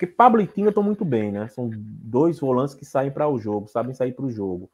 [0.00, 1.46] Porque Pablo e Tinga estão muito bem, né?
[1.48, 4.70] São dois volantes que saem para o jogo, sabem sair para o jogo.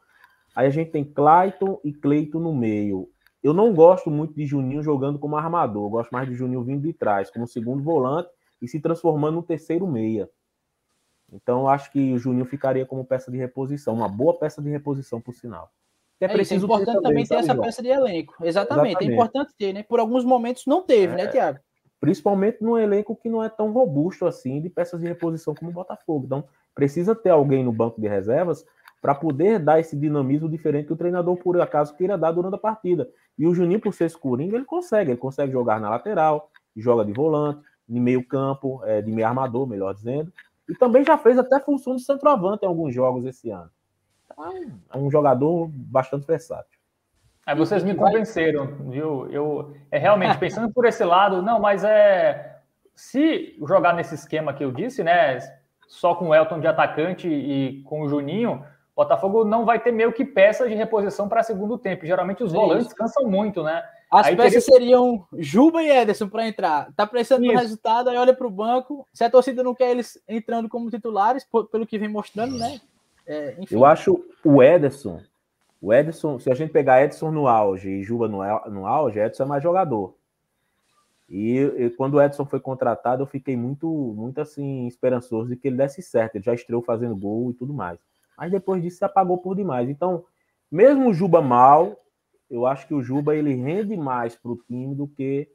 [0.55, 3.11] Aí a gente tem Clayton e Cleiton no meio.
[3.43, 5.87] Eu não gosto muito de Juninho jogando como armador.
[5.87, 8.31] Eu gosto mais de Juninho vindo de trás, como segundo volante
[8.63, 10.31] e se transformando no terceiro meia.
[11.33, 14.71] Então, eu acho que o Juninho ficaria como peça de reposição, uma boa peça de
[14.71, 15.73] reposição, por sinal.
[16.21, 18.33] É, é preciso é importante também, ter essa peça de elenco.
[18.45, 19.83] Exatamente, Exatamente, é importante ter, né?
[19.83, 21.59] Por alguns momentos não teve, né, é, né, Tiago?
[22.01, 25.75] Principalmente num elenco que não é tão robusto assim de peças de reposição como o
[25.75, 26.27] Botafogo.
[26.27, 26.45] Então,
[26.75, 28.65] precisa ter alguém no banco de reservas
[29.01, 32.59] para poder dar esse dinamismo diferente que o treinador, por acaso, queira dar durante a
[32.59, 33.09] partida.
[33.39, 35.11] E o Juninho, por ser escurinho, ele consegue.
[35.11, 39.67] Ele consegue jogar na lateral, joga de volante, de meio campo, é, de meio armador,
[39.67, 40.33] melhor dizendo.
[40.69, 43.71] E também já fez até função de centroavante em alguns jogos esse ano.
[44.25, 44.53] Então,
[44.93, 46.76] é um jogador bastante versátil.
[47.47, 49.31] Aí vocês me convenceram, viu?
[49.31, 52.59] Eu é realmente pensando por esse lado, não, mas é
[52.93, 55.39] se jogar nesse esquema que eu disse, né,
[55.87, 58.65] só com o Elton de atacante e com o Juninho,
[58.97, 62.07] Botafogo não vai ter meio que peças de reposição para segundo tempo.
[62.07, 63.85] Geralmente os volantes cansam muito, né?
[64.11, 64.79] As aí peças teria...
[64.79, 66.89] seriam Juba e Ederson para entrar.
[66.97, 69.07] Tá precisando do resultado, aí olha para o banco.
[69.13, 72.81] Se a torcida não quer eles entrando como titulares, pelo que vem mostrando, né?
[73.27, 75.21] É, Eu acho o Ederson,
[75.81, 78.39] o Ederson, se a gente pegar Ederson no auge e Juba no,
[78.71, 80.17] no auge, Ederson é mais jogador.
[81.29, 85.67] E, e, quando o Edson foi contratado, eu fiquei muito, muito assim, esperançoso de que
[85.67, 86.37] ele desse certo.
[86.37, 87.99] Ele já estreou fazendo gol e tudo mais
[88.37, 89.89] mas depois disso se apagou por demais.
[89.89, 90.25] Então,
[90.71, 91.97] mesmo o Juba mal,
[92.51, 95.49] eu acho que o Juba ele rende mais para o time do que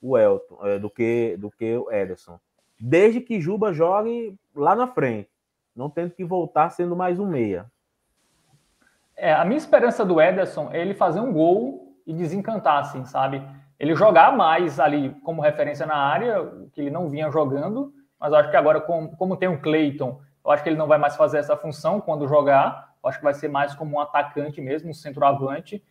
[0.00, 2.38] o Elton, é, do que do que o Ederson.
[2.78, 5.30] Desde que Juba jogue lá na frente,
[5.74, 7.70] não tendo que voltar sendo mais um meia.
[9.16, 13.42] É, a minha esperança do Ederson é ele fazer um gol e desencantar, assim, sabe?
[13.78, 18.38] Ele jogar mais ali como referência na área, que ele não vinha jogando, mas eu
[18.38, 21.16] acho que agora, como, como tem o Cleiton eu acho que ele não vai mais
[21.16, 22.92] fazer essa função quando jogar.
[23.02, 25.82] Eu acho que vai ser mais como um atacante mesmo, um centroavante.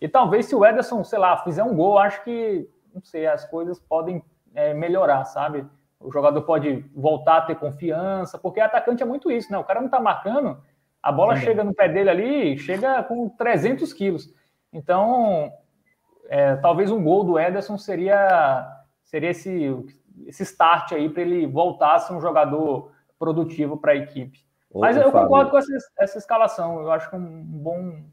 [0.00, 3.44] E talvez se o Ederson, sei lá, fizer um gol, acho que, não sei, as
[3.44, 4.22] coisas podem
[4.54, 5.64] é, melhorar, sabe?
[6.00, 9.58] O jogador pode voltar a ter confiança, porque atacante é muito isso, né?
[9.58, 10.60] O cara não tá marcando,
[11.02, 11.42] a bola Sim.
[11.42, 14.32] chega no pé dele ali, chega com 300 quilos.
[14.72, 15.52] Então,
[16.28, 18.66] é, talvez um gol do Ederson seria,
[19.02, 19.74] seria esse,
[20.26, 24.38] esse start aí para ele voltar a ser um jogador produtivo para a equipe.
[24.74, 25.22] Mas eu Fábio.
[25.22, 26.80] concordo com essa, essa, escalação.
[26.80, 28.04] Eu acho que um bom,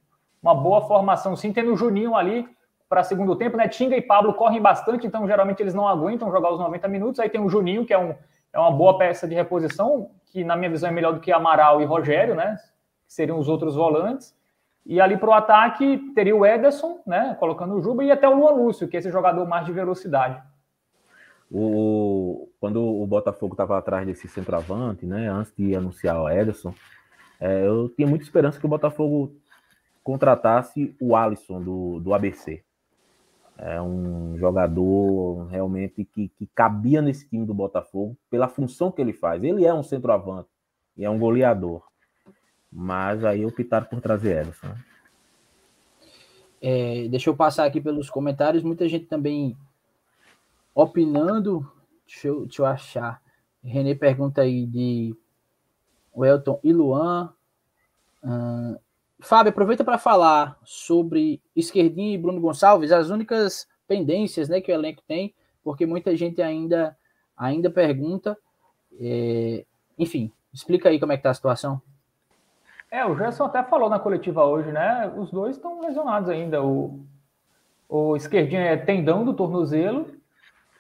[0.42, 2.48] uma boa formação, sim, tendo o Juninho ali
[2.90, 3.68] para segundo tempo, né?
[3.68, 7.20] Tinga e Pablo correm bastante, então geralmente eles não aguentam jogar os 90 minutos.
[7.20, 8.16] Aí tem o Juninho, que é, um,
[8.52, 11.82] é uma boa peça de reposição, que na minha visão é melhor do que Amaral
[11.82, 12.58] e Rogério, né?
[13.08, 14.36] Que seriam os outros volantes.
[14.86, 17.36] E ali para o ataque teria o Ederson, né?
[17.40, 20.42] Colocando o Juba, e até o Luan Lúcio, que é esse jogador mais de velocidade.
[21.52, 26.74] O, quando o Botafogo estava atrás desse centroavante, né, antes de anunciar o Ederson,
[27.40, 29.34] é, eu tinha muita esperança que o Botafogo
[30.04, 32.64] contratasse o Alisson do, do ABC.
[33.58, 39.14] É um jogador realmente que, que cabia nesse time do Botafogo pela função que ele
[39.14, 39.44] faz.
[39.44, 40.50] Ele é um centroavante
[40.96, 41.87] e é um goleador.
[42.72, 44.68] Mas aí optaram por trazer Ederson.
[44.68, 44.76] Né?
[46.62, 48.64] É, deixa eu passar aqui pelos comentários.
[48.64, 49.56] Muita gente também
[50.74, 51.70] opinando.
[52.06, 53.22] Deixa eu, deixa eu achar.
[53.64, 55.16] Renê pergunta aí de
[56.16, 57.34] Welton e Luan.
[58.24, 58.80] Uh,
[59.20, 64.76] Fábio, aproveita para falar sobre Esquerdinho e Bruno Gonçalves, as únicas pendências né, que o
[64.76, 65.34] elenco tem,
[65.64, 66.96] porque muita gente ainda,
[67.36, 68.38] ainda pergunta.
[69.00, 69.66] É,
[69.98, 71.82] enfim, explica aí como é que tá a situação.
[72.92, 75.12] É, o Gerson até falou na coletiva hoje, né?
[75.18, 76.64] Os dois estão lesionados ainda.
[76.64, 77.06] O,
[77.90, 80.08] o Esquerdinho é tendão do tornozelo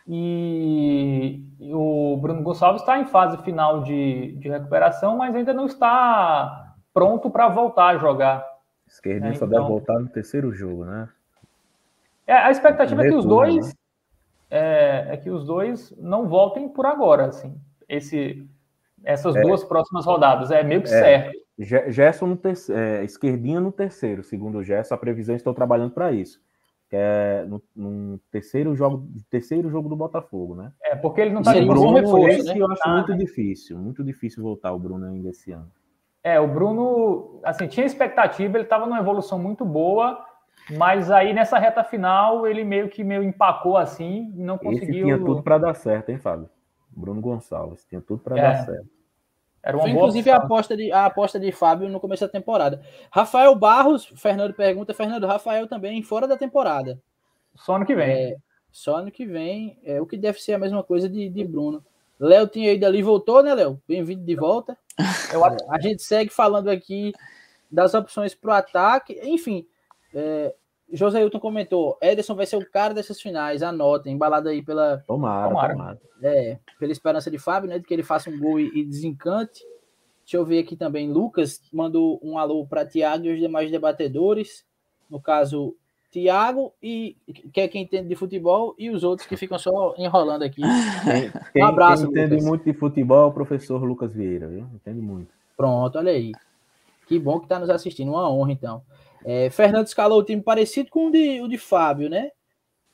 [0.07, 6.75] e o Bruno Gonçalves está em fase final de, de recuperação, mas ainda não está
[6.93, 8.45] pronto para voltar a jogar.
[8.87, 9.37] Esquerdinho né?
[9.37, 11.09] só então, deve voltar no terceiro jogo, né?
[12.25, 13.73] É, a expectativa é que os dois né?
[14.49, 17.59] é, é, que os dois não voltem por agora, assim.
[17.87, 18.47] Esse,
[19.03, 21.46] essas é, duas próximas rodadas é meio que é, certo.
[21.57, 26.11] Gerson no terceiro, é, esquerdinha no terceiro, segundo o Gerson, a previsão estão trabalhando para
[26.11, 26.39] isso
[26.91, 30.71] é no, no, terceiro jogo, terceiro jogo do Botafogo, né?
[30.83, 32.59] É, porque ele não está de Bruno, reforço, esse né?
[32.59, 33.17] eu acho ah, muito né?
[33.17, 35.69] difícil, muito difícil voltar o Bruno ainda esse ano.
[36.23, 40.25] É, o Bruno, assim, tinha expectativa, ele estava numa evolução muito boa,
[40.77, 44.89] mas aí nessa reta final ele meio que meio empacou assim, não conseguiu.
[44.89, 46.49] Esse tinha tudo para dar certo, hein, Fábio?
[46.89, 48.41] Bruno Gonçalves tinha tudo para é.
[48.41, 48.96] dar certo.
[49.67, 52.81] Era uma Foi, inclusive, a aposta, de, a aposta de Fábio no começo da temporada.
[53.11, 56.97] Rafael Barros, Fernando pergunta, Fernando, Rafael também fora da temporada.
[57.53, 58.09] Só ano que vem.
[58.09, 58.37] É,
[58.71, 61.83] só ano que vem, é o que deve ser a mesma coisa de, de Bruno.
[62.17, 63.77] Léo tinha ido ali, voltou, né, Léo?
[63.85, 64.77] Bem-vindo de volta.
[65.33, 67.11] Eu, a gente segue falando aqui
[67.69, 69.19] das opções para o ataque.
[69.21, 69.67] Enfim,
[70.15, 70.55] é,
[70.91, 75.03] José Hilton comentou: Ederson vai ser o cara dessas finais, anotem, embalado aí pela.
[75.07, 75.73] Tomara, tomara.
[75.73, 76.01] tomara.
[76.21, 77.79] É, pela esperança de Fábio, né?
[77.79, 79.61] De que ele faça um gol e, e desencante.
[80.23, 81.11] Deixa eu ver aqui também.
[81.11, 84.65] Lucas mandou um alô para Tiago e os demais debatedores.
[85.09, 85.73] No caso,
[86.11, 87.15] Tiago, e
[87.53, 90.61] que é quem entende de futebol, e os outros que ficam só enrolando aqui.
[91.53, 92.45] Quem, um abraço, quem entende Lucas.
[92.45, 94.67] muito de futebol é o professor Lucas Vieira, viu?
[94.73, 95.29] Entende muito.
[95.55, 96.31] Pronto, olha aí.
[97.07, 98.81] Que bom que está nos assistindo, uma honra, então.
[99.29, 102.31] É, Fernando escalou o time parecido com o de, o de Fábio, né?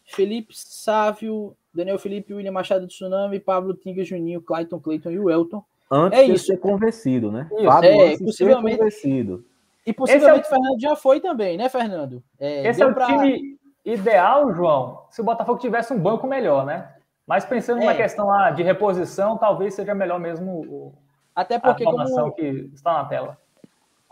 [0.04, 5.30] Felipe Sávio, Daniel Felipe, William Machado do Tsunami, Pablo Tinga, Juninho, Clayton, Clayton e o
[5.30, 5.64] Elton.
[5.92, 6.48] Antes é de isso.
[6.48, 7.48] ser convencido, né?
[7.52, 9.46] Isso, Fábio é, possivelmente, convencido.
[9.86, 12.24] E possivelmente é o Fernando já foi também, né, Fernando?
[12.40, 13.06] É, esse é o pra...
[13.06, 16.96] time ideal, João, se o Botafogo tivesse um banco melhor, né?
[17.28, 17.86] Mas pensando é.
[17.86, 20.94] na questão lá de reposição, talvez seja melhor mesmo o,
[21.36, 23.38] Até porque, a como, que está na tela.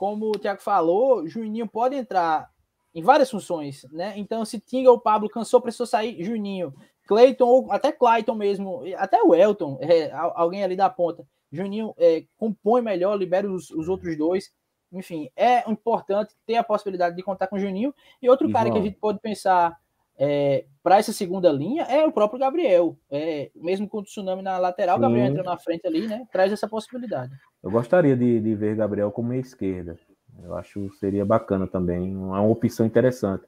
[0.01, 2.49] Como o Tiago falou, Juninho pode entrar
[2.91, 4.13] em várias funções, né?
[4.17, 6.73] Então, se Tinga ou Pablo cansou, precisou sair, Juninho.
[7.05, 11.23] Cleiton, ou até Clayton mesmo, até o Elton, é, alguém ali da ponta.
[11.51, 14.51] Juninho é, compõe melhor, libera os, os outros dois
[14.91, 17.93] enfim, é importante ter a possibilidade de contar com o Juninho.
[18.19, 19.79] E outro e cara que a gente pode pensar
[20.23, 22.95] é, para essa segunda linha é o próprio Gabriel.
[23.09, 26.27] É, mesmo com o tsunami na lateral, o Gabriel entra na frente ali, né?
[26.31, 27.33] Traz essa possibilidade.
[27.63, 29.97] Eu gostaria de, de ver Gabriel como meia esquerda.
[30.43, 33.43] Eu acho que seria bacana também, é uma opção interessante.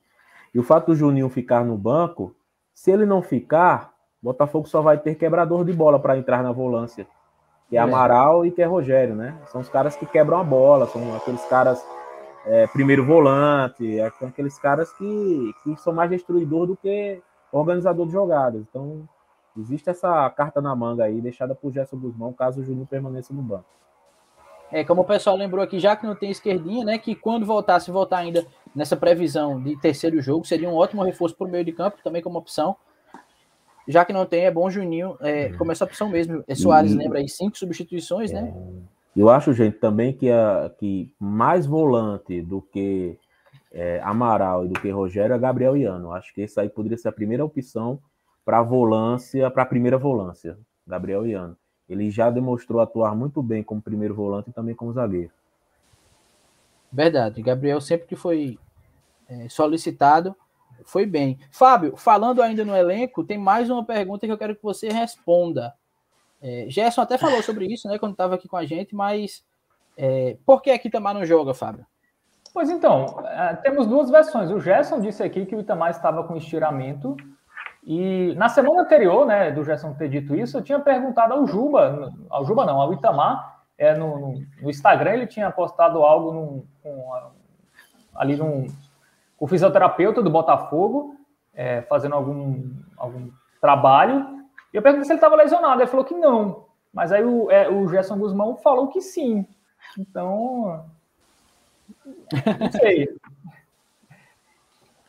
[0.51, 2.35] E o fato do Juninho ficar no banco,
[2.73, 7.05] se ele não ficar, Botafogo só vai ter quebrador de bola para entrar na volância
[7.69, 9.35] que é, é Amaral e que é Rogério, né?
[9.51, 11.83] São os caras que quebram a bola, são aqueles caras
[12.45, 17.21] é, primeiro volante, é, são aqueles caras que, que são mais destruidor do que
[17.51, 18.61] organizador de jogadas.
[18.61, 19.07] Então,
[19.57, 23.41] existe essa carta na manga aí, deixada por Gerson Guzmão, caso o Juninho permaneça no
[23.41, 23.65] banco.
[24.71, 26.97] É, como o pessoal lembrou aqui, já que não tem esquerdinha, né?
[26.97, 28.43] Que quando voltasse, voltar ainda
[28.75, 32.23] nessa previsão de terceiro jogo, seria um ótimo reforço para o meio de campo, também
[32.23, 32.75] como opção
[33.87, 36.43] já que não tem, é bom Juninho é, como essa opção mesmo.
[36.47, 38.53] É Soares e, lembra aí, cinco substituições, né?
[39.15, 43.17] Eu acho, gente, também que, a, que mais volante do que
[43.71, 46.11] é, Amaral e do que Rogério é Gabriel Iano.
[46.11, 47.99] Acho que esse aí poderia ser a primeira opção
[48.43, 51.57] para volância, para a primeira volância, Gabriel Iano.
[51.87, 55.31] Ele já demonstrou atuar muito bem como primeiro volante e também como zagueiro.
[56.91, 57.41] Verdade.
[57.41, 58.57] Gabriel sempre que foi
[59.27, 60.35] é, solicitado,
[60.85, 61.39] foi bem.
[61.51, 65.73] Fábio, falando ainda no elenco, tem mais uma pergunta que eu quero que você responda.
[66.43, 69.45] É, Gerson até falou sobre isso, né, quando estava aqui com a gente, mas
[69.97, 71.85] é, por que aqui Itamar não joga, Fábio?
[72.53, 74.51] Pois então, é, temos duas versões.
[74.51, 77.15] O Gerson disse aqui que o Itamar estava com estiramento,
[77.85, 82.13] e na semana anterior, né, do Gerson ter dito isso, eu tinha perguntado ao Juba,
[82.29, 86.65] ao Juba não, ao Itamar, é, no, no, no Instagram ele tinha postado algo num,
[86.81, 87.11] com,
[88.15, 88.67] ali num,
[89.39, 91.15] o fisioterapeuta do Botafogo,
[91.53, 93.29] é, fazendo algum, algum
[93.59, 94.42] trabalho.
[94.73, 95.81] E eu perguntei se ele estava lesionado.
[95.81, 96.65] Ele falou que não.
[96.93, 99.45] Mas aí o, é, o Gerson Guzmão falou que sim.
[99.97, 100.85] Então.
[102.59, 103.09] Não sei.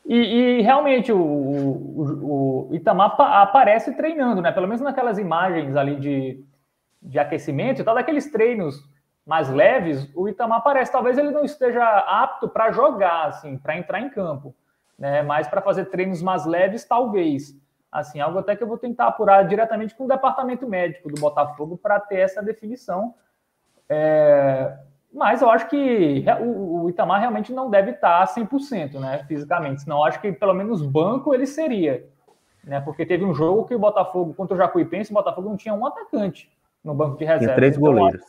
[0.06, 0.16] E,
[0.58, 4.52] e realmente o, o, o, Itamar aparece treinando, né?
[4.52, 6.44] Pelo menos naquelas imagens ali de,
[7.00, 8.86] de aquecimento e tal, daqueles treinos
[9.26, 14.00] mais leves, o Itamar parece, talvez ele não esteja apto para jogar, assim, para entrar
[14.00, 14.54] em campo,
[14.98, 15.22] né?
[15.22, 17.58] Mas para fazer treinos mais leves, talvez.
[17.94, 21.78] Assim, algo até que eu vou tentar apurar diretamente com o departamento médico do Botafogo
[21.80, 23.14] para ter essa definição.
[23.88, 24.76] É...
[25.12, 29.82] Mas eu acho que o Itamar realmente não deve estar 100%, né, fisicamente.
[29.82, 32.04] Senão eu acho que pelo menos banco ele seria,
[32.64, 32.80] né?
[32.80, 35.86] Porque teve um jogo que o Botafogo contra o Jacuipense, o Botafogo não tinha um
[35.86, 36.50] atacante
[36.82, 37.44] no banco de reserva.
[37.44, 38.24] Tinha três então, goleiros.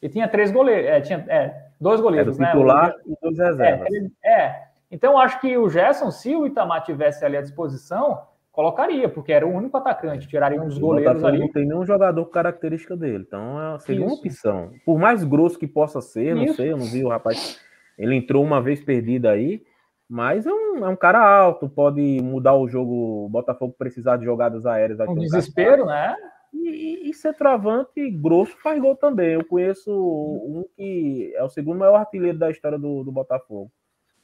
[0.00, 2.94] E tinha três goleiros, é, tinha é, dois goleiros, Era o titular né?
[3.06, 3.88] e dois reservas.
[4.22, 9.08] É, é, então acho que o Gerson, se o Itamar tivesse ali à disposição, colocaria,
[9.08, 11.40] porque era o único atacante, tiraria um dos goleiros ali.
[11.40, 14.14] Não tem nenhum jogador com característica dele, então é, seria Isso.
[14.14, 14.70] uma opção.
[14.84, 16.56] Por mais grosso que possa ser, não Isso.
[16.56, 17.58] sei, eu não vi o rapaz.
[17.98, 19.62] Ele entrou uma vez perdida aí,
[20.08, 23.24] mas é um, é um cara alto, pode mudar o jogo.
[23.24, 25.00] O Botafogo precisar de jogadas aéreas.
[25.00, 26.14] Um desespero, né?
[26.52, 29.32] E, e centroavante grosso faz gol também.
[29.32, 33.72] Eu conheço um que é o segundo maior artilheiro da história do, do Botafogo.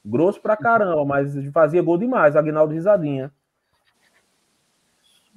[0.05, 2.37] Grosso pra caramba, mas fazia gol demais.
[2.37, 3.33] Agnaldo Risadinha.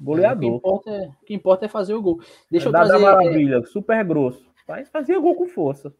[0.01, 0.43] Goleador.
[0.43, 2.19] É, o, que importa é, o que importa é fazer o gol.
[2.49, 2.97] Deixa eu trazer.
[2.97, 3.63] maravilha, é...
[3.63, 4.49] super grosso.
[4.67, 5.93] Mas fazia gol com força.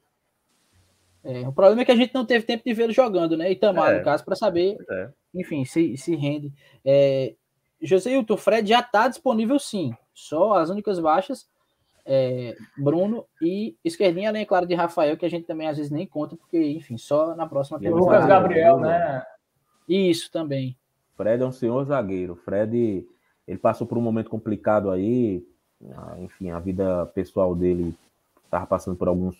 [1.23, 3.51] É, o problema é que a gente não teve tempo de vê-lo jogando, né?
[3.51, 3.99] Itamar, é.
[3.99, 5.09] no caso, para saber, é.
[5.35, 6.51] enfim, se, se rende.
[6.83, 7.35] É,
[7.79, 9.93] José Hilton, Fred já está disponível sim.
[10.13, 11.47] Só as únicas baixas
[12.05, 16.07] é, Bruno e esquerdinha, além, claro, de Rafael, que a gente também às vezes nem
[16.07, 18.05] conta, porque, enfim, só na próxima temporada.
[18.05, 19.23] Lucas Gabriel, né?
[19.87, 20.77] Isso também.
[21.15, 22.35] Fred é um senhor zagueiro.
[22.35, 23.05] Fred,
[23.51, 25.45] ele passou por um momento complicado aí,
[26.19, 27.93] enfim, a vida pessoal dele
[28.45, 29.35] estava passando por alguns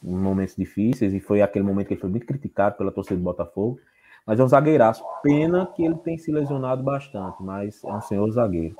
[0.00, 3.80] momentos difíceis e foi aquele momento que ele foi muito criticado pela torcida do Botafogo.
[4.24, 5.04] Mas é um zagueiraço.
[5.24, 8.76] Pena que ele tem se lesionado bastante, mas é um senhor zagueiro.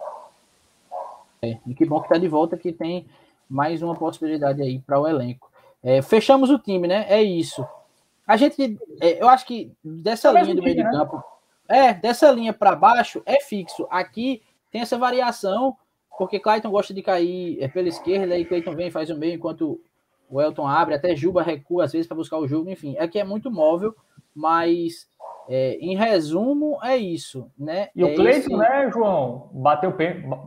[1.42, 3.04] É, e que bom que está de volta, que tem
[3.48, 5.50] mais uma possibilidade aí para o elenco.
[5.82, 7.04] É, fechamos o time, né?
[7.08, 7.66] É isso.
[8.24, 10.90] A gente, é, eu acho que dessa linha do meio de né?
[10.92, 11.22] campo,
[11.68, 13.86] é, dessa linha para baixo é fixo.
[13.90, 15.76] Aqui tem essa variação,
[16.18, 19.34] porque Clayton gosta de cair é, pela esquerda e Clayton vem e faz o meio
[19.34, 19.80] enquanto
[20.28, 22.96] o Elton abre, até Juba recua às vezes para buscar o jogo, enfim.
[22.98, 23.94] Aqui é muito móvel,
[24.34, 25.08] mas
[25.48, 27.88] é, em resumo, é isso, né?
[27.94, 28.56] E é o Cleiton, esse...
[28.56, 29.94] né, João, bateu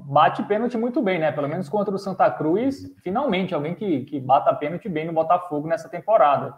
[0.06, 1.32] bate pênalti muito bem, né?
[1.32, 5.68] Pelo menos contra o Santa Cruz, finalmente, alguém que, que bata pênalti bem no Botafogo
[5.68, 6.54] nessa temporada.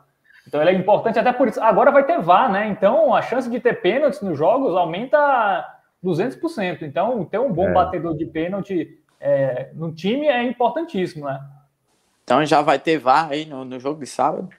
[0.48, 1.62] Então ele é importante até por isso.
[1.62, 2.68] Agora vai ter VAR, né?
[2.68, 5.66] Então a chance de ter pênaltis nos jogos aumenta
[6.04, 6.82] 200%.
[6.82, 7.74] Então ter um bom é.
[7.74, 11.40] batedor de pênalti é, no time é importantíssimo, né?
[12.24, 14.50] Então já vai ter VAR aí no, no jogo de sábado?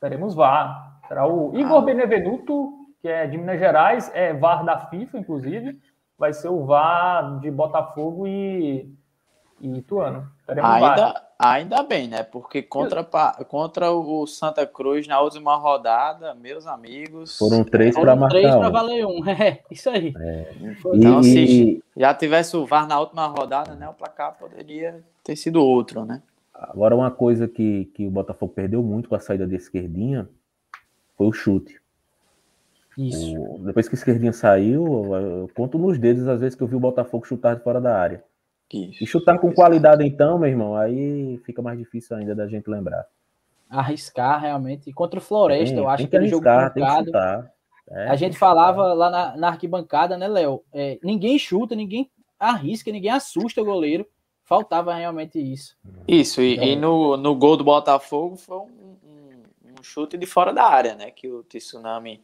[0.00, 1.00] Teremos VAR.
[1.06, 1.84] Será o Igor ah.
[1.84, 5.76] Benevenuto que é de Minas Gerais, é VAR da FIFA, inclusive,
[6.16, 8.88] vai ser o VAR de Botafogo e,
[9.60, 10.30] e Ituano.
[10.60, 12.22] Ainda, ainda bem, né?
[12.22, 13.04] Porque contra,
[13.48, 17.38] contra o Santa Cruz na última rodada, meus amigos.
[17.38, 18.38] Foram três para marcar.
[18.38, 19.22] Três para valer um.
[19.28, 20.12] É, isso aí.
[20.18, 20.52] É.
[20.94, 21.24] Então, e...
[21.24, 23.88] se já tivesse o VAR na última rodada, né?
[23.88, 26.22] O placar poderia ter sido outro, né?
[26.52, 30.28] Agora, uma coisa que, que o Botafogo perdeu muito com a saída de esquerdinha
[31.16, 31.80] foi o chute.
[32.96, 33.36] Isso.
[33.36, 36.76] O, depois que o esquerdinho saiu, eu conto nos dedos às vezes que eu vi
[36.76, 38.22] o Botafogo chutar de fora da área.
[38.72, 39.04] Isso.
[39.04, 43.06] E chutar com qualidade, então, meu irmão, aí fica mais difícil ainda da gente lembrar.
[43.68, 44.88] Arriscar realmente.
[44.88, 47.10] E contra o Floresta, tem, eu acho que, aquele jogo truncado.
[47.90, 50.62] É, a gente falava lá na, na, arquibancada, né, Léo?
[50.72, 54.06] É, ninguém chuta, ninguém arrisca, ninguém assusta o goleiro.
[54.44, 55.76] Faltava realmente isso.
[56.06, 59.42] Isso, e, então, e no, no gol do Botafogo foi um, um,
[59.78, 61.10] um, chute de fora da área, né?
[61.10, 62.22] Que o Tsunami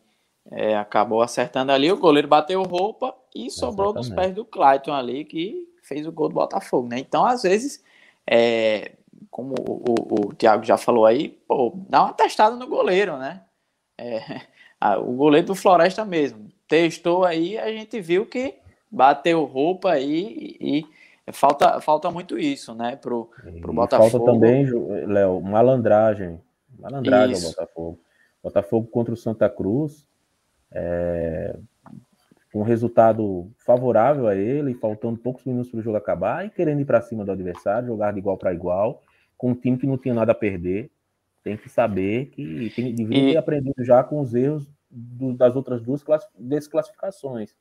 [0.50, 4.10] é, acabou acertando ali, o goleiro bateu roupa e sobrou Exatamente.
[4.10, 6.98] nos pés do Clayton ali, que fez o gol do Botafogo, né?
[6.98, 7.82] Então, às vezes,
[8.26, 8.92] é,
[9.30, 13.42] como o, o, o Thiago já falou aí, pô, dá uma testada no goleiro, né?
[13.96, 14.42] É,
[14.80, 16.48] a, o goleiro do Floresta mesmo.
[16.68, 18.54] Testou aí, a gente viu que
[18.90, 20.86] bateu roupa aí e,
[21.26, 24.10] e falta, falta muito isso, né, pro, pro Botafogo.
[24.10, 24.66] Falta também,
[25.06, 26.38] Léo, malandragem.
[26.78, 28.00] Malandragem ao Botafogo.
[28.42, 30.06] Botafogo contra o Santa Cruz,
[30.70, 31.56] é,
[32.54, 36.84] um resultado favorável a ele, faltando poucos minutos para o jogo acabar e querendo ir
[36.84, 39.02] para cima do adversário, jogar de igual para igual,
[39.36, 40.90] com um time que não tinha nada a perder.
[41.44, 43.32] Tem que saber que tem, deveria e...
[43.32, 46.02] ter aprendido já com os erros do, das outras duas
[46.38, 47.54] desclassificações.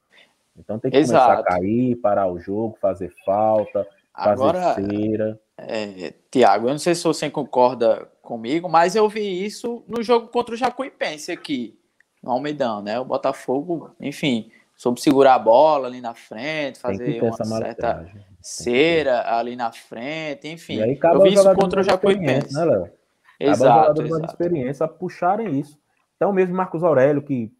[0.57, 1.25] Então tem que Exato.
[1.25, 5.39] começar a cair, parar o jogo, fazer falta, fazer Agora, cera.
[5.57, 10.27] É, Tiago, eu não sei se você concorda comigo, mas eu vi isso no jogo
[10.27, 11.77] contra o Jacuipense aqui
[12.21, 12.99] no Almeidão, né?
[12.99, 18.07] O Botafogo, enfim, soube segurar a bola ali na frente, fazer uma certa
[18.39, 20.77] cera ali na frente, enfim.
[20.79, 22.53] eu vi isso contra o Jacuipense.
[22.53, 22.91] Né, Léo?
[23.39, 24.21] Exato, exato.
[24.21, 25.77] de experiência a puxarem isso.
[26.15, 27.51] Então mesmo Marcos Aurélio, que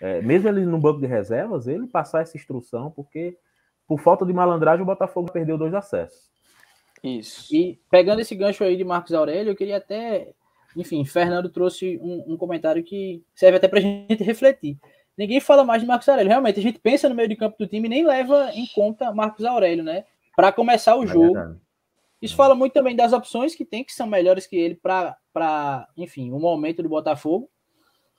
[0.00, 3.38] é, mesmo ele no banco de reservas, ele passar essa instrução, porque
[3.86, 6.30] por falta de malandragem o Botafogo perdeu dois acessos.
[7.02, 7.54] Isso.
[7.54, 10.34] E pegando esse gancho aí de Marcos Aurélio, eu queria até
[10.76, 14.78] enfim, Fernando trouxe um, um comentário que serve até para a gente refletir.
[15.16, 16.30] Ninguém fala mais de Marcos Aurélio.
[16.30, 19.12] Realmente, a gente pensa no meio de campo do time e nem leva em conta
[19.12, 20.04] Marcos Aurélio, né?
[20.34, 21.34] Para começar o é jogo.
[21.34, 21.58] Verdade.
[22.22, 26.30] Isso fala muito também das opções que tem, que são melhores que ele para, enfim,
[26.32, 27.48] o momento do Botafogo,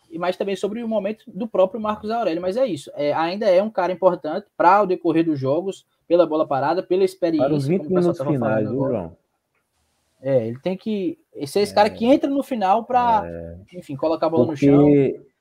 [0.09, 2.41] e mais também sobre o momento do próprio Marcos Aurélio.
[2.41, 2.91] Mas é isso.
[2.95, 7.03] É, ainda é um cara importante para o decorrer dos jogos, pela bola parada, pela
[7.03, 7.47] experiência.
[7.47, 9.17] Para os 20 minutos finais, viu, João?
[10.21, 11.17] É, ele tem que
[11.47, 14.55] ser esse é, cara que entra no final para, é, enfim, colocar a bola no
[14.55, 14.87] chão.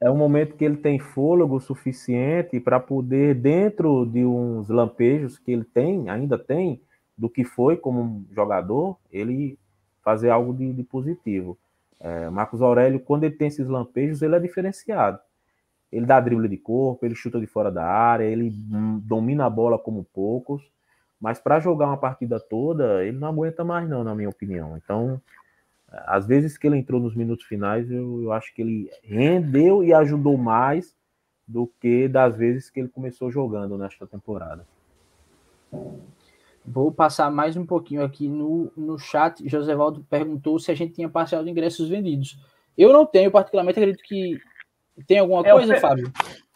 [0.01, 5.53] É um momento que ele tem fôlego suficiente para poder, dentro de uns lampejos que
[5.53, 6.81] ele tem, ainda tem,
[7.17, 9.59] do que foi como jogador, ele
[10.03, 11.59] fazer algo de, de positivo.
[12.01, 15.19] É, Marcos Aurélio, quando ele tem esses lampejos, ele é diferenciado.
[15.93, 19.51] Ele dá drible de corpo, ele chuta de fora da área, ele hum, domina a
[19.51, 20.63] bola como poucos.
[21.21, 24.77] Mas para jogar uma partida toda, ele não aguenta mais, não, na minha opinião.
[24.77, 25.21] Então,
[25.91, 29.93] às vezes que ele entrou nos minutos finais, eu, eu acho que ele rendeu e
[29.93, 30.97] ajudou mais
[31.47, 34.67] do que das vezes que ele começou jogando nesta temporada.
[36.65, 39.47] Vou passar mais um pouquinho aqui no, no chat.
[39.49, 42.39] José Valdo perguntou se a gente tinha parcial de ingressos vendidos.
[42.79, 44.41] Eu não tenho, particularmente, acredito que
[45.07, 46.13] tem alguma é, coisa, Fábio?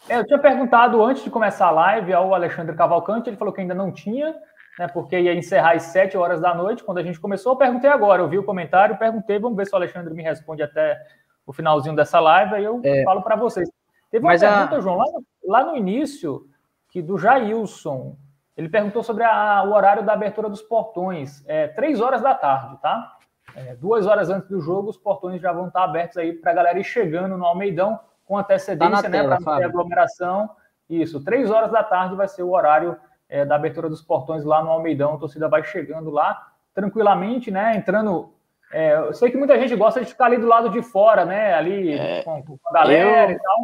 [0.09, 3.61] É, eu tinha perguntado antes de começar a live ao Alexandre Cavalcante, ele falou que
[3.61, 4.37] ainda não tinha,
[4.79, 7.53] né, porque ia encerrar às 7 horas da noite, quando a gente começou.
[7.53, 10.63] Eu perguntei agora, eu vi o comentário, perguntei, vamos ver se o Alexandre me responde
[10.63, 11.01] até
[11.47, 13.71] o finalzinho dessa live, aí eu é, falo para vocês.
[14.11, 14.81] Teve uma pergunta, a...
[14.81, 16.47] João, lá no, lá no, início,
[16.89, 18.17] que do Jailson,
[18.57, 21.45] ele perguntou sobre a, o horário da abertura dos portões.
[21.47, 23.17] É três horas da tarde, tá?
[23.55, 26.55] É, duas horas antes do jogo, os portões já vão estar abertos aí para a
[26.55, 29.23] galera ir chegando no Almeidão com antecedência, tá né?
[29.23, 30.51] Para não ter aglomeração.
[30.89, 32.97] Isso, três horas da tarde vai ser o horário
[33.35, 35.15] é, da abertura dos portões lá no Almeidão.
[35.15, 37.77] A torcida vai chegando lá tranquilamente, né?
[37.77, 38.33] Entrando.
[38.73, 41.53] É, eu sei que muita gente gosta de ficar ali do lado de fora, né?
[41.53, 43.37] Ali é, com, com, a galera eu...
[43.37, 43.59] e tal.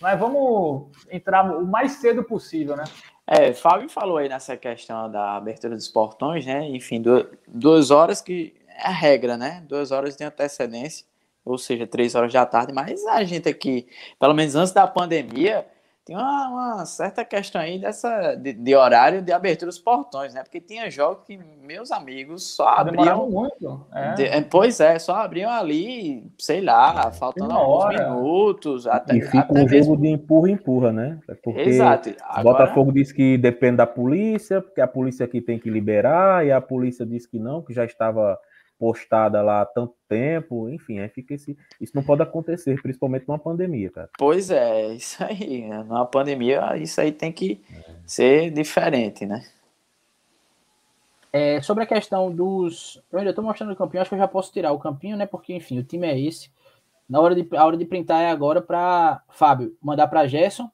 [0.00, 2.84] Mas vamos entrar o mais cedo possível, né?
[3.26, 6.68] É, Fábio falou aí nessa questão da abertura dos portões, né?
[6.68, 7.02] Enfim,
[7.48, 9.64] duas horas que é a regra, né?
[9.66, 11.04] Duas horas de antecedência,
[11.44, 12.72] ou seja, três horas da tarde.
[12.72, 13.88] Mas a gente aqui,
[14.20, 15.66] pelo menos antes da pandemia,
[16.08, 20.42] tem uma, uma, certa questão aí dessa de, de, horário de abertura dos portões, né?
[20.42, 23.86] Porque tinha jogos que meus amigos só abriam muito.
[23.92, 24.14] É.
[24.14, 28.86] De, é, pois é, só abriam ali, sei lá, faltando alguns minutos.
[28.86, 29.84] Até, e fica até um mesmo...
[29.92, 31.20] jogo de empurra empurra, né?
[31.28, 32.14] É porque Exato.
[32.22, 32.60] Agora...
[32.60, 36.60] Botafogo diz que depende da polícia, porque a polícia aqui tem que liberar e a
[36.60, 38.38] polícia diz que não, que já estava
[38.78, 41.56] postada lá há tanto tempo, enfim, aí fica esse.
[41.80, 44.08] Isso não pode acontecer, principalmente numa pandemia, cara.
[44.16, 45.62] Pois é, isso aí.
[45.62, 45.78] Né?
[45.82, 47.94] Numa pandemia, isso aí tem que é.
[48.06, 49.44] ser diferente, né?
[51.32, 53.02] É, sobre a questão dos.
[53.12, 55.26] Eu ainda estou mostrando o campinho, acho que eu já posso tirar o campinho, né?
[55.26, 56.50] Porque, enfim, o time é esse.
[57.08, 60.70] Na hora de, a hora de printar é agora para Fábio mandar para Gerson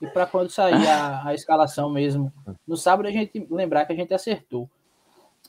[0.00, 2.32] e para quando sair a, a escalação mesmo.
[2.66, 4.68] No sábado a gente lembrar que a gente acertou.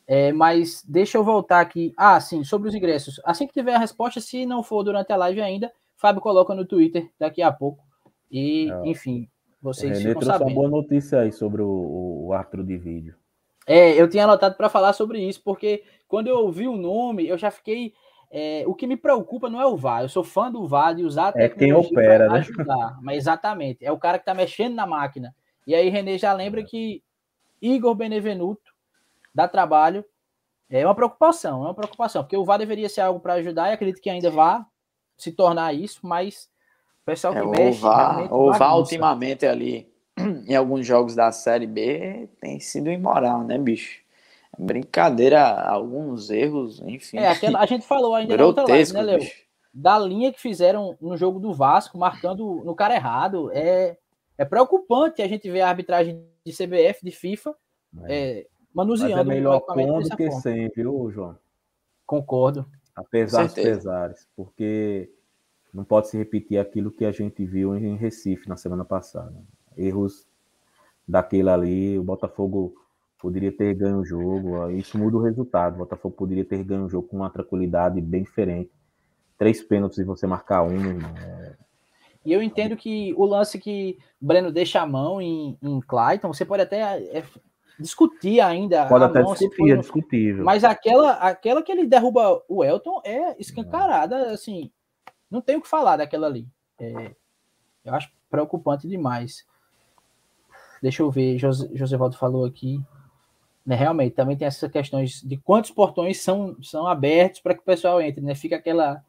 [0.08, 1.94] É, mas deixa eu voltar aqui.
[1.96, 3.22] Ah, sim, sobre os ingressos.
[3.24, 6.66] Assim que tiver a resposta, se não for durante a live ainda, Fábio coloca no
[6.66, 7.84] Twitter daqui a pouco.
[8.30, 8.90] E, é.
[8.90, 9.30] enfim,
[9.62, 10.48] vocês René ficam sabendo.
[10.48, 13.16] uma boa notícia aí sobre o, o árbitro de vídeo.
[13.68, 17.38] É, eu tinha anotado para falar sobre isso, porque quando eu ouvi o nome, eu
[17.38, 17.94] já fiquei.
[18.32, 21.04] É, o que me preocupa não é o VAR, eu sou fã do VAR de
[21.04, 22.40] usar a é quem opera, né?
[22.40, 25.36] ajudar, mas exatamente, é o cara que está mexendo na máquina.
[25.68, 27.04] E aí, Renê já lembra que
[27.62, 28.71] Igor Benevenuto
[29.34, 30.06] dá trabalho.
[30.70, 33.74] É uma preocupação, é uma preocupação, porque o VAR deveria ser algo para ajudar e
[33.74, 34.66] acredito que ainda vá
[35.18, 36.50] se tornar isso, mas
[37.02, 37.78] o pessoal que é, mexe.
[37.78, 39.92] O VAR, o VAR ultimamente ali,
[40.48, 44.02] em alguns jogos da Série B, tem sido imoral, né, bicho?
[44.58, 47.18] Brincadeira, alguns erros, enfim.
[47.18, 49.20] É, aquela, a gente falou ainda na outra live, né, Leo?
[49.74, 53.50] Da linha que fizeram no jogo do Vasco, marcando no cara errado.
[53.54, 53.98] É,
[54.38, 57.56] é preocupante a gente ver a arbitragem de CBF, de FIFA,
[58.04, 58.40] é.
[58.40, 59.16] É, manuseando.
[59.16, 60.42] Mas é melhor com do que forma.
[60.42, 61.38] sem, viu, João?
[62.06, 62.66] Concordo.
[62.96, 65.10] Apesar dos pesares, porque
[65.74, 69.34] não pode se repetir aquilo que a gente viu em Recife na semana passada.
[69.78, 70.28] Erros
[71.08, 72.76] daquele ali, o Botafogo
[73.18, 75.76] poderia ter ganho o jogo, isso muda o resultado.
[75.76, 78.72] O Botafogo poderia ter ganho o jogo com uma tranquilidade bem diferente.
[79.38, 81.12] Três pênaltis e você marcar um, irmão.
[81.18, 81.56] É...
[82.26, 86.34] E eu entendo que o lance que o Breno deixa a mão em, em Clayton,
[86.34, 86.82] você pode até
[87.18, 87.24] é,
[87.82, 88.86] discutir ainda.
[88.88, 90.46] Pode até discutir, é discutível.
[90.46, 94.72] Mas aquela, aquela que ele derruba o Elton é escancarada, assim,
[95.30, 96.48] não tem o que falar daquela ali.
[96.80, 97.16] É,
[97.86, 99.46] eu acho preocupante demais.
[100.82, 102.82] Deixa eu ver, José, José Valdo falou aqui.
[103.64, 107.64] Né, realmente, também tem essas questões de quantos portões são, são abertos para que o
[107.64, 108.34] pessoal entre, né?
[108.34, 109.04] Fica aquela,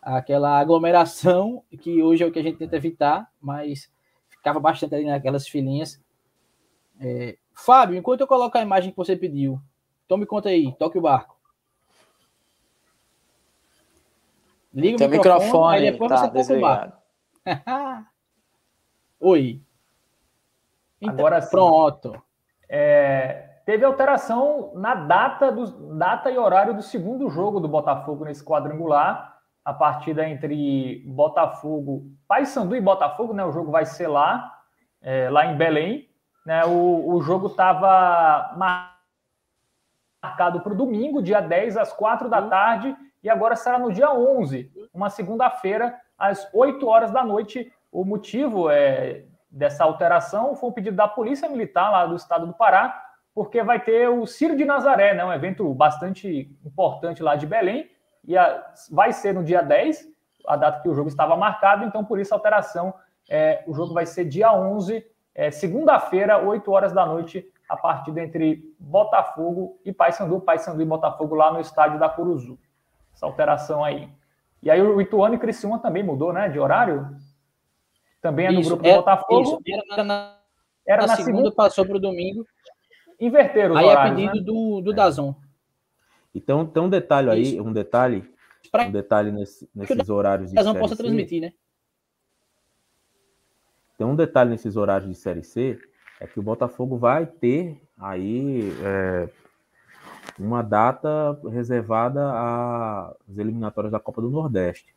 [0.00, 3.90] aquela aglomeração que hoje é o que a gente tenta evitar, mas
[4.28, 6.00] ficava bastante ali naquelas filinhas.
[7.00, 9.60] É, Fábio, enquanto eu coloco a imagem que você pediu,
[10.06, 11.36] tome conta aí, toque o barco.
[14.72, 16.98] Liga Tem o microfone, microfone aí depois tá, você toca o barco.
[19.20, 19.60] Oi.
[21.02, 21.50] Então, Agora sim.
[21.50, 22.22] Pronto.
[22.68, 28.44] É, teve alteração na data, do, data e horário do segundo jogo do Botafogo nesse
[28.44, 29.36] quadrangular.
[29.64, 33.44] A partida entre Botafogo, Paysandu e Botafogo, né?
[33.44, 34.58] O jogo vai ser lá,
[35.02, 36.07] é, lá em Belém.
[36.48, 36.64] Né?
[36.64, 38.56] O, o jogo estava
[40.22, 44.10] marcado para o domingo, dia 10, às 4 da tarde, e agora será no dia
[44.10, 47.70] 11, uma segunda-feira, às 8 horas da noite.
[47.92, 52.54] O motivo é, dessa alteração foi um pedido da Polícia Militar lá do estado do
[52.54, 52.98] Pará,
[53.34, 55.22] porque vai ter o Ciro de Nazaré, né?
[55.22, 57.90] um evento bastante importante lá de Belém,
[58.24, 60.08] e a, vai ser no dia 10,
[60.46, 62.94] a data que o jogo estava marcado, então por isso a alteração,
[63.28, 65.04] é, o jogo vai ser dia 11,
[65.38, 71.36] é, segunda-feira, 8 horas da noite, a partida entre Botafogo e Paysandu, Paysandu e Botafogo
[71.36, 72.58] lá no estádio da Curuzu.
[73.14, 74.08] Essa alteração aí.
[74.60, 77.16] E aí o Ituano e Criciúma também mudou, né, de horário?
[78.20, 79.42] Também é no isso, grupo do Botafogo.
[79.42, 79.60] Isso,
[79.92, 80.38] era na,
[80.84, 82.44] era na, na segunda, segunda, passou para o domingo.
[83.20, 84.42] Inverteram os Aí é horários, é pedido né?
[84.42, 85.36] do, do Dazon.
[86.34, 87.62] Então tem um detalhe aí, isso.
[87.62, 88.28] um detalhe,
[88.74, 91.52] um detalhe nesse, nesses horários de Dazon possa transmitir, né?
[93.98, 95.76] Tem um detalhe nesses horários de Série C,
[96.20, 99.28] é que o Botafogo vai ter aí é,
[100.38, 104.94] uma data reservada às eliminatórias da Copa do Nordeste.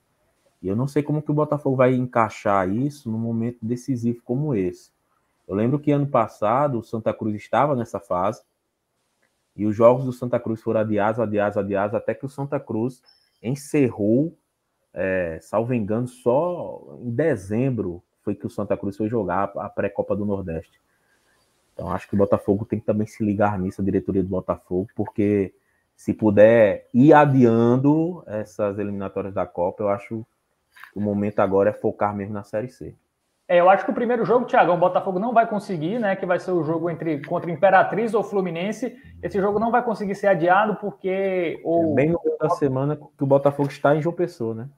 [0.61, 4.53] E eu não sei como que o Botafogo vai encaixar isso num momento decisivo como
[4.53, 4.91] esse.
[5.48, 8.44] Eu lembro que ano passado o Santa Cruz estava nessa fase
[9.56, 13.02] e os jogos do Santa Cruz foram adiados, adiados, adiados, até que o Santa Cruz
[13.41, 14.38] encerrou,
[14.94, 20.15] é, salvo engano, só em dezembro foi que o Santa Cruz foi jogar a pré-Copa
[20.15, 20.80] do Nordeste.
[21.73, 24.88] Então acho que o Botafogo tem que também se ligar nisso, a diretoria do Botafogo,
[24.95, 25.53] porque
[25.95, 30.26] se puder ir adiando essas eliminatórias da Copa, eu acho
[30.91, 32.95] que o momento agora é focar mesmo na Série C.
[33.48, 36.15] É, eu acho que o primeiro jogo, Thiago, o Botafogo não vai conseguir, né?
[36.15, 38.95] Que vai ser o jogo entre contra Imperatriz ou Fluminense.
[39.22, 41.60] Esse jogo não vai conseguir ser adiado porque.
[41.64, 44.69] Ou, é bem no meio da semana que o Botafogo está em João Pessoa, né?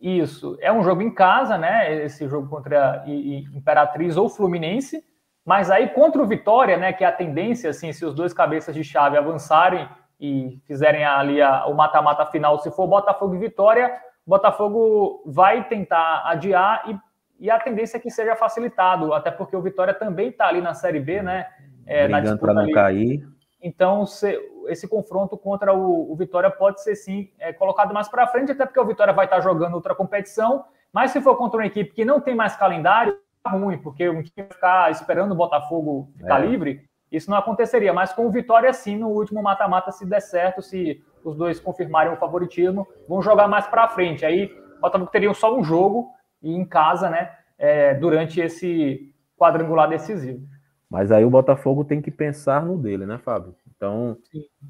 [0.00, 0.56] Isso.
[0.60, 2.04] É um jogo em casa, né?
[2.04, 5.02] Esse jogo contra Imperatriz ou Fluminense.
[5.44, 6.92] Mas aí contra o Vitória, né?
[6.92, 9.88] Que é a tendência, assim, se os dois cabeças de chave avançarem
[10.20, 13.90] e fizerem ali a, o mata-mata final, se for Botafogo e Vitória,
[14.26, 19.62] Botafogo vai tentar adiar e, e, a tendência é que seja facilitado, até porque o
[19.62, 21.46] Vitória também está ali na Série B, né?
[21.86, 22.72] É, Brigando para não ali.
[22.72, 23.28] cair.
[23.60, 28.26] Então, se, esse confronto contra o, o, Vitória pode ser sim é, colocado mais para
[28.26, 30.64] frente, até porque o Vitória vai estar tá jogando outra competição.
[30.92, 34.22] Mas se for contra uma equipe que não tem mais calendário, é ruim, porque um
[34.22, 36.46] time ficar esperando o Botafogo ficar é.
[36.46, 37.92] livre, isso não aconteceria.
[37.92, 42.12] Mas com o Vitória, sim, no último mata-mata, se der certo, se os dois confirmarem
[42.12, 44.24] o favoritismo, vão jogar mais para frente.
[44.24, 46.12] Aí o Botafogo teria só um jogo
[46.42, 47.32] e em casa, né?
[47.58, 50.46] É, durante esse quadrangular decisivo.
[50.90, 53.54] Mas aí o Botafogo tem que pensar no dele, né, Fábio?
[53.76, 54.16] Então,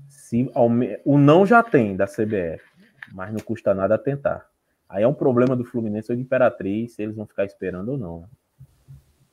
[0.08, 0.50] se
[1.04, 2.62] o não já tem da CBF,
[3.12, 4.46] mas não custa nada tentar.
[4.88, 7.98] Aí é um problema do Fluminense ou de Imperatriz, se eles vão ficar esperando ou
[7.98, 8.24] não.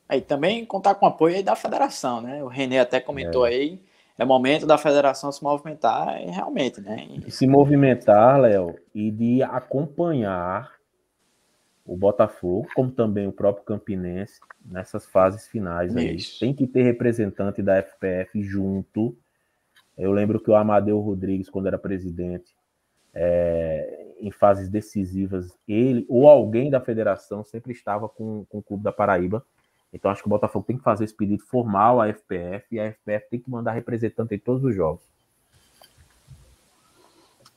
[0.08, 2.42] Aí também contar com o apoio da federação, né?
[2.44, 3.50] O Renê até comentou é.
[3.50, 3.80] aí
[4.18, 7.08] é momento da federação se movimentar realmente, né?
[7.28, 10.75] Se movimentar, Léo, e de acompanhar
[11.86, 16.16] o Botafogo, como também o próprio Campinense, nessas fases finais aí.
[16.38, 19.16] Tem que ter representante da FPF junto.
[19.96, 22.54] Eu lembro que o Amadeu Rodrigues, quando era presidente,
[23.14, 28.82] é, em fases decisivas, ele ou alguém da federação sempre estava com, com o Clube
[28.82, 29.44] da Paraíba
[29.96, 32.92] então acho que o Botafogo tem que fazer esse pedido formal à FPF e a
[32.92, 35.02] FPF tem que mandar representante em todos os jogos.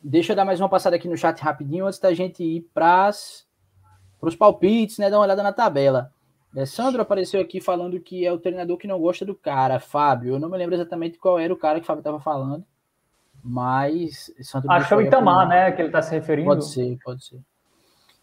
[0.01, 3.11] Deixa eu dar mais uma passada aqui no chat rapidinho antes da gente ir para
[4.21, 5.09] os palpites, né?
[5.09, 6.11] Dar uma olhada na tabela.
[6.55, 10.33] É, Sandro apareceu aqui falando que é o treinador que não gosta do cara, Fábio.
[10.33, 12.65] Eu não me lembro exatamente qual era o cara que o Fábio estava falando,
[13.43, 14.33] mas.
[14.41, 15.71] Sandro Acho que é o Itamar, né?
[15.71, 16.47] Que ele está se referindo.
[16.47, 17.39] Pode ser, pode ser.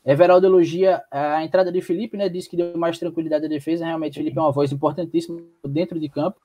[0.04, 2.28] Everaldo elogia a entrada de Felipe, né?
[2.28, 3.84] Diz que deu mais tranquilidade à defesa.
[3.84, 6.40] Realmente, Felipe é uma voz importantíssima dentro de campo.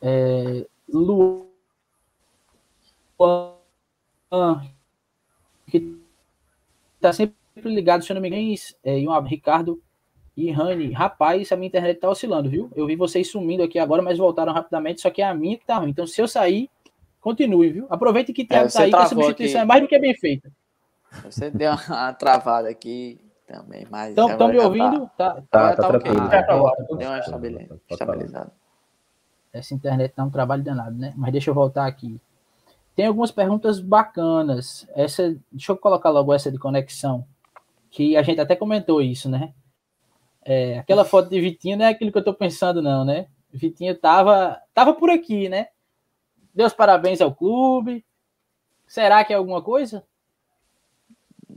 [0.00, 1.44] É, Luan,
[5.66, 5.98] que
[6.96, 8.54] está sempre ligado, se eu não me engano,
[8.84, 9.82] é, e um Ricardo
[10.36, 10.92] e Rani.
[10.92, 12.70] Rapaz, a minha internet está oscilando, viu?
[12.76, 15.66] Eu vi vocês sumindo aqui agora, mas voltaram rapidamente, só que é a minha que
[15.66, 15.90] tá ruim.
[15.90, 16.70] Então, se eu sair,
[17.20, 17.86] continue, viu?
[17.90, 19.64] Aproveite que Thiago é, tá aí, que a substituição aqui.
[19.64, 20.52] é mais do que bem feita.
[21.24, 24.10] Você deu uma travada aqui também, mas.
[24.10, 25.10] Estão me tá ouvindo?
[25.16, 25.98] Tá, tá, tá, tá.
[25.98, 27.18] Tá, deu uma
[27.90, 28.52] estabilizada.
[29.52, 31.12] Essa internet dá um trabalho danado, né?
[31.16, 32.20] Mas deixa eu voltar aqui.
[32.94, 34.86] Tem algumas perguntas bacanas.
[34.94, 37.24] Essa, deixa eu colocar logo essa de conexão,
[37.90, 39.52] que a gente até comentou isso, né?
[40.44, 43.26] É, aquela foto de Vitinho não é aquilo que eu tô pensando, não, né?
[43.52, 45.68] Vitinho tava, tava por aqui, né?
[46.54, 48.04] Deus parabéns ao clube.
[48.86, 50.04] Será que é alguma coisa?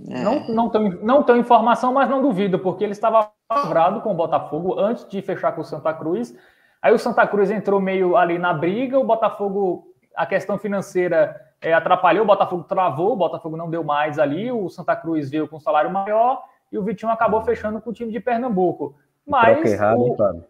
[0.10, 0.22] É.
[0.22, 4.16] Não, não, tenho, não tenho informação, mas não duvido, porque ele estava lavrado com o
[4.16, 6.36] Botafogo antes de fechar com o Santa Cruz.
[6.82, 11.74] Aí o Santa Cruz entrou meio ali na briga, o Botafogo, a questão financeira é,
[11.74, 15.60] atrapalhou, o Botafogo travou, o Botafogo não deu mais ali, o Santa Cruz veio com
[15.60, 18.96] salário maior e o Vitinho acabou fechando com o time de Pernambuco.
[19.28, 19.72] Mas.
[19.72, 20.44] Errado, o, hein,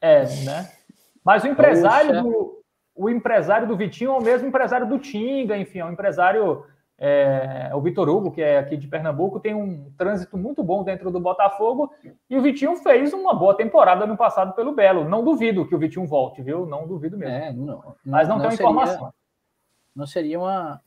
[0.00, 0.70] é, né?
[1.24, 2.62] Mas o empresário do,
[2.94, 6.64] o empresário do Vitinho é o mesmo empresário do Tinga, enfim, é um empresário
[6.96, 11.10] É, o Vitor Hugo, que é aqui de Pernambuco, tem um trânsito muito bom dentro
[11.10, 11.90] do Botafogo
[12.30, 15.08] e o Vitinho fez uma boa temporada no passado pelo Belo.
[15.08, 16.66] Não duvido que o Vitinho volte, viu?
[16.66, 17.34] Não duvido mesmo.
[17.34, 19.12] É, não, Mas não, não tem informação.
[19.94, 20.80] Não seria uma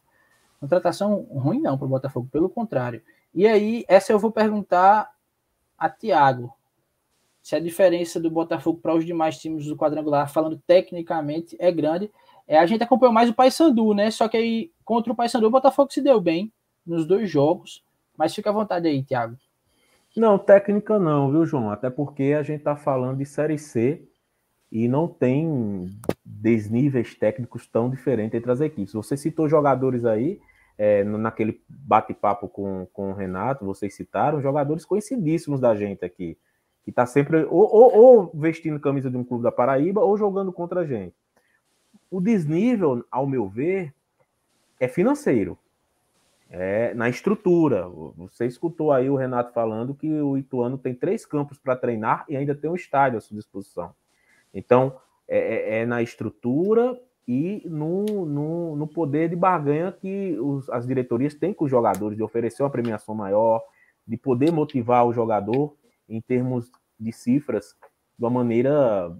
[0.59, 3.01] contratação ruim, não, para o Botafogo, pelo contrário.
[3.33, 5.11] E aí, essa eu vou perguntar
[5.77, 6.53] a Tiago.
[7.41, 12.11] Se a diferença do Botafogo para os demais times do quadrangular, falando tecnicamente, é grande.
[12.47, 14.11] É, a gente acompanhou mais o Paysandu, né?
[14.11, 16.51] Só que aí, contra o Paysandu, o Botafogo se deu bem
[16.85, 17.83] nos dois jogos.
[18.17, 19.37] Mas fica à vontade aí, Thiago.
[20.15, 21.69] Não, técnica não, viu, João?
[21.69, 24.03] Até porque a gente tá falando de Série C
[24.71, 25.87] e não tem
[26.27, 28.93] desníveis técnicos tão diferentes entre as equipes.
[28.93, 30.39] Você citou jogadores aí,
[30.77, 36.37] é, naquele bate-papo com, com o Renato, vocês citaram, jogadores conhecidíssimos da gente aqui,
[36.83, 40.51] que tá sempre ou, ou, ou vestindo camisa de um clube da Paraíba ou jogando
[40.51, 41.15] contra a gente.
[42.11, 43.93] O desnível, ao meu ver,
[44.79, 45.57] é financeiro.
[46.49, 47.87] É na estrutura.
[48.15, 52.37] Você escutou aí o Renato falando que o Ituano tem três campos para treinar e
[52.37, 53.93] ainda tem um estádio à sua disposição.
[54.53, 54.95] Então,
[55.27, 60.87] é, é, é na estrutura e no, no, no, poder de barganha que os, as
[60.87, 63.61] diretorias têm com os jogadores, de oferecer uma premiação maior,
[64.07, 65.75] de poder motivar o jogador
[66.07, 67.75] em termos de cifras
[68.17, 69.15] de uma maneira,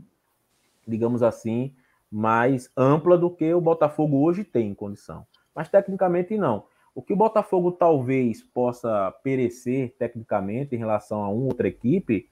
[0.87, 1.75] digamos assim,
[2.09, 5.27] mais ampla do que o Botafogo hoje tem em condição.
[5.53, 6.65] Mas tecnicamente não.
[6.95, 12.29] O que o Botafogo talvez possa perecer tecnicamente em relação a uma outra equipe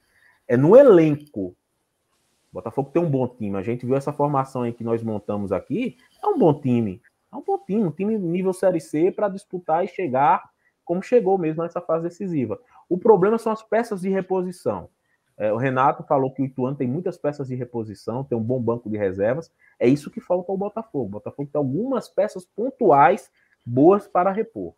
[0.47, 1.55] é no elenco.
[2.55, 3.57] Botafogo tem um bom time.
[3.57, 5.97] A gente viu essa formação aí que nós montamos aqui.
[6.23, 7.01] É um bom time.
[7.31, 7.83] É um bom time.
[7.83, 10.43] Um time nível Série C para disputar e chegar
[10.85, 12.59] como chegou mesmo nessa fase decisiva.
[12.87, 14.87] O problema são as peças de reposição.
[15.37, 18.61] É, o Renato falou que o Ituano tem muitas peças de reposição, tem um bom
[18.61, 19.51] banco de reservas.
[19.77, 21.05] É isso que falta ao Botafogo.
[21.05, 23.29] O Botafogo tem algumas peças pontuais
[23.65, 24.73] boas para repor.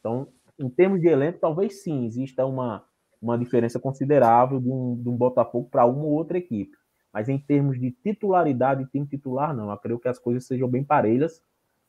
[0.00, 0.28] Então,
[0.58, 2.84] em termos de elenco, talvez sim exista uma,
[3.22, 6.76] uma diferença considerável de um, de um Botafogo para uma ou outra equipe.
[7.12, 9.70] Mas em termos de titularidade, time titular, não.
[9.70, 11.42] Eu creio que as coisas sejam bem parelhas.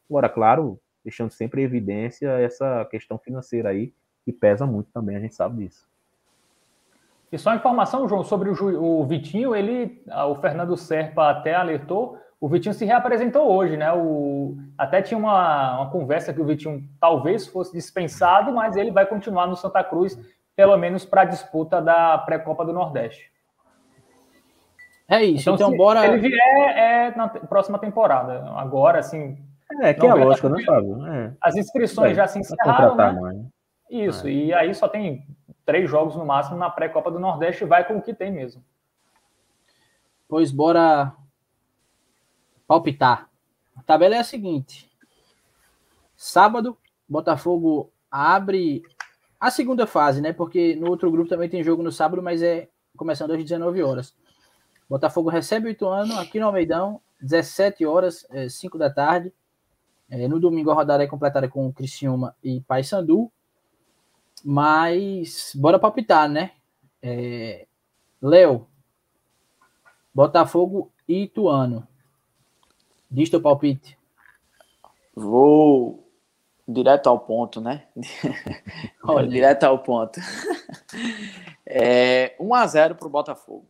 [0.09, 3.93] Agora, claro, deixando sempre em evidência essa questão financeira aí,
[4.23, 5.87] que pesa muito também, a gente sabe disso.
[7.31, 12.47] E só informação, João, sobre o, o Vitinho, ele, o Fernando Serpa até alertou, o
[12.47, 13.91] Vitinho se reapresentou hoje, né?
[13.93, 19.05] O, até tinha uma, uma conversa que o Vitinho talvez fosse dispensado, mas ele vai
[19.05, 20.17] continuar no Santa Cruz,
[20.55, 23.31] pelo menos para a disputa da pré-copa do Nordeste.
[25.09, 26.01] É isso, então, então se, bora.
[26.01, 28.47] Se ele vier, é na próxima temporada.
[28.51, 29.37] Agora, assim.
[29.81, 31.05] É, que é a lógica, né, Fábio?
[31.07, 31.33] É.
[31.41, 32.95] As inscrições é, já se encerraram.
[32.95, 33.45] Né?
[33.89, 34.31] Isso, é.
[34.31, 35.25] e aí só tem
[35.65, 38.63] três jogos no máximo na pré-copa do Nordeste, vai com o que tem mesmo.
[40.27, 41.11] Pois bora
[42.67, 43.27] palpitar.
[43.75, 44.91] A tabela é a seguinte:
[46.15, 46.77] sábado,
[47.07, 48.83] Botafogo abre
[49.39, 50.33] a segunda fase, né?
[50.33, 54.13] Porque no outro grupo também tem jogo no sábado, mas é começando às 19 horas.
[54.89, 59.31] Botafogo recebe o Ituano aqui no Almeidão, 17 horas, é, 5 da tarde.
[60.09, 63.31] É, no domingo a rodada é completada com Criciúma e Paysandu.
[64.43, 66.53] Mas bora palpitar, né?
[67.03, 67.67] É,
[68.19, 68.67] Léo,
[70.13, 71.87] Botafogo e Ituano.
[73.11, 73.97] Diz teu palpite.
[75.13, 76.09] Vou
[76.67, 77.87] direto ao ponto, né?
[79.29, 80.19] direto ao ponto.
[81.71, 83.67] É, 1 a 0 para o Botafogo.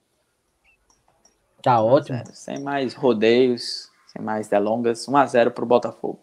[1.62, 2.24] Tá ótimo.
[2.34, 5.08] Sem mais rodeios, sem mais delongas.
[5.08, 6.22] 1 a 0 para o Botafogo.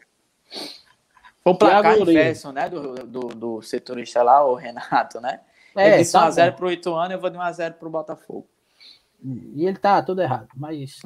[1.42, 2.68] Foi o placar inverso, né?
[2.68, 5.40] Do, do, do setorista lá, o Renato, né?
[5.76, 8.48] É, ele disse tá 1x0 pro Ituano, eu vou de 1x0 pro Botafogo.
[9.22, 11.00] E ele tá todo errado, mas.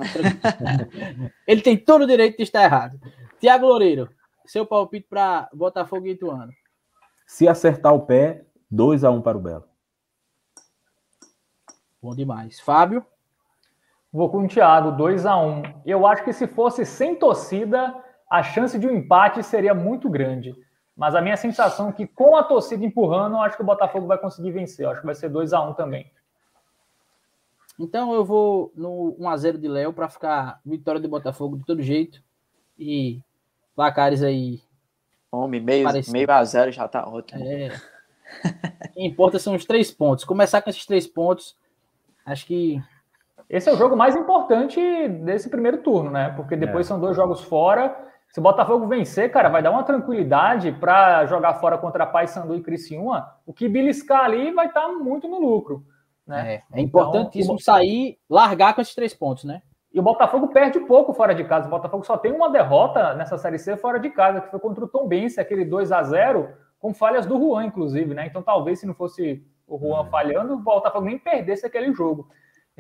[1.47, 3.01] ele tem todo o direito de estar errado.
[3.41, 4.09] Tiago Loureiro,
[4.47, 6.53] seu palpite para Botafogo e Ituano.
[7.27, 9.65] Se acertar o pé, 2x1 para o Belo.
[12.03, 12.61] Bom demais.
[12.61, 13.05] Fábio?
[14.13, 15.83] Vou com o Thiago, 2x1.
[15.87, 17.95] Eu acho que se fosse sem torcida,
[18.29, 20.55] a chance de um empate seria muito grande.
[20.97, 24.07] Mas a minha sensação é que com a torcida empurrando, eu acho que o Botafogo
[24.07, 24.85] vai conseguir vencer.
[24.85, 26.11] Eu acho que vai ser 2 a 1 também.
[27.79, 32.23] Então eu vou no 1x0 de Léo para ficar vitória do Botafogo de todo jeito.
[32.79, 33.23] E
[33.75, 34.61] placares aí.
[35.33, 37.43] Homem, meio, meio a zero já tá ótimo.
[37.45, 37.69] É.
[38.85, 40.25] o que importa são os três pontos.
[40.25, 41.57] Começar com esses três pontos,
[42.27, 42.83] acho que.
[43.51, 46.33] Esse é o jogo mais importante desse primeiro turno, né?
[46.37, 46.89] Porque depois é.
[46.89, 51.55] são dois jogos fora se o Botafogo vencer, cara, vai dar uma tranquilidade para jogar
[51.55, 53.29] fora contra Paysandu e Criciúma.
[53.45, 55.85] O que beliscar ali vai estar tá muito no lucro.
[56.25, 56.63] Né?
[56.73, 59.63] É, é importantíssimo então, sair, largar com esses três pontos, né?
[59.93, 61.67] E o Botafogo perde pouco fora de casa.
[61.67, 64.85] O Botafogo só tem uma derrota nessa Série C fora de casa, que foi contra
[64.85, 68.27] o Tom Bense, aquele 2 a 0 com falhas do Juan, inclusive, né?
[68.27, 72.29] Então talvez se não fosse o Juan falhando, o Botafogo nem perdesse aquele jogo.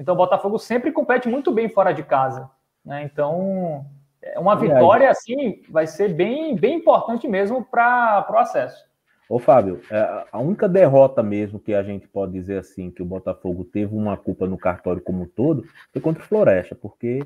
[0.00, 2.50] Então o Botafogo sempre compete muito bem fora de casa.
[2.84, 3.02] Né?
[3.04, 3.84] Então,
[4.22, 8.88] é uma vitória assim vai ser bem, bem importante mesmo para o acesso.
[9.28, 13.06] Ô, Fábio, é, a única derrota mesmo que a gente pode dizer assim, que o
[13.06, 17.24] Botafogo teve uma culpa no cartório como um todo, foi contra o Floresta, porque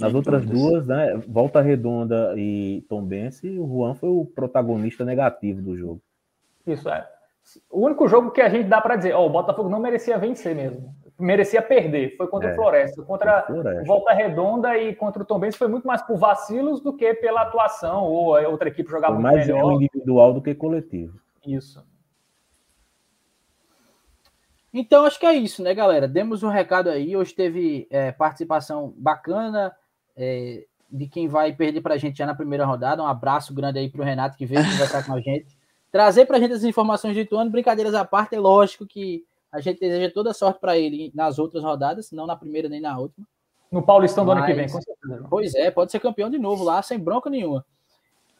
[0.00, 5.76] nas outras duas, né, Volta Redonda e Tombense, o Juan foi o protagonista negativo do
[5.76, 6.00] jogo.
[6.66, 7.06] Isso é.
[7.68, 10.54] O único jogo que a gente dá para dizer, ó, o Botafogo não merecia vencer
[10.54, 10.94] mesmo.
[11.22, 12.16] Merecia perder.
[12.16, 13.02] Foi contra é, o Floresta.
[13.02, 17.14] Contra o Volta Redonda e contra o Tombense foi muito mais por vacilos do que
[17.14, 19.66] pela atuação ou a outra equipe jogar foi muito mais melhor.
[19.66, 21.20] Mais individual do que coletivo.
[21.46, 21.84] Isso.
[24.74, 26.08] Então, acho que é isso, né, galera?
[26.08, 27.14] Demos um recado aí.
[27.16, 29.72] Hoje teve é, participação bacana
[30.16, 33.02] é, de quem vai perder para a gente já na primeira rodada.
[33.02, 35.46] Um abraço grande aí para o Renato que veio conversar com a gente.
[35.92, 39.60] Trazer para a gente as informações de Ituano, brincadeiras à parte, é lógico que a
[39.60, 43.26] gente deseja toda sorte para ele nas outras rodadas, não na primeira nem na última.
[43.70, 45.26] No Paulistão do Mas, ano que vem, com certeza.
[45.30, 47.64] Pois é, pode ser campeão de novo lá, sem bronca nenhuma.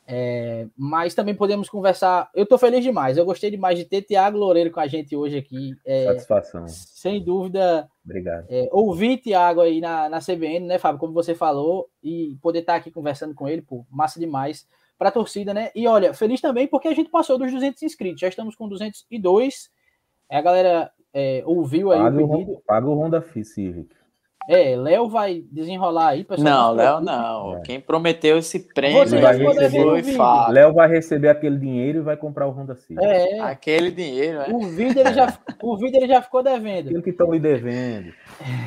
[0.07, 2.29] É, mas também podemos conversar.
[2.35, 3.17] Eu estou feliz demais.
[3.17, 5.75] Eu gostei demais de ter Tiago Loureiro com a gente hoje aqui.
[5.87, 6.67] É, Satisfação.
[6.69, 7.89] Sem dúvida.
[8.05, 8.47] Obrigado.
[8.51, 10.99] É, ouvir Tiago aí na, na CBN, né, Fábio?
[10.99, 14.67] Como você falou, e poder estar aqui conversando com ele, pô, massa demais
[14.99, 15.71] para a torcida, né?
[15.75, 18.21] E olha, feliz também porque a gente passou dos 200 inscritos.
[18.21, 19.71] Já estamos com 202.
[20.31, 22.63] A galera é, ouviu aí paga o pedido.
[22.67, 23.95] paga o Honda Civic.
[24.49, 26.45] É, Léo vai desenrolar aí, pessoal.
[26.45, 27.59] Não, Léo não.
[27.59, 27.61] É.
[27.61, 32.49] Quem prometeu esse prêmio vai receber, foi Léo vai receber aquele dinheiro e vai comprar
[32.49, 33.05] o Honda Civic.
[33.05, 33.39] É.
[33.41, 34.47] Aquele dinheiro, né?
[34.51, 36.87] O vídeo ele já, o vídeo ele já ficou devendo.
[36.87, 38.13] Aquilo que estão me devendo.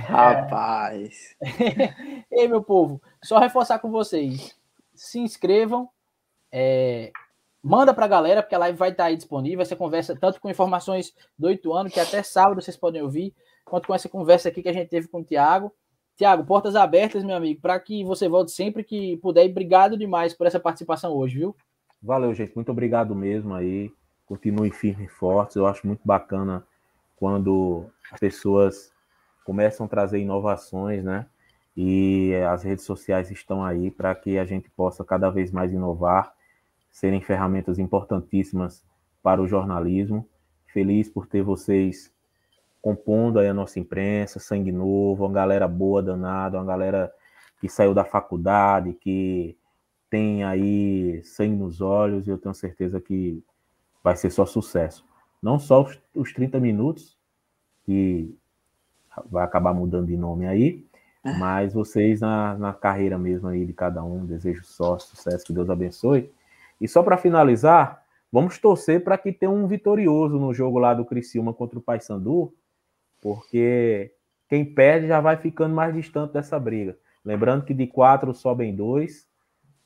[0.07, 1.35] Rapaz.
[2.31, 4.55] Ei, meu povo, só reforçar com vocês.
[4.93, 5.89] Se inscrevam.
[6.53, 7.11] É,
[7.65, 9.61] manda para a galera, porque a live vai estar tá aí disponível.
[9.61, 13.33] Essa conversa, tanto com informações do oito anos, que até sábado vocês podem ouvir
[13.65, 15.73] quanto com essa conversa aqui que a gente teve com o Tiago.
[16.15, 19.47] Tiago, portas abertas, meu amigo, para que você volte sempre que puder.
[19.47, 21.55] E obrigado demais por essa participação hoje, viu?
[22.01, 22.55] Valeu, gente.
[22.55, 23.91] Muito obrigado mesmo aí.
[24.27, 25.55] Continue firme e fortes.
[25.55, 26.63] Eu acho muito bacana
[27.17, 28.91] quando as pessoas
[29.43, 31.25] começam a trazer inovações, né?
[31.75, 36.34] E as redes sociais estão aí para que a gente possa cada vez mais inovar,
[36.95, 38.81] serem ferramentas importantíssimas
[39.21, 40.25] para o jornalismo.
[40.65, 42.09] Feliz por ter vocês
[42.81, 47.11] compondo aí a nossa imprensa, sangue novo, uma galera boa danada, uma galera
[47.59, 49.57] que saiu da faculdade, que
[50.09, 53.43] tem aí sangue nos olhos, e eu tenho certeza que
[54.01, 55.05] vai ser só sucesso.
[55.41, 57.17] Não só os, os 30 minutos,
[57.83, 58.33] que
[59.29, 60.85] vai acabar mudando de nome aí,
[61.25, 61.33] é.
[61.37, 65.69] mas vocês na, na carreira mesmo aí de cada um, desejo só sucesso, que Deus
[65.69, 66.31] abençoe.
[66.79, 71.05] E só para finalizar, vamos torcer para que tenha um vitorioso no jogo lá do
[71.05, 72.53] Criciúma contra o Paysandu,
[73.21, 74.13] porque
[74.47, 76.97] quem perde já vai ficando mais distante dessa briga.
[77.23, 79.27] Lembrando que de quatro sobem dois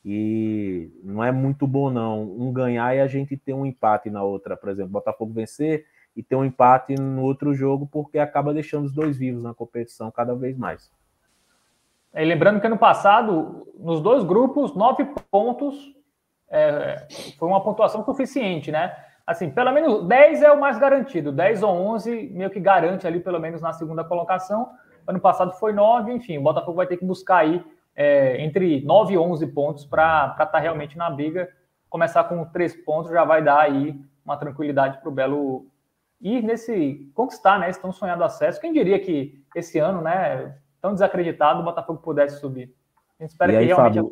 [0.03, 4.23] e não é muito bom não um ganhar e a gente ter um empate na
[4.23, 5.85] outra, por exemplo, Botafogo vencer
[6.15, 10.11] e ter um empate no outro jogo porque acaba deixando os dois vivos na competição
[10.11, 10.91] cada vez mais.
[12.13, 15.95] E lembrando que ano passado, nos dois grupos, nove pontos
[16.49, 17.07] é,
[17.37, 18.95] foi uma pontuação suficiente, né?
[19.29, 23.19] assim, pelo menos 10 é o mais garantido, 10 ou 11 meio que garante ali,
[23.19, 24.71] pelo menos na segunda colocação.
[25.05, 27.63] Ano passado foi 9, enfim, o Botafogo vai ter que buscar aí
[27.95, 31.47] é, entre 9 e 11 pontos para estar tá realmente na briga.
[31.91, 33.95] Começar com 3 pontos já vai dar aí
[34.25, 35.67] uma tranquilidade para o Belo
[36.19, 38.59] ir nesse, conquistar, né, esse tão sonhado acesso.
[38.59, 42.73] Quem diria que esse ano, né, tão desacreditado, o Botafogo pudesse subir.
[43.19, 44.11] A gente espera e que aí, realmente Fábio,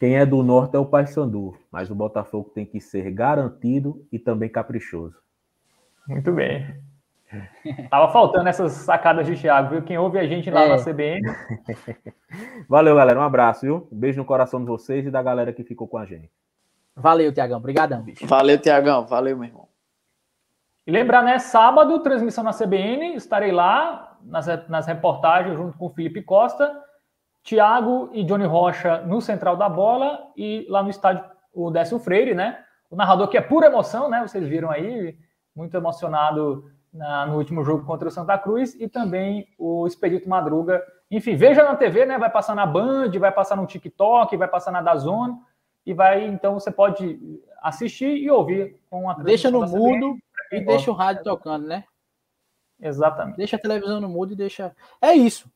[0.00, 4.18] quem é do norte é o Paysandu, mas o Botafogo tem que ser garantido e
[4.18, 5.14] também caprichoso.
[6.08, 6.74] Muito bem.
[7.90, 9.82] Tava faltando essas sacadas de Thiago, viu?
[9.82, 10.68] Quem ouve a gente lá é.
[10.70, 11.20] na CBN.
[12.66, 13.20] Valeu, galera.
[13.20, 13.88] Um abraço, viu?
[13.92, 16.30] Um beijo no coração de vocês e da galera que ficou com a gente.
[16.96, 17.58] Valeu, Tiagão.
[17.58, 18.26] Obrigadão, bicho.
[18.26, 19.06] Valeu, Tiagão.
[19.06, 19.68] Valeu, meu irmão.
[20.86, 21.38] E lembrar, né?
[21.38, 23.14] Sábado, transmissão na CBN.
[23.16, 26.89] Estarei lá nas, nas reportagens junto com o Felipe Costa.
[27.42, 32.34] Thiago e Johnny Rocha no central da bola e lá no estádio o Décio Freire,
[32.34, 32.62] né?
[32.90, 34.20] O narrador que é pura emoção, né?
[34.26, 35.16] Vocês viram aí,
[35.54, 40.82] muito emocionado na, no último jogo contra o Santa Cruz e também o Expedito Madruga.
[41.10, 42.18] Enfim, veja na TV, né?
[42.18, 45.36] Vai passar na Band, vai passar no TikTok, vai passar na Dazone
[45.84, 47.18] e vai, então você pode
[47.62, 50.16] assistir e ouvir com a Deixa no mudo
[50.52, 51.84] e deixa o rádio tocando, né?
[52.80, 53.36] Exatamente.
[53.36, 54.74] Deixa a televisão no mudo e deixa.
[55.00, 55.50] É isso.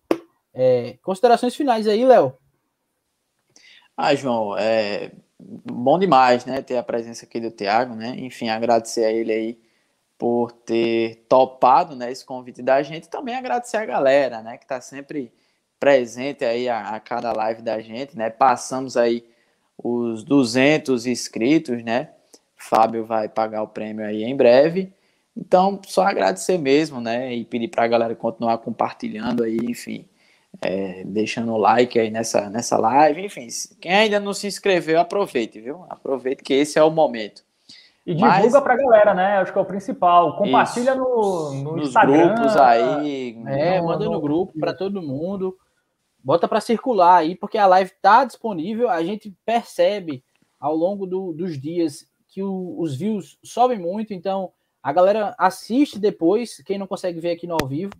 [0.55, 2.36] É, considerações finais aí, Léo.
[3.97, 8.14] Ah, João, é bom demais, né, ter a presença aqui do Thiago, né?
[8.18, 9.59] Enfim, agradecer a ele aí
[10.16, 14.81] por ter topado, né, esse convite da gente, também agradecer a galera, né, que tá
[14.81, 15.32] sempre
[15.78, 18.31] presente aí a, a cada live da gente, né?
[18.31, 19.24] Passamos aí
[19.76, 22.10] os 200 inscritos, né?
[22.56, 24.93] Fábio vai pagar o prêmio aí em breve.
[25.36, 27.35] Então, só agradecer mesmo, né?
[27.35, 30.09] E pedir para a galera continuar compartilhando aí, enfim,
[30.64, 33.24] é, deixando o like aí nessa, nessa live.
[33.24, 33.46] Enfim,
[33.80, 35.84] quem ainda não se inscreveu, aproveite, viu?
[35.88, 37.42] Aproveite que esse é o momento.
[38.06, 39.38] E divulga para a galera, né?
[39.38, 40.36] Acho que é o principal.
[40.36, 42.34] Compartilha no, no Nos Instagram.
[42.34, 43.38] grupos aí.
[43.46, 45.56] É, no- manda no no- grupo para todo mundo.
[46.22, 48.90] Bota para circular aí, porque a live tá disponível.
[48.90, 50.22] A gente percebe
[50.60, 54.50] ao longo do- dos dias que o- os views sobem muito, então
[54.82, 57.92] a galera assiste depois, quem não consegue ver aqui no ao vivo.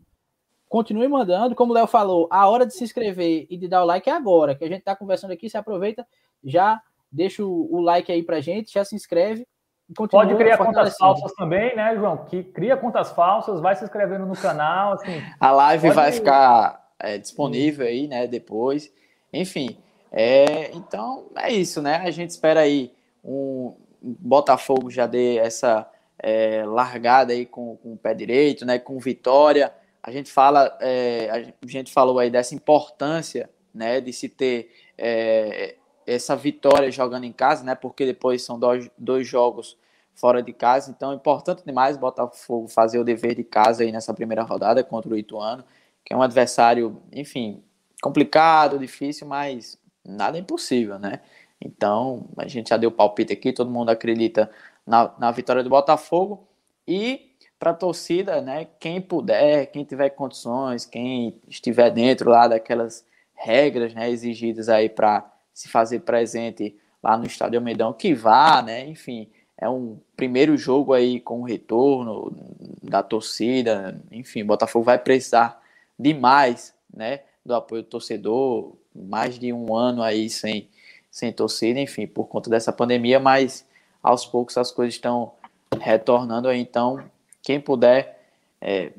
[0.75, 3.87] Continue mandando, como o Léo falou, a hora de se inscrever e de dar o
[3.87, 6.05] like é agora, que a gente tá conversando aqui, se aproveita,
[6.43, 6.83] já
[7.13, 9.47] deixa o, o like aí pra gente, já se inscreve.
[9.89, 12.25] e continua Pode criar contas falsas também, né, João?
[12.25, 15.23] Que cria contas falsas, vai se inscrevendo no canal, assim.
[15.39, 18.93] A live Pode- vai ficar é, disponível aí, né, depois.
[19.33, 19.79] Enfim,
[20.11, 21.99] é, então é isso, né?
[21.99, 22.93] A gente espera aí
[23.25, 25.89] um Botafogo já dê essa
[26.19, 29.73] é, largada aí com, com o pé direito, né, com vitória.
[30.07, 35.77] A gente fala, é, a gente falou aí dessa importância, né, de se ter é,
[36.07, 39.79] essa vitória jogando em casa, né, porque depois são dois, dois jogos
[40.15, 44.13] fora de casa, então é importante demais Botafogo fazer o dever de casa aí nessa
[44.13, 45.65] primeira rodada contra o Ituano,
[46.05, 47.65] que é um adversário, enfim,
[48.03, 51.23] complicado, difícil, mas nada é impossível, né?
[51.59, 54.51] Então, a gente já deu palpite aqui, todo mundo acredita
[54.87, 56.47] na, na vitória do Botafogo
[56.87, 57.34] e
[57.65, 63.95] para a torcida, né, quem puder, quem tiver condições, quem estiver dentro lá daquelas regras,
[63.95, 69.31] né, exigidas aí para se fazer presente lá no Estádio Almeidão, que vá, né, enfim,
[69.57, 72.37] é um primeiro jogo aí com o retorno
[72.83, 75.59] da torcida, enfim, Botafogo vai precisar
[75.99, 80.69] demais, né, do apoio do torcedor, mais de um ano aí sem,
[81.11, 83.67] sem torcida, enfim, por conta dessa pandemia, mas
[84.03, 85.33] aos poucos as coisas estão
[85.81, 87.03] retornando aí, então,
[87.45, 88.19] quem puder
[88.61, 88.93] é,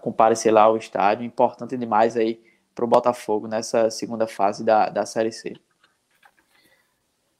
[0.00, 2.40] comparecer lá ao estádio, importante demais aí
[2.74, 5.54] para o Botafogo nessa segunda fase da, da Série C.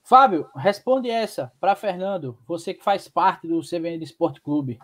[0.02, 4.80] Fábio, responde essa para Fernando, você que faz parte do CBN Esporte Clube.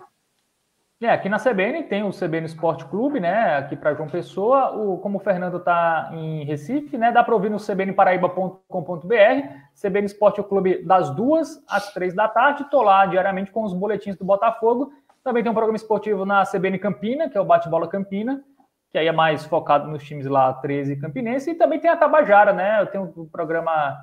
[0.99, 3.57] É, aqui na CBN tem o CBN Esporte Clube, né?
[3.57, 4.75] Aqui para João Pessoa.
[4.75, 7.13] O, como o Fernando está em Recife, né?
[7.13, 9.15] Dá para ouvir no cbnparaíba.com.br,
[9.75, 12.63] CBN Esporte Clube das duas às três da tarde.
[12.63, 14.91] Estou lá diariamente com os boletins do Botafogo.
[15.27, 18.45] Também tem um programa esportivo na CBN Campina, que é o Bate-Bola Campina,
[18.93, 21.51] que aí é mais focado nos times lá 13 e Campinense.
[21.51, 22.81] E também tem a Tabajara, né?
[22.81, 23.99] Eu tenho o programa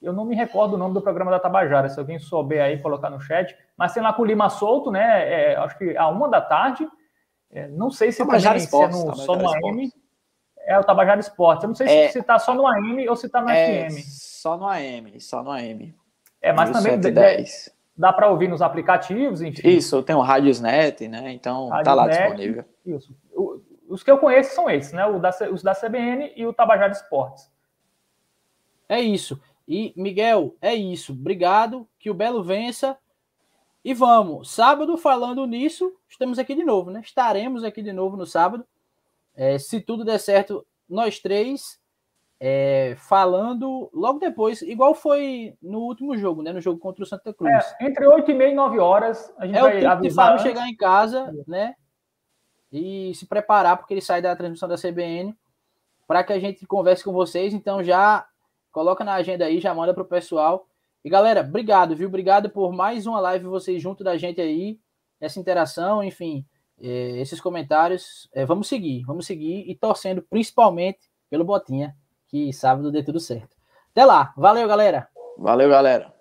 [0.00, 3.10] eu não me recordo o nome do programa da Tabajara, se alguém souber aí, colocar
[3.10, 3.54] no chat.
[3.76, 5.52] Mas tem lá com o Lima Solto, né?
[5.52, 6.88] É, acho que a uma da tarde.
[7.50, 9.48] É, não sei se Tabajara também Esportes, se é no, só no.
[9.50, 9.92] AM.
[10.60, 11.64] É o Tabajara Esportes.
[11.64, 12.06] Eu não sei É.
[12.08, 13.98] se, se tá só no AM ou se tá no É, FM.
[14.06, 15.94] só no AM, só no AM.
[16.40, 17.75] É, mas também dá, 110.
[17.96, 19.68] Dá para ouvir nos aplicativos, enfim.
[19.68, 21.32] Isso, tem o Radiosnet, né?
[21.32, 22.28] Então tá lá Radiosnet.
[22.36, 22.64] disponível.
[22.84, 23.16] Isso.
[23.34, 25.06] O- os que eu conheço são esses, né?
[25.06, 27.50] O da, os da CBN e o Tabajara Esportes.
[28.88, 29.40] É isso.
[29.66, 31.12] E, Miguel, é isso.
[31.12, 31.88] Obrigado.
[31.98, 32.96] Que o Belo vença.
[33.84, 34.50] E vamos.
[34.50, 37.00] Sábado, falando nisso, estamos aqui de novo, né?
[37.04, 38.66] Estaremos aqui de novo no sábado.
[39.34, 41.78] É, se tudo der certo, nós três
[42.38, 46.52] é, falando logo depois, igual foi no último jogo, né?
[46.52, 47.52] No jogo contra o Santa Cruz.
[47.80, 50.10] É, entre 8 e meia e 9 horas, a gente É, vai o tempo de
[50.10, 51.74] Fábio chegar em casa, né?
[52.70, 55.34] E se preparar, porque ele sai da transmissão da CBN,
[56.06, 57.54] para que a gente converse com vocês.
[57.54, 58.26] Então já
[58.70, 60.66] coloca na agenda aí, já manda pro pessoal.
[61.02, 62.08] E galera, obrigado, viu?
[62.08, 64.78] Obrigado por mais uma live vocês junto da gente aí,
[65.20, 66.44] essa interação, enfim,
[66.78, 68.28] eh, esses comentários.
[68.34, 70.98] Eh, vamos seguir, vamos seguir e torcendo principalmente
[71.30, 71.96] pelo Botinha,
[72.28, 73.56] que sábado dê tudo certo.
[73.92, 75.08] Até lá, valeu, galera.
[75.38, 76.15] Valeu, galera.